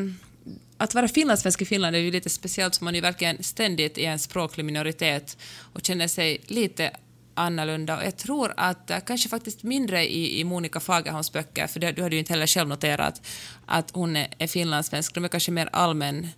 att 0.84 0.94
vara 0.94 1.08
finlandssvensk 1.08 1.62
i 1.62 1.64
Finland 1.64 1.96
är 1.96 2.00
ju 2.00 2.10
lite 2.10 2.30
speciellt, 2.30 2.74
så 2.74 2.84
man 2.84 2.94
är 2.94 2.98
ju 2.98 3.02
verkligen 3.02 3.42
ständigt 3.42 3.98
i 3.98 4.04
en 4.04 4.18
språklig 4.18 4.64
minoritet 4.64 5.38
och 5.72 5.80
känner 5.82 6.08
sig 6.08 6.40
lite 6.46 6.90
annorlunda. 7.34 7.96
Och 7.96 8.04
jag 8.04 8.16
tror 8.16 8.54
att 8.56 8.90
eh, 8.90 8.98
kanske 9.06 9.28
faktiskt 9.28 9.62
mindre 9.62 10.06
i, 10.06 10.40
i 10.40 10.44
Monica 10.44 10.80
Fagerholms 10.80 11.32
böcker, 11.32 11.66
för 11.66 11.80
det, 11.80 11.92
du 11.92 12.02
hade 12.02 12.14
ju 12.14 12.18
inte 12.18 12.32
heller 12.32 12.46
själv 12.46 12.68
noterat 12.68 13.22
att 13.66 13.90
hon 13.90 14.16
är, 14.16 14.28
är 14.38 14.46
finlandssvensk, 14.46 15.14
de 15.14 15.24
är 15.24 15.28
kanske 15.28 15.50
mer 15.50 15.68
allmän 15.72 16.28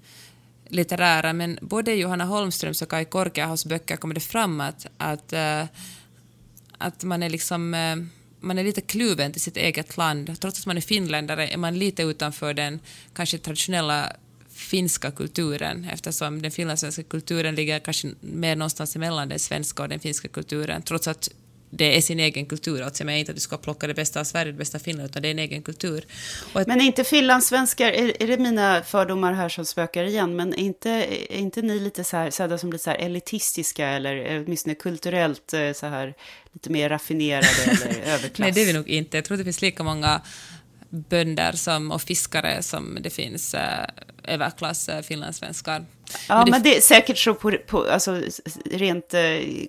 litterära, 0.69 1.33
men 1.33 1.59
både 1.63 1.95
Johanna 1.95 2.25
Holmströms 2.25 2.83
och 2.83 2.89
Kai 2.89 3.05
Korkeahos 3.05 3.67
böcker 3.67 3.97
kommer 3.97 4.15
det 4.15 4.21
fram 4.21 4.61
att, 4.61 4.87
att, 4.99 5.33
eh, 5.33 5.65
att 6.79 7.05
man 7.05 7.23
är 7.23 7.31
liksom 7.31 7.75
eh, 7.75 7.97
man 8.41 8.59
är 8.59 8.65
lite 8.65 8.81
kluven 8.81 9.33
till 9.33 9.41
sitt 9.41 9.57
eget 9.57 9.97
land. 9.97 10.41
Trots 10.41 10.61
att 10.61 10.67
man 10.67 10.77
är 10.77 10.81
finländare 10.81 11.49
är 11.49 11.57
man 11.57 11.79
lite 11.79 12.03
utanför 12.03 12.55
den 12.55 12.81
kanske 13.15 13.39
traditionella 13.39 14.13
finska 14.57 15.11
kulturen 15.11 15.85
eftersom 15.93 16.43
den 16.43 16.51
finlandssvenska 16.51 17.03
kulturen 17.03 17.55
ligger 17.55 17.79
kanske 17.79 18.09
mer 18.21 18.57
någonstans 18.57 18.97
emellan 18.97 19.29
den 19.29 19.39
svenska 19.39 19.83
och 19.83 19.89
den 19.89 20.01
finska 20.01 20.29
kulturen 20.29 20.83
trots 20.83 21.09
att 21.09 21.29
det 21.71 21.97
är 21.97 22.01
sin 22.01 22.21
egen 22.21 22.47
kultur. 22.47 22.83
Alltså 22.83 23.03
jag 23.03 23.07
menar 23.07 23.19
inte 23.19 23.33
att 23.33 23.37
du 23.37 23.41
ska 23.41 23.57
plocka 23.57 23.87
det 23.87 23.95
bästa 23.95 24.21
av 24.21 24.25
Sverige, 24.25 24.53
det 24.53 24.59
bästa 24.59 24.79
av 24.79 24.83
Finland, 24.83 25.11
utan 25.11 25.23
det 25.23 25.29
är 25.29 25.31
en 25.31 25.39
egen 25.39 25.63
kultur. 25.63 26.07
Att, 26.53 26.67
Men 26.67 26.81
är 26.81 26.85
inte 26.85 27.05
finlandssvenskar, 27.05 27.93
är, 27.93 28.23
är 28.23 28.27
det 28.27 28.39
mina 28.39 28.83
fördomar 28.83 29.33
här 29.33 29.49
som 29.49 29.65
spökar 29.65 30.05
igen, 30.05 30.37
men 30.37 30.55
är 30.55 30.59
inte, 30.59 30.91
är 31.31 31.39
inte 31.39 31.63
ni 31.63 31.81
lite 31.81 32.05
så 32.05 32.17
här, 32.17 32.31
sedda 32.31 32.59
som 32.59 32.73
lite 32.73 32.85
så 32.85 32.91
här 32.91 32.99
elitistiska 32.99 33.89
eller 33.89 34.45
åtminstone 34.47 34.75
kulturellt 34.75 35.53
eh, 35.53 35.73
så 35.73 35.87
här 35.87 36.15
lite 36.53 36.71
mer 36.71 36.89
raffinerade 36.89 37.47
eller 37.65 38.15
överklass? 38.15 38.39
nej, 38.39 38.53
det 38.53 38.63
är 38.63 38.67
vi 38.67 38.73
nog 38.73 38.89
inte. 38.89 39.17
Jag 39.17 39.25
tror 39.25 39.37
det 39.37 39.45
finns 39.45 39.63
lika 39.63 39.83
många 39.83 40.21
bönder 40.91 41.53
som, 41.53 41.91
och 41.91 42.03
fiskare 42.03 42.63
som 42.63 42.99
det 43.01 43.11
finns 43.11 43.55
äh, 43.55 43.63
överklass 44.25 44.89
äh, 44.89 45.03
finlandssvenskar. 45.03 45.85
Ja, 46.29 46.39
Men 46.39 46.51
men 46.51 46.63
det- 46.63 46.69
det, 46.71 46.77
är 46.77 46.81
säkert 46.81 47.19
så 47.19 47.35
på, 47.35 47.53
på, 47.67 47.91
alltså, 47.91 48.23
rent 48.71 49.15
eh, 49.15 49.21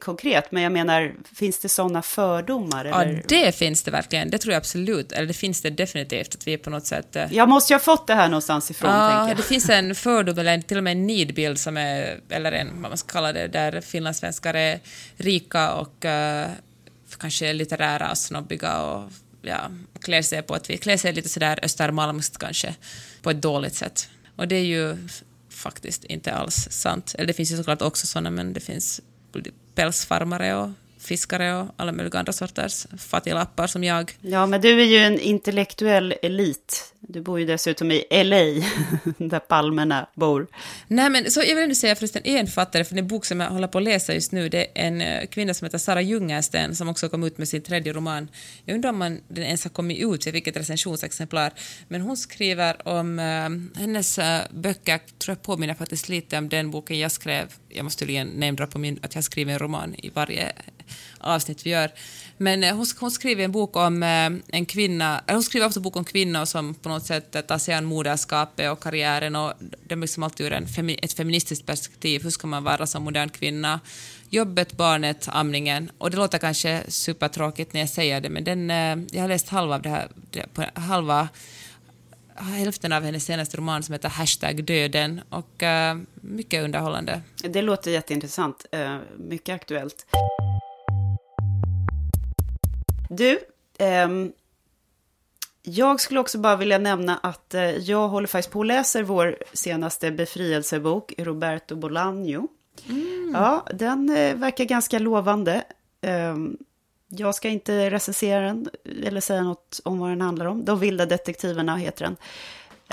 konkret, 0.02 0.52
men 0.52 0.64
jag 0.64 0.72
menar, 0.72 1.14
finns 1.36 1.60
det 1.60 1.70
sådana 1.70 2.02
fördomar? 2.02 2.86
Ja, 2.86 3.02
Eller? 3.04 3.24
det 3.28 3.56
finns 3.56 3.84
det 3.84 3.92
verkligen. 3.92 4.30
Det 4.30 4.38
tror 4.38 4.54
jag 4.54 4.58
absolut. 4.60 5.12
Eller 5.12 5.28
det 5.28 5.34
finns 5.34 5.62
det 5.62 5.70
definitivt, 5.70 6.36
att 6.36 6.48
vi 6.48 6.54
är 6.54 6.58
på 6.58 6.70
något 6.70 6.86
sätt... 6.86 7.16
äh, 7.16 7.34
Jag 7.34 7.50
måste 7.50 7.74
ju 7.74 7.76
ha 7.76 7.80
fått 7.84 8.08
det 8.08 8.14
här 8.16 8.28
någonstans 8.30 8.72
ifrån, 8.72 8.92
Ja, 8.92 9.10
tänker 9.10 9.28
jag. 9.28 9.38
det 9.38 9.44
finns 9.44 9.70
en 9.70 9.96
fördom, 9.96 10.40
eller 10.40 10.62
till 10.62 10.78
och 10.78 10.84
med 10.84 10.92
en 10.92 11.08
nidbild, 11.08 11.60
som 11.60 11.78
är, 11.78 12.20
eller 12.30 12.52
en, 12.52 12.82
vad 12.82 12.92
man 12.92 12.98
ska 12.98 13.12
kalla 13.14 13.34
det, 13.34 13.48
där 13.48 13.82
finlandssvenskar 13.82 14.54
är 14.54 14.80
rika 15.18 15.74
och 15.74 16.06
eh, 16.06 16.48
kanske 17.20 17.54
litterära 17.54 18.12
och 18.12 18.18
snobbiga 18.18 18.82
och 18.82 19.12
ja, 19.48 19.72
klär 20.02 20.22
sig 20.22 20.42
på 20.42 20.54
att 20.54 20.70
vi 20.70 20.78
klär 20.78 20.98
sig 20.98 21.14
lite 21.14 21.30
sådär 21.30 21.60
östermalmskt 21.64 22.38
kanske, 22.38 22.76
på 23.22 23.30
ett 23.30 23.42
dåligt 23.42 23.76
sätt. 23.76 24.10
Och 24.36 24.48
det 24.48 24.56
är 24.56 24.66
ju 24.66 24.98
faktiskt 25.50 26.04
inte 26.04 26.34
alls 26.34 26.68
sant. 26.72 27.16
Eller 27.18 27.28
det 27.28 27.34
finns 27.34 27.52
ju 27.52 27.58
såklart 27.58 27.82
också 27.82 28.08
sådana, 28.08 28.30
men 28.30 28.54
det 28.54 28.60
finns 28.60 29.02
pälsfarmare 29.76 30.56
och 30.56 30.70
fiskare 31.00 31.56
och 31.56 31.68
alla 31.78 31.92
möjliga 31.92 32.20
andra 32.20 32.34
sorters 32.34 32.88
fattiglappar 32.98 33.68
som 33.68 33.84
jag. 33.84 34.18
Ja, 34.22 34.46
men 34.46 34.62
du 34.62 34.82
är 34.82 34.86
ju 34.86 34.98
en 34.98 35.20
intellektuell 35.20 36.16
elit. 36.22 36.94
Du 37.10 37.22
bor 37.22 37.40
ju 37.40 37.46
dessutom 37.46 37.92
i 37.92 38.04
LA, 38.10 38.36
där 39.18 39.40
palmerna 39.40 40.08
bor. 40.16 40.48
Nej, 40.88 41.10
men 41.10 41.32
så 41.32 41.40
jag 41.40 41.56
vill 41.56 41.64
ändå 41.64 41.76
säga 41.76 41.96
förresten 41.96 42.22
en 42.26 42.48
författare, 42.48 42.84
för 42.84 42.96
den 42.96 43.08
bok 43.08 43.26
som 43.26 43.40
jag 43.40 43.50
håller 43.50 43.68
på 43.68 43.78
att 43.78 43.84
läsa 43.84 44.14
just 44.14 44.32
nu, 44.32 44.50
det 44.50 44.58
är 44.58 44.88
en 44.88 45.02
eh, 45.02 45.26
kvinna 45.28 45.54
som 45.54 45.66
heter 45.66 45.78
Sara 45.78 46.02
Jungersten 46.02 46.76
som 46.76 46.90
också 46.90 47.10
kom 47.10 47.24
ut 47.24 47.38
med 47.38 47.48
sin 47.48 47.62
tredje 47.62 47.94
roman. 47.94 48.30
Jag 48.66 48.76
undrar 48.76 48.90
om 48.90 48.98
man, 48.98 49.22
den 49.28 49.44
ens 49.44 49.64
har 49.64 49.72
kommit 49.72 49.98
ut, 50.00 50.26
jag 50.26 50.34
fick 50.34 50.48
ett 50.48 50.58
recensionsexemplar. 50.58 51.54
Men 51.88 52.02
hon 52.02 52.18
skriver 52.18 52.88
om, 52.88 53.20
eh, 53.20 53.80
hennes 53.82 54.20
eh, 54.20 54.42
böcker 54.52 54.98
tror 54.98 55.36
jag 55.36 55.42
påminner 55.42 55.74
faktiskt 55.74 56.10
lite 56.10 56.38
om 56.38 56.50
den 56.50 56.72
boken 56.72 57.00
jag 57.00 57.12
skrev. 57.12 57.54
Jag 57.70 57.84
måste 57.84 58.00
tydligen 58.00 58.28
nämna 58.28 58.68
på 58.68 58.80
min, 58.80 59.00
att 59.02 59.16
jag 59.16 59.24
skriver 59.24 59.54
en 59.54 59.60
roman 59.60 59.96
i 59.96 60.10
varje 60.10 60.52
avsnitt 61.20 61.66
vi 61.66 61.70
gör. 61.70 61.92
Men 62.38 62.64
eh, 62.64 62.76
hon, 62.76 62.86
hon 63.00 63.12
skriver 63.12 63.44
en 63.44 63.52
bok 63.52 63.76
om 63.76 64.04
eh, 64.04 64.58
en 64.58 64.66
kvinna, 64.66 65.22
eller 65.28 65.34
hon 65.34 65.44
skriver 65.44 65.68
ofta 65.68 65.80
bok 65.80 65.96
om 65.96 66.06
kvinnor 66.06 66.46
som 66.46 66.74
på 66.74 66.90
något 66.90 67.06
sätt 67.06 67.48
tar 67.48 67.58
sig 67.58 67.74
an 67.74 67.86
moderskapet 67.86 68.72
och 68.72 68.84
karriären 68.84 69.36
och 69.36 69.54
det 69.60 69.94
är 69.94 70.00
liksom 70.00 70.24
alltid 70.24 70.46
ur 70.46 70.54
en 70.54 70.68
femi, 70.68 71.00
ett 71.02 71.14
feministiskt 71.14 71.66
perspektiv. 71.66 72.24
Hur 72.24 72.30
ska 72.30 72.48
man 72.48 72.64
vara 72.64 72.88
som 72.88 73.04
modern 73.04 73.30
kvinna? 73.30 73.80
Jobbet, 74.30 74.78
barnet, 74.78 75.28
amningen. 75.32 75.92
Och 75.98 76.12
det 76.12 76.18
låter 76.18 76.38
kanske 76.38 76.84
supertråkigt 76.88 77.74
när 77.74 77.80
jag 77.80 77.90
säger 77.90 78.22
det, 78.22 78.30
men 78.30 78.44
den, 78.44 78.70
jag 79.12 79.22
har 79.22 79.28
läst 79.28 79.50
halva 79.50 79.76
av 79.76 79.82
det 79.82 79.90
här, 79.90 80.10
på 80.54 80.64
halva 80.74 81.30
hälften 82.40 82.92
av 82.92 83.04
hennes 83.04 83.26
senaste 83.26 83.58
roman 83.58 83.84
som 83.84 83.94
heter 83.94 84.10
Hashtag 84.10 84.64
döden 84.64 85.22
och 85.30 85.64
uh, 85.64 86.02
mycket 86.22 86.64
underhållande. 86.64 87.22
Det 87.36 87.62
låter 87.62 87.92
jätteintressant, 87.92 88.66
uh, 88.76 88.98
mycket 89.18 89.56
aktuellt. 89.56 90.06
Du, 93.10 93.40
ehm, 93.78 94.32
jag 95.62 96.00
skulle 96.00 96.20
också 96.20 96.38
bara 96.38 96.56
vilja 96.56 96.78
nämna 96.78 97.18
att 97.18 97.54
eh, 97.54 97.62
jag 97.64 98.08
håller 98.08 98.28
faktiskt 98.28 98.52
på 98.54 98.60
och 98.60 98.66
läser 98.66 99.04
vår 99.04 99.38
senaste 99.54 100.12
befrielsebok, 100.12 101.14
Roberto 101.18 101.76
Bolaño. 101.76 102.48
Ja, 103.34 103.66
den 103.74 104.10
eh, 104.10 104.36
verkar 104.36 104.66
ganska 104.66 105.00
lovande. 105.00 105.64
Ehm, 106.02 106.58
jag 107.08 107.36
ska 107.36 107.50
inte 107.50 107.90
recensera 107.92 108.42
den 108.42 108.70
eller 109.04 109.22
säga 109.22 109.44
något 109.44 109.80
om 109.84 110.00
vad 110.00 110.10
den 110.10 110.22
handlar 110.22 110.46
om. 110.46 110.66
De 110.66 110.80
vilda 110.80 111.06
detektiverna 111.06 111.76
heter 111.76 112.06
den. 112.06 112.16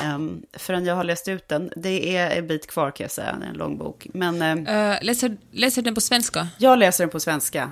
Um, 0.02 0.42
förrän 0.52 0.84
jag 0.84 0.94
har 0.94 1.04
läst 1.04 1.28
ut 1.28 1.48
den. 1.48 1.70
Det 1.76 2.16
är 2.16 2.38
en 2.38 2.46
bit 2.46 2.66
kvar 2.66 2.90
kan 2.90 3.04
jag 3.04 3.10
säga, 3.10 3.38
en 3.50 3.56
lång 3.56 3.78
bok. 3.78 4.06
Men 4.14 4.42
Uh, 4.68 4.96
läser, 5.02 5.36
läser 5.50 5.82
den 5.82 5.94
på 5.94 6.00
svenska? 6.00 6.48
jag 6.58 6.78
läser 6.78 7.04
den 7.04 7.10
på 7.10 7.20
svenska. 7.20 7.70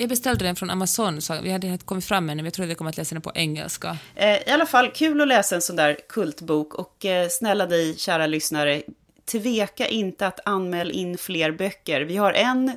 Jag 0.00 0.08
beställde 0.08 0.44
den 0.44 0.56
från 0.56 0.70
Amazon, 0.70 1.20
så 1.20 1.40
vi 1.42 1.50
hade 1.50 1.66
inte 1.66 1.84
kommit 1.84 2.04
fram 2.04 2.30
än, 2.30 2.36
men 2.36 2.44
jag 2.44 2.54
trodde 2.54 2.68
vi 2.68 2.74
kommer 2.74 2.90
att 2.90 2.96
läsa 2.96 3.14
den 3.14 3.22
på 3.22 3.32
engelska. 3.34 3.98
Eh, 4.14 4.48
I 4.48 4.50
alla 4.50 4.66
fall, 4.66 4.90
kul 4.90 5.20
att 5.20 5.28
läsa 5.28 5.54
en 5.54 5.62
sån 5.62 5.76
där 5.76 5.98
kultbok. 6.08 6.74
Och 6.74 7.04
eh, 7.04 7.28
snälla 7.28 7.66
dig, 7.66 7.96
kära 7.96 8.26
lyssnare, 8.26 8.82
tveka 9.32 9.86
inte 9.86 10.26
att 10.26 10.40
anmäla 10.44 10.90
in 10.90 11.18
fler 11.18 11.52
böcker. 11.52 12.00
Vi 12.00 12.16
har 12.16 12.32
en, 12.32 12.76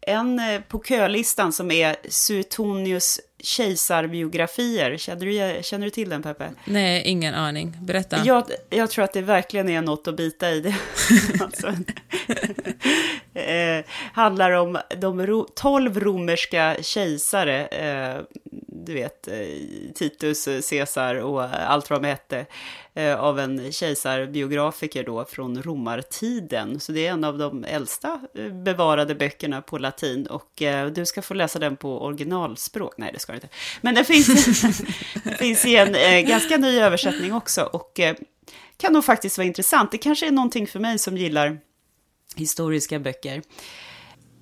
en 0.00 0.38
eh, 0.38 0.60
på 0.60 0.82
kölistan 0.82 1.52
som 1.52 1.70
är 1.70 1.96
Suetonius 2.08 3.20
kejsarbiografier. 3.42 4.96
Känner 4.96 5.26
du, 5.26 5.62
känner 5.62 5.84
du 5.84 5.90
till 5.90 6.08
den, 6.08 6.22
Peppe? 6.22 6.50
Nej, 6.64 7.02
ingen 7.04 7.34
aning. 7.34 7.76
Berätta. 7.80 8.24
Jag, 8.24 8.44
jag 8.70 8.90
tror 8.90 9.04
att 9.04 9.12
det 9.12 9.22
verkligen 9.22 9.68
är 9.68 9.82
något 9.82 10.08
att 10.08 10.16
bita 10.16 10.50
i. 10.50 10.60
Det. 10.60 10.74
alltså, 11.40 11.66
eh, 13.34 13.84
handlar 14.12 14.50
om 14.50 14.78
de 14.96 15.26
ro, 15.26 15.46
tolv 15.54 16.00
romerska 16.00 16.76
kejsare. 16.80 17.66
Eh, 17.66 18.22
du 18.66 18.94
vet, 18.94 19.28
eh, 19.28 19.34
Titus, 19.94 20.48
Caesar 20.70 21.14
och 21.14 21.42
allt 21.42 21.90
vad 21.90 22.02
de 22.02 22.08
hette. 22.08 22.46
Eh, 22.98 23.20
av 23.20 23.38
en 23.38 23.72
kejsarbiografiker 23.72 25.04
då 25.04 25.24
från 25.24 25.62
romartiden. 25.62 26.80
Så 26.80 26.92
det 26.92 27.06
är 27.06 27.12
en 27.12 27.24
av 27.24 27.38
de 27.38 27.64
äldsta 27.64 28.20
eh, 28.34 28.52
bevarade 28.52 29.14
böckerna 29.14 29.62
på 29.62 29.78
latin. 29.78 30.26
Och 30.26 30.62
eh, 30.62 30.90
du 30.90 31.06
ska 31.06 31.22
få 31.22 31.34
läsa 31.34 31.58
den 31.58 31.76
på 31.76 32.02
originalspråk. 32.02 32.94
Nej, 32.98 33.10
det 33.12 33.18
ska 33.18 33.32
du 33.32 33.36
inte. 33.36 33.48
Men 33.80 33.94
det 33.94 34.04
finns, 34.04 34.60
finns 35.38 35.64
i 35.64 35.76
en 35.76 36.26
ganska 36.26 36.56
ny 36.56 36.78
översättning 36.78 37.34
också. 37.34 37.62
Och 37.62 38.00
kan 38.76 38.92
nog 38.92 39.04
faktiskt 39.04 39.38
vara 39.38 39.46
intressant. 39.46 39.90
Det 39.90 39.98
kanske 39.98 40.26
är 40.26 40.30
någonting 40.30 40.66
för 40.66 40.80
mig 40.80 40.98
som 40.98 41.16
gillar 41.16 41.58
historiska 42.36 42.98
böcker. 42.98 43.42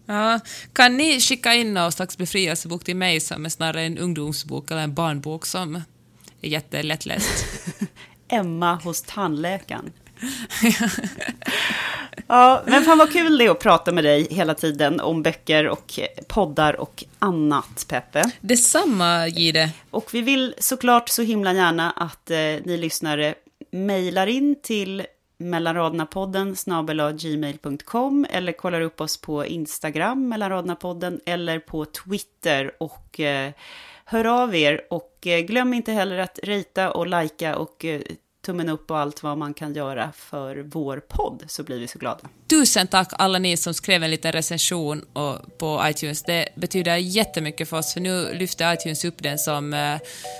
Ja, 0.07 0.41
kan 0.73 0.97
ni 0.97 1.21
skicka 1.21 1.55
in 1.55 1.75
någon 1.75 1.93
slags 1.93 2.19
befrielsebok 2.19 2.85
till 2.85 2.97
mig 2.97 3.21
som 3.21 3.45
är 3.45 3.49
snarare 3.49 3.83
en 3.83 3.99
ungdomsbok 3.99 4.71
eller 4.71 4.83
en 4.83 4.95
barnbok 4.95 5.47
som 5.47 5.83
är 6.41 6.49
jättelättläst? 6.49 7.45
Emma 8.29 8.75
hos 8.75 9.03
tandläkaren. 9.03 9.93
ja, 12.27 12.63
men 12.67 12.83
fan 12.83 12.99
vad 12.99 13.13
kul 13.13 13.39
det 13.39 13.45
är 13.45 13.51
att 13.51 13.61
prata 13.61 13.93
med 13.93 14.05
dig 14.05 14.27
hela 14.31 14.55
tiden 14.55 15.01
om 15.01 15.23
böcker 15.23 15.69
och 15.69 16.01
poddar 16.29 16.81
och 16.81 17.05
annat, 17.19 17.87
Peppe. 17.89 18.23
Detsamma, 18.41 19.29
Gide. 19.29 19.71
Och 19.91 20.15
vi 20.15 20.23
vill 20.23 20.55
såklart 20.59 21.09
så 21.09 21.23
himla 21.23 21.53
gärna 21.53 21.91
att 21.91 22.31
eh, 22.31 22.37
ni 22.37 22.77
lyssnare 22.77 23.35
mejlar 23.71 24.27
in 24.27 24.57
till 24.63 25.07
mellanraderna-podden 25.39 27.19
gmail.com 27.19 28.27
eller 28.31 28.53
kollar 28.53 28.81
upp 28.81 29.01
oss 29.01 29.21
på 29.21 29.47
Instagram, 29.47 30.33
mellanraderna-podden, 30.33 31.21
eller 31.27 31.59
på 31.59 31.85
Twitter 31.85 32.73
och 32.79 33.21
eh, 33.21 33.53
hör 34.07 34.43
av 34.43 34.55
er. 34.55 34.81
Och 34.91 35.27
eh, 35.27 35.41
glöm 35.41 35.75
inte 35.75 35.93
heller 35.93 36.19
att 36.19 36.39
rita 36.43 36.91
och 36.91 37.07
lajka 37.07 37.57
och 37.57 37.85
eh, 37.85 38.01
tummen 38.47 38.69
upp 38.69 38.91
och 38.91 38.99
allt 38.99 39.23
vad 39.23 39.39
man 39.39 39.55
kan 39.55 39.75
göra 39.75 40.13
för 40.13 40.57
vår 40.57 41.01
podd, 41.09 41.45
så 41.47 41.63
blir 41.63 41.81
vi 41.81 41.89
så 41.89 41.99
glada. 41.99 42.29
Tusen 42.51 42.87
tack 42.87 43.13
alla 43.13 43.39
ni 43.39 43.57
som 43.57 43.75
skrev 43.75 44.03
en 44.03 44.11
liten 44.11 44.33
recension 44.33 45.05
på 45.59 45.83
iTunes. 45.85 46.23
Det 46.23 46.49
betyder 46.57 46.97
jättemycket 46.97 47.69
för 47.69 47.79
oss, 47.79 47.93
för 47.93 48.01
nu 48.01 48.35
lyfter 48.35 48.75
iTunes 48.75 49.05
upp 49.05 49.23
den 49.23 49.39
som, 49.39 49.75
eh, 49.75 49.99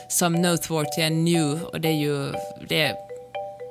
som 0.09 0.33
Noteworthy 0.33 1.03
and 1.03 1.25
New, 1.25 1.63
och 1.63 1.81
det 1.81 1.89
är 1.89 2.01
ju... 2.01 2.33
Det 2.69 3.06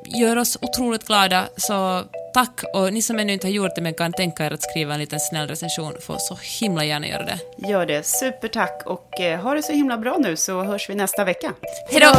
gör 0.08 0.38
oss 0.38 0.58
otroligt 0.62 1.08
glada, 1.08 1.48
så 1.58 2.04
tack. 2.34 2.64
Och 2.74 2.94
ni 2.94 3.02
som 3.02 3.20
ännu 3.20 3.34
inte 3.34 3.48
har 3.48 3.52
gjort 3.52 3.76
det 3.76 3.82
men 3.82 3.94
kan 3.94 4.14
tänka 4.14 4.46
er 4.46 4.52
att 4.52 4.64
skriva 4.64 4.94
en 4.94 5.00
liten 5.00 5.20
snäll 5.20 5.48
recension 5.48 5.94
får 6.02 6.18
så 6.20 6.38
himla 6.60 6.86
gärna 6.86 7.08
göra 7.08 7.24
det. 7.26 7.68
Gör 7.68 7.86
det. 7.86 8.06
Supertack 8.06 8.82
och 8.86 9.20
eh, 9.20 9.40
ha 9.40 9.54
det 9.54 9.64
så 9.64 9.72
himla 9.72 9.98
bra 9.98 10.18
nu 10.20 10.36
så 10.36 10.64
hörs 10.64 10.90
vi 10.90 10.96
nästa 10.96 11.24
vecka. 11.24 11.54
Hej 11.92 12.02
då! 12.02 12.14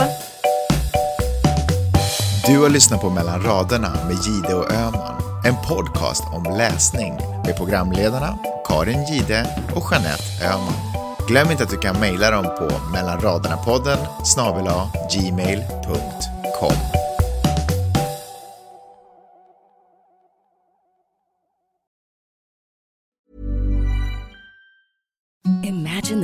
Du 2.47 2.59
har 2.59 2.69
lyssnat 2.69 3.01
på 3.01 3.11
Mellan 3.11 3.43
raderna 3.43 3.89
med 4.07 4.17
Gide 4.27 4.55
och 4.55 4.73
Öman. 4.73 5.23
En 5.47 5.55
podcast 5.69 6.25
om 6.35 6.57
läsning 6.57 7.15
med 7.47 7.57
programledarna 7.57 8.39
Karin 8.69 9.05
Gide 9.05 9.47
och 9.75 9.93
Jeanette 9.93 10.47
Öman. 10.55 10.97
Glöm 11.29 11.51
inte 11.51 11.63
att 11.63 11.71
du 11.71 11.79
kan 11.79 12.01
mejla 12.01 12.31
dem 12.31 12.45
på 12.45 12.69
mellanraderna-podden 12.93 13.99
snabel 14.25 14.65
gmail.com. 15.13 17.06